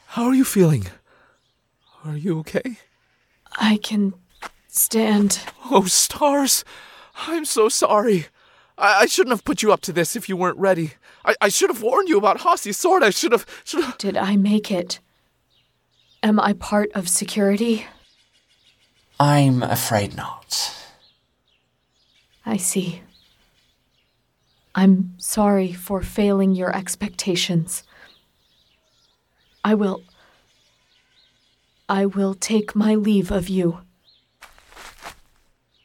How 0.08 0.24
are 0.24 0.34
you 0.34 0.44
feeling? 0.44 0.86
Are 2.04 2.16
you 2.16 2.38
okay? 2.40 2.78
I 3.56 3.78
can 3.78 4.14
stand. 4.68 5.40
Oh, 5.70 5.84
stars! 5.86 6.64
I'm 7.26 7.44
so 7.44 7.68
sorry. 7.68 8.26
I, 8.76 9.00
I 9.02 9.06
shouldn't 9.06 9.32
have 9.32 9.44
put 9.44 9.62
you 9.62 9.72
up 9.72 9.80
to 9.82 9.92
this 9.92 10.14
if 10.14 10.28
you 10.28 10.36
weren't 10.36 10.58
ready. 10.58 10.92
I, 11.24 11.34
I 11.40 11.48
should 11.48 11.70
have 11.70 11.82
warned 11.82 12.08
you 12.08 12.18
about 12.18 12.40
Hossy's 12.40 12.76
sword. 12.76 13.02
I 13.02 13.10
should 13.10 13.32
have. 13.32 13.46
Should 13.64 13.84
have. 13.84 13.98
Did 13.98 14.16
I 14.16 14.36
make 14.36 14.70
it? 14.70 15.00
Am 16.22 16.38
I 16.38 16.52
part 16.52 16.90
of 16.94 17.08
security? 17.08 17.86
I'm 19.18 19.62
afraid 19.62 20.16
not. 20.16 20.74
I 22.46 22.56
see. 22.56 23.02
I'm 24.74 25.14
sorry 25.18 25.72
for 25.72 26.02
failing 26.02 26.54
your 26.54 26.74
expectations. 26.74 27.84
I 29.64 29.74
will. 29.74 30.02
I 31.88 32.06
will 32.06 32.34
take 32.34 32.74
my 32.74 32.94
leave 32.94 33.30
of 33.30 33.48
you. 33.48 33.80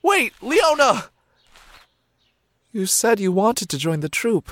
Wait, 0.02 0.34
Leona! 0.42 1.10
You 2.72 2.86
said 2.86 3.20
you 3.20 3.32
wanted 3.32 3.70
to 3.70 3.78
join 3.78 4.00
the 4.00 4.10
troupe. 4.10 4.52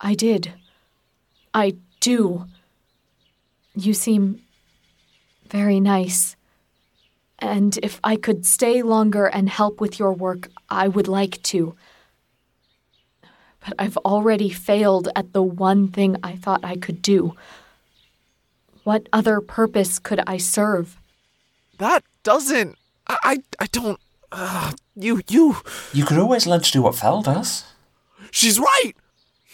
I 0.00 0.14
did. 0.14 0.54
I 1.52 1.76
do. 2.00 2.46
You 3.74 3.94
seem 3.94 4.42
very 5.48 5.80
nice. 5.80 6.36
And 7.40 7.78
if 7.82 8.00
I 8.04 8.16
could 8.16 8.44
stay 8.44 8.82
longer 8.82 9.26
and 9.26 9.48
help 9.48 9.80
with 9.80 9.98
your 9.98 10.12
work, 10.12 10.48
I 10.68 10.88
would 10.88 11.08
like 11.08 11.42
to. 11.44 11.74
But 13.64 13.74
I've 13.78 13.96
already 13.98 14.50
failed 14.50 15.08
at 15.16 15.32
the 15.32 15.42
one 15.42 15.88
thing 15.88 16.16
I 16.22 16.36
thought 16.36 16.64
I 16.64 16.76
could 16.76 17.02
do. 17.02 17.34
What 18.84 19.08
other 19.12 19.40
purpose 19.40 19.98
could 19.98 20.20
I 20.26 20.38
serve? 20.38 20.98
That 21.78 22.04
doesn't. 22.22 22.76
I. 23.06 23.18
I, 23.22 23.38
I 23.58 23.66
don't. 23.66 24.00
Uh, 24.32 24.72
you. 24.94 25.22
You. 25.28 25.56
You 25.92 26.04
could 26.04 26.18
always 26.18 26.46
learn 26.46 26.60
to 26.60 26.72
do 26.72 26.82
what 26.82 26.94
Fel 26.94 27.22
does. 27.22 27.64
She's 28.30 28.58
right! 28.60 28.92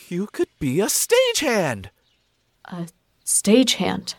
You 0.08 0.28
could 0.32 0.48
be 0.58 0.80
a 0.80 0.86
stagehand! 0.86 1.86
A 2.66 2.88
stagehand? 3.24 4.14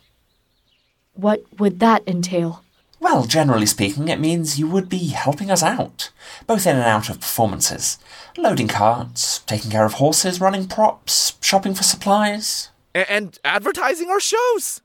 What 1.13 1.43
would 1.59 1.79
that 1.79 2.03
entail? 2.07 2.63
Well, 2.99 3.25
generally 3.25 3.65
speaking, 3.67 4.07
it 4.07 4.19
means 4.19 4.59
you 4.59 4.67
would 4.67 4.89
be 4.89 5.07
helping 5.09 5.51
us 5.51 5.61
out, 5.61 6.11
both 6.47 6.65
in 6.65 6.75
and 6.75 6.85
out 6.85 7.09
of 7.09 7.19
performances. 7.19 7.99
Loading 8.37 8.67
carts, 8.67 9.39
taking 9.39 9.71
care 9.71 9.85
of 9.85 9.93
horses, 9.93 10.41
running 10.41 10.67
props, 10.67 11.37
shopping 11.41 11.75
for 11.75 11.83
supplies. 11.83 12.69
A- 12.95 13.09
and 13.11 13.37
advertising 13.45 14.09
our 14.09 14.19
shows! 14.19 14.81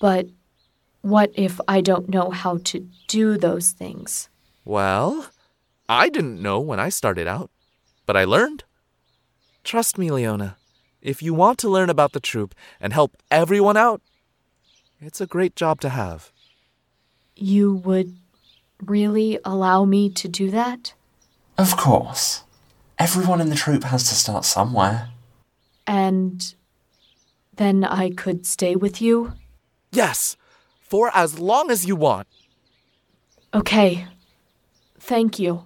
But 0.00 0.26
what 1.02 1.30
if 1.34 1.60
I 1.68 1.80
don't 1.80 2.08
know 2.08 2.30
how 2.30 2.58
to 2.64 2.88
do 3.06 3.38
those 3.38 3.70
things? 3.70 4.28
Well, 4.64 5.28
I 5.88 6.08
didn't 6.08 6.42
know 6.42 6.58
when 6.60 6.80
I 6.80 6.88
started 6.88 7.28
out, 7.28 7.50
but 8.06 8.16
I 8.16 8.24
learned. 8.24 8.64
Trust 9.62 9.98
me, 9.98 10.10
Leona. 10.10 10.56
If 11.00 11.22
you 11.22 11.34
want 11.34 11.58
to 11.58 11.68
learn 11.68 11.90
about 11.90 12.12
the 12.12 12.20
troupe 12.20 12.54
and 12.80 12.92
help 12.92 13.16
everyone 13.30 13.76
out, 13.76 14.00
it's 15.00 15.20
a 15.20 15.26
great 15.26 15.56
job 15.56 15.80
to 15.80 15.88
have. 15.88 16.30
You 17.42 17.74
would 17.74 18.16
really 18.80 19.36
allow 19.44 19.84
me 19.84 20.08
to 20.10 20.28
do 20.28 20.48
that? 20.52 20.94
Of 21.58 21.76
course. 21.76 22.44
Everyone 23.00 23.40
in 23.40 23.50
the 23.50 23.56
troupe 23.56 23.82
has 23.82 24.08
to 24.10 24.14
start 24.14 24.44
somewhere. 24.44 25.08
And 25.84 26.54
then 27.56 27.82
I 27.82 28.10
could 28.10 28.46
stay 28.46 28.76
with 28.76 29.02
you? 29.02 29.32
Yes, 29.90 30.36
for 30.80 31.10
as 31.12 31.40
long 31.40 31.68
as 31.72 31.84
you 31.84 31.96
want. 31.96 32.28
Okay. 33.52 34.06
Thank 35.00 35.40
you. 35.40 35.64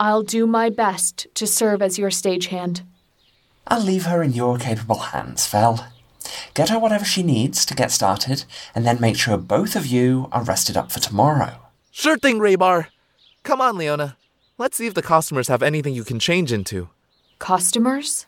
I'll 0.00 0.22
do 0.22 0.46
my 0.46 0.70
best 0.70 1.26
to 1.34 1.46
serve 1.46 1.82
as 1.82 1.98
your 1.98 2.08
stagehand. 2.08 2.80
I'll 3.66 3.84
leave 3.84 4.06
her 4.06 4.22
in 4.22 4.32
your 4.32 4.56
capable 4.56 5.00
hands, 5.12 5.46
Fel. 5.46 5.91
Get 6.54 6.68
her 6.68 6.78
whatever 6.78 7.04
she 7.04 7.22
needs 7.22 7.64
to 7.66 7.74
get 7.74 7.90
started, 7.90 8.44
and 8.74 8.84
then 8.86 9.00
make 9.00 9.16
sure 9.16 9.36
both 9.36 9.76
of 9.76 9.86
you 9.86 10.28
are 10.32 10.42
rested 10.44 10.76
up 10.76 10.90
for 10.92 11.00
tomorrow. 11.00 11.58
Sure 11.90 12.16
thing, 12.16 12.38
Raybar. 12.38 12.86
Come 13.42 13.60
on, 13.60 13.76
Leona. 13.76 14.16
Let's 14.58 14.76
see 14.76 14.86
if 14.86 14.94
the 14.94 15.02
customers 15.02 15.48
have 15.48 15.62
anything 15.62 15.94
you 15.94 16.04
can 16.04 16.18
change 16.18 16.52
into. 16.52 16.88
Customers? 17.38 18.26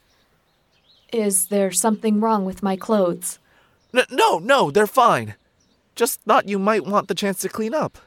Is 1.12 1.46
there 1.46 1.70
something 1.70 2.20
wrong 2.20 2.44
with 2.44 2.62
my 2.62 2.76
clothes? 2.76 3.38
N- 3.96 4.04
no, 4.10 4.38
no, 4.38 4.70
they're 4.70 4.86
fine. 4.88 5.36
Just 5.94 6.20
thought 6.22 6.48
you 6.48 6.58
might 6.58 6.84
want 6.84 7.06
the 7.06 7.14
chance 7.14 7.38
to 7.40 7.48
clean 7.48 7.72
up. 7.72 7.98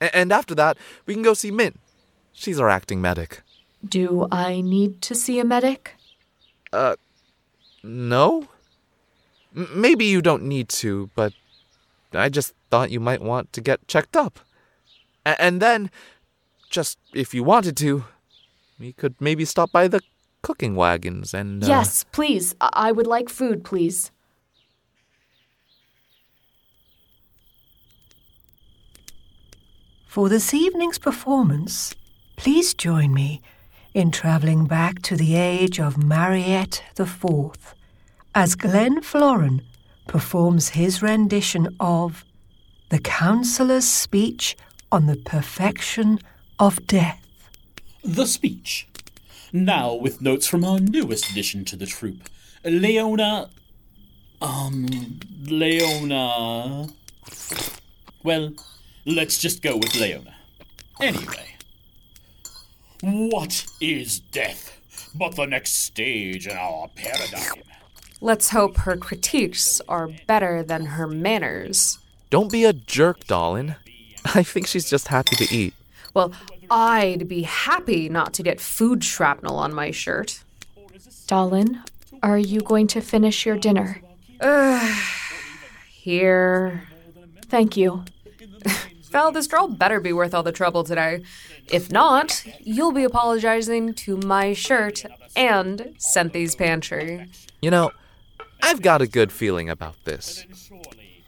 A- 0.00 0.14
and 0.14 0.32
after 0.32 0.54
that, 0.56 0.76
we 1.06 1.14
can 1.14 1.22
go 1.22 1.34
see 1.34 1.50
Mint. 1.52 1.78
She's 2.32 2.58
our 2.58 2.68
acting 2.68 3.00
medic. 3.00 3.42
Do 3.86 4.26
I 4.32 4.60
need 4.60 5.00
to 5.02 5.14
see 5.14 5.38
a 5.38 5.44
medic? 5.44 5.94
Uh, 6.72 6.96
no? 7.84 8.48
M- 9.56 9.68
maybe 9.74 10.04
you 10.04 10.20
don't 10.22 10.42
need 10.44 10.68
to, 10.68 11.10
but 11.14 11.32
I 12.12 12.28
just 12.28 12.54
thought 12.70 12.90
you 12.90 13.00
might 13.00 13.22
want 13.22 13.52
to 13.54 13.60
get 13.60 13.86
checked 13.88 14.16
up. 14.16 14.38
A- 15.24 15.40
and 15.40 15.60
then, 15.62 15.90
just 16.70 16.98
if 17.14 17.34
you 17.34 17.42
wanted 17.42 17.76
to, 17.78 18.04
we 18.78 18.92
could 18.92 19.14
maybe 19.20 19.44
stop 19.44 19.72
by 19.72 19.88
the 19.88 20.00
cooking 20.42 20.76
wagons 20.76 21.34
and. 21.34 21.64
Uh, 21.64 21.66
Yes, 21.68 22.04
please. 22.12 22.54
I-, 22.60 22.70
I 22.88 22.92
would 22.92 23.06
like 23.06 23.28
food, 23.28 23.64
please. 23.64 24.10
For 30.06 30.28
this 30.28 30.54
evening's 30.54 30.98
performance, 30.98 31.94
please 32.36 32.74
join 32.74 33.12
me 33.12 33.42
in 33.94 34.10
travelling 34.10 34.66
back 34.66 35.02
to 35.02 35.16
the 35.16 35.36
age 35.36 35.78
of 35.80 35.98
Mariette 36.02 36.82
IV 36.98 37.74
as 38.36 38.54
Glenn 38.54 39.00
Florin 39.00 39.62
performs 40.06 40.68
his 40.68 41.00
rendition 41.00 41.74
of 41.80 42.22
The 42.90 42.98
Counselor's 42.98 43.86
Speech 43.88 44.58
on 44.92 45.06
the 45.06 45.16
Perfection 45.16 46.18
of 46.58 46.86
Death. 46.86 47.26
The 48.04 48.26
speech. 48.26 48.88
Now 49.54 49.94
with 49.94 50.20
notes 50.20 50.46
from 50.46 50.66
our 50.66 50.78
newest 50.78 51.30
addition 51.30 51.64
to 51.64 51.76
the 51.76 51.86
troupe, 51.86 52.28
Leona. 52.62 53.48
Um, 54.42 54.86
Leona. 55.46 56.88
Well, 58.22 58.52
let's 59.06 59.38
just 59.38 59.62
go 59.62 59.78
with 59.78 59.94
Leona. 59.94 60.34
Anyway, 61.00 61.56
what 63.00 63.64
is 63.80 64.20
death 64.20 64.78
but 65.14 65.36
the 65.36 65.46
next 65.46 65.84
stage 65.84 66.46
in 66.46 66.54
our 66.54 66.88
paradigm? 66.88 67.62
Let's 68.20 68.50
hope 68.50 68.78
her 68.78 68.96
critiques 68.96 69.80
are 69.88 70.08
better 70.26 70.62
than 70.62 70.86
her 70.86 71.06
manners. 71.06 71.98
Don't 72.30 72.50
be 72.50 72.64
a 72.64 72.72
jerk, 72.72 73.26
Dollin. 73.26 73.76
I 74.24 74.42
think 74.42 74.66
she's 74.66 74.88
just 74.88 75.08
happy 75.08 75.36
to 75.36 75.54
eat. 75.54 75.74
Well, 76.14 76.32
I'd 76.70 77.28
be 77.28 77.42
happy 77.42 78.08
not 78.08 78.32
to 78.34 78.42
get 78.42 78.60
food 78.60 79.04
shrapnel 79.04 79.56
on 79.58 79.74
my 79.74 79.90
shirt. 79.90 80.42
Dollin, 81.26 81.82
are 82.22 82.38
you 82.38 82.60
going 82.60 82.86
to 82.88 83.00
finish 83.00 83.44
your 83.44 83.56
dinner? 83.56 84.00
Ugh. 84.40 85.02
Here. 85.90 86.88
Thank 87.48 87.76
you. 87.76 88.04
Val, 89.10 89.32
this 89.32 89.46
girl 89.46 89.68
better 89.68 90.00
be 90.00 90.12
worth 90.12 90.34
all 90.34 90.42
the 90.42 90.52
trouble 90.52 90.84
today. 90.84 91.22
If 91.70 91.90
not, 91.90 92.44
you'll 92.60 92.92
be 92.92 93.04
apologizing 93.04 93.94
to 93.94 94.16
my 94.18 94.52
shirt 94.52 95.04
and 95.34 95.94
Cynthi's 95.98 96.54
pantry. 96.54 97.28
You 97.60 97.70
know, 97.70 97.90
I've 98.66 98.82
got 98.82 99.00
a 99.00 99.06
good 99.06 99.30
feeling 99.30 99.70
about 99.70 99.94
this. 100.04 100.44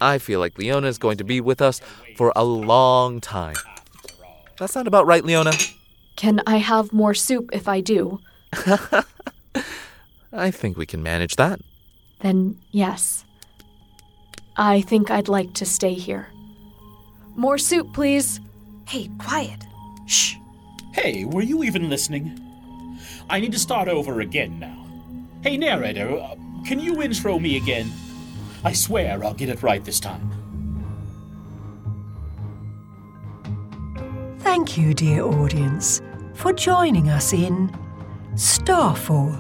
I 0.01 0.19
feel 0.19 0.41
like 0.41 0.59
Leona's 0.59 0.99
going 0.99 1.19
to 1.19 1.25
be 1.25 1.41
with 1.41 1.63
us 1.63 1.81
for 2.17 2.33
a 2.35 2.43
long 2.43 3.21
time. 3.21 3.55
That's 4.59 4.75
not 4.75 4.89
about 4.89 5.07
right, 5.07 5.25
Leona? 5.25 5.53
Can 6.17 6.43
I 6.49 6.57
have 6.57 6.93
more 6.93 7.15
soup 7.15 7.51
if 7.53 7.69
I 7.69 7.81
do? 7.81 8.19
I 10.33 10.51
think 10.51 10.77
we 10.77 10.85
can 10.85 11.01
manage 11.01 11.37
that. 11.37 11.61
Then, 12.19 12.59
yes. 12.73 13.25
I 14.57 14.81
think 14.81 15.09
I'd 15.09 15.29
like 15.29 15.55
to 15.55 15.65
stay 15.65 15.95
here. 15.95 16.27
More 17.37 17.57
soup, 17.57 17.93
please. 17.95 18.41
Hey, 18.89 19.11
quiet. 19.19 19.63
Shh. 20.07 20.35
Hey, 20.93 21.25
were 21.25 21.43
you 21.43 21.63
even 21.63 21.89
listening? 21.89 22.41
I 23.31 23.39
need 23.39 23.53
to 23.53 23.61
start 23.61 23.87
over 23.87 24.23
again 24.23 24.59
now. 24.59 24.87
Hey, 25.45 25.57
narrator, 25.57 26.19
uh, 26.19 26.35
can 26.65 26.79
you 26.79 27.03
intro 27.03 27.39
me 27.39 27.57
again? 27.57 27.91
I 28.65 28.73
swear 28.73 29.23
I'll 29.25 29.35
get 29.35 29.49
it 29.49 29.63
right 29.63 29.85
this 29.85 30.01
time. 30.01 30.31
Thank 34.41 34.77
you, 34.77 34.95
dear 34.95 35.25
audience, 35.25 36.01
for 36.35 36.53
joining 36.53 37.09
us 37.09 37.33
in 37.33 37.71
Starfall, 38.35 39.35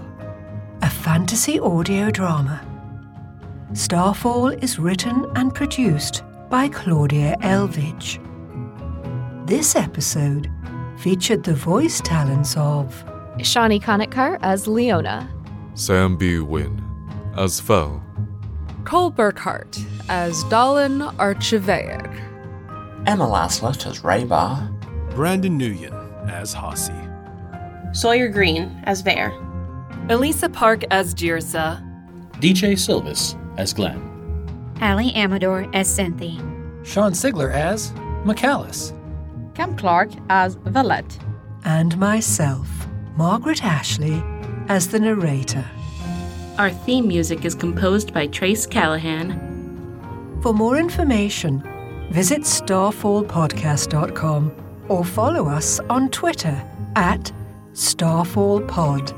a 0.83 0.91
fantasy 0.91 1.59
audio 1.59 2.11
drama. 2.11 2.65
Starfall 3.73 4.49
is 4.49 4.79
written 4.79 5.27
and 5.35 5.55
produced 5.55 6.23
by 6.49 6.69
Claudia 6.69 7.37
Elvidge. 7.43 8.19
This 9.47 9.77
episode 9.77 10.51
featured 10.99 11.45
the 11.45 11.55
voice 11.55 12.01
talents 12.01 12.57
of 12.57 13.05
Shani 13.39 13.81
Kanakkar 13.81 14.39
as 14.43 14.67
Leona, 14.67 15.29
Sam 15.75 16.17
B. 16.17 16.41
Wynn 16.41 16.88
as 17.39 17.61
Fel, 17.61 18.03
Cole 18.85 19.13
Burkhart 19.13 19.81
as 20.09 20.43
Dalin 20.45 21.15
Archivaic, 21.19 22.05
Emma 23.07 23.25
Laslett 23.25 23.87
as 23.87 24.01
Raybar, 24.01 24.69
Brandon 25.15 25.57
Nguyen 25.57 26.29
as 26.29 26.53
Hossie, 26.53 27.95
Sawyer 27.95 28.29
Green 28.29 28.83
as 28.85 29.03
Vare, 29.03 29.33
Elisa 30.09 30.49
Park 30.49 30.83
as 30.91 31.15
Jirsa, 31.15 31.81
DJ 32.41 32.77
Silvis 32.77 33.37
as 33.57 33.73
Glenn, 33.73 34.03
Ali 34.83 35.15
Amador 35.15 35.71
as 35.73 35.89
Cynthia, 35.93 36.41
Sean 36.83 37.13
Sigler 37.13 37.53
as 37.53 37.93
McCallus, 38.25 38.93
Cam 39.55 39.77
Clark 39.77 40.11
as 40.29 40.57
Valette, 40.57 41.19
and 41.65 41.97
myself, 41.99 42.69
Margaret 43.17 43.65
Ashley, 43.65 44.25
as 44.69 44.89
the 44.89 44.99
narrator. 44.99 45.65
Our 46.59 46.71
theme 46.71 47.07
music 47.07 47.45
is 47.45 47.55
composed 47.55 48.13
by 48.13 48.27
Trace 48.27 48.67
Callahan. 48.67 50.41
For 50.43 50.53
more 50.53 50.77
information, 50.77 51.63
visit 52.11 52.43
starfallpodcast.com 52.43 54.53
or 54.89 55.05
follow 55.05 55.47
us 55.47 55.79
on 55.89 56.11
Twitter 56.11 56.61
at 56.97 57.31
starfallpod. 57.75 59.15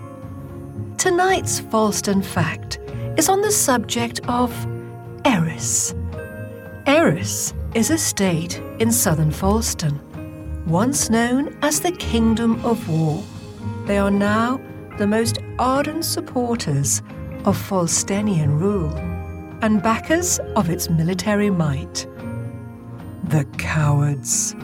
Tonight's 0.99 1.63
Falston 1.63 2.23
fact 2.23 2.79
is 3.17 3.31
on 3.31 3.41
the 3.41 3.51
subject 3.51 4.21
of 4.29 4.53
Eris. 5.25 5.95
Eris 6.85 7.55
is 7.75 7.89
a 7.89 7.97
state 7.97 8.61
in 8.81 8.93
southern 8.93 9.31
Falston, 9.31 9.99
once 10.67 11.09
known 11.09 11.57
as 11.63 11.81
the 11.81 11.93
Kingdom 11.93 12.63
of 12.67 12.87
War. 12.87 13.25
They 13.87 13.97
are 13.97 14.11
now 14.11 14.61
the 14.99 15.07
most 15.07 15.39
ardent 15.59 16.05
supporters 16.05 17.01
of 17.45 17.57
Falstenian 17.57 18.59
rule 18.59 18.95
and 19.63 19.83
backers 19.83 20.39
of 20.57 20.69
its 20.69 20.91
military 20.91 21.51
might. 21.51 22.07
The 23.25 23.45
cowards. 23.59 24.55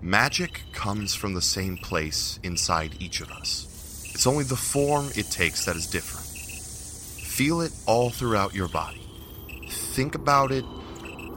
Magic 0.00 0.60
comes 0.72 1.14
from 1.14 1.34
the 1.34 1.42
same 1.42 1.76
place 1.78 2.38
inside 2.42 2.94
each 3.00 3.20
of 3.20 3.30
us. 3.32 3.73
It's 4.14 4.28
only 4.28 4.44
the 4.44 4.56
form 4.56 5.10
it 5.16 5.28
takes 5.30 5.64
that 5.64 5.74
is 5.74 5.88
different. 5.88 6.24
Feel 7.26 7.62
it 7.62 7.72
all 7.84 8.10
throughout 8.10 8.54
your 8.54 8.68
body. 8.68 9.02
Think 9.68 10.14
about 10.14 10.52
it 10.52 10.64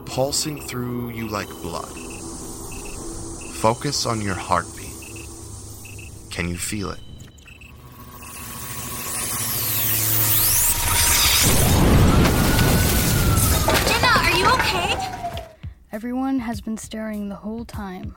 pulsing 0.06 0.62
through 0.62 1.10
you 1.10 1.28
like 1.28 1.50
blood. 1.64 1.90
Focus 3.56 4.06
on 4.06 4.22
your 4.22 4.36
heartbeat. 4.36 4.94
Can 6.30 6.48
you 6.50 6.58
feel 6.58 6.92
it? 6.92 7.00
Jenna, 13.88 14.08
are 14.08 14.38
you 14.38 14.46
okay? 14.54 15.48
Everyone 15.92 16.38
has 16.40 16.62
been 16.62 16.78
staring 16.78 17.28
the 17.28 17.36
whole 17.36 17.66
time. 17.66 18.16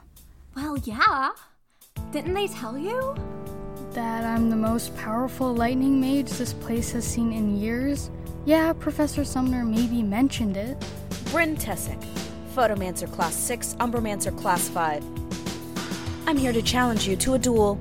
Well, 0.55 0.77
yeah. 0.77 1.31
Didn't 2.13 2.35
they 2.35 2.47
tell 2.47 2.77
you? 2.77 3.17
That 3.93 4.25
I'm 4.25 4.51
the 4.51 4.57
most 4.57 4.97
powerful 4.97 5.53
lightning 5.53 6.01
mage 6.01 6.31
this 6.31 6.53
place 6.53 6.93
has 6.93 7.05
seen 7.05 7.33
in 7.33 7.59
years? 7.59 8.09
Yeah, 8.45 8.73
Professor 8.73 9.25
Sumner 9.25 9.65
maybe 9.65 10.01
mentioned 10.01 10.57
it. 10.57 10.79
Bryn 11.33 11.57
Tessick, 11.57 12.01
Photomancer 12.55 13.11
Class 13.11 13.35
6, 13.35 13.75
Umbromancer 13.81 14.37
Class 14.39 14.69
5. 14.69 15.05
I'm 16.29 16.37
here 16.37 16.53
to 16.53 16.63
challenge 16.63 17.09
you 17.09 17.17
to 17.17 17.35
a 17.35 17.39
duel. 17.39 17.81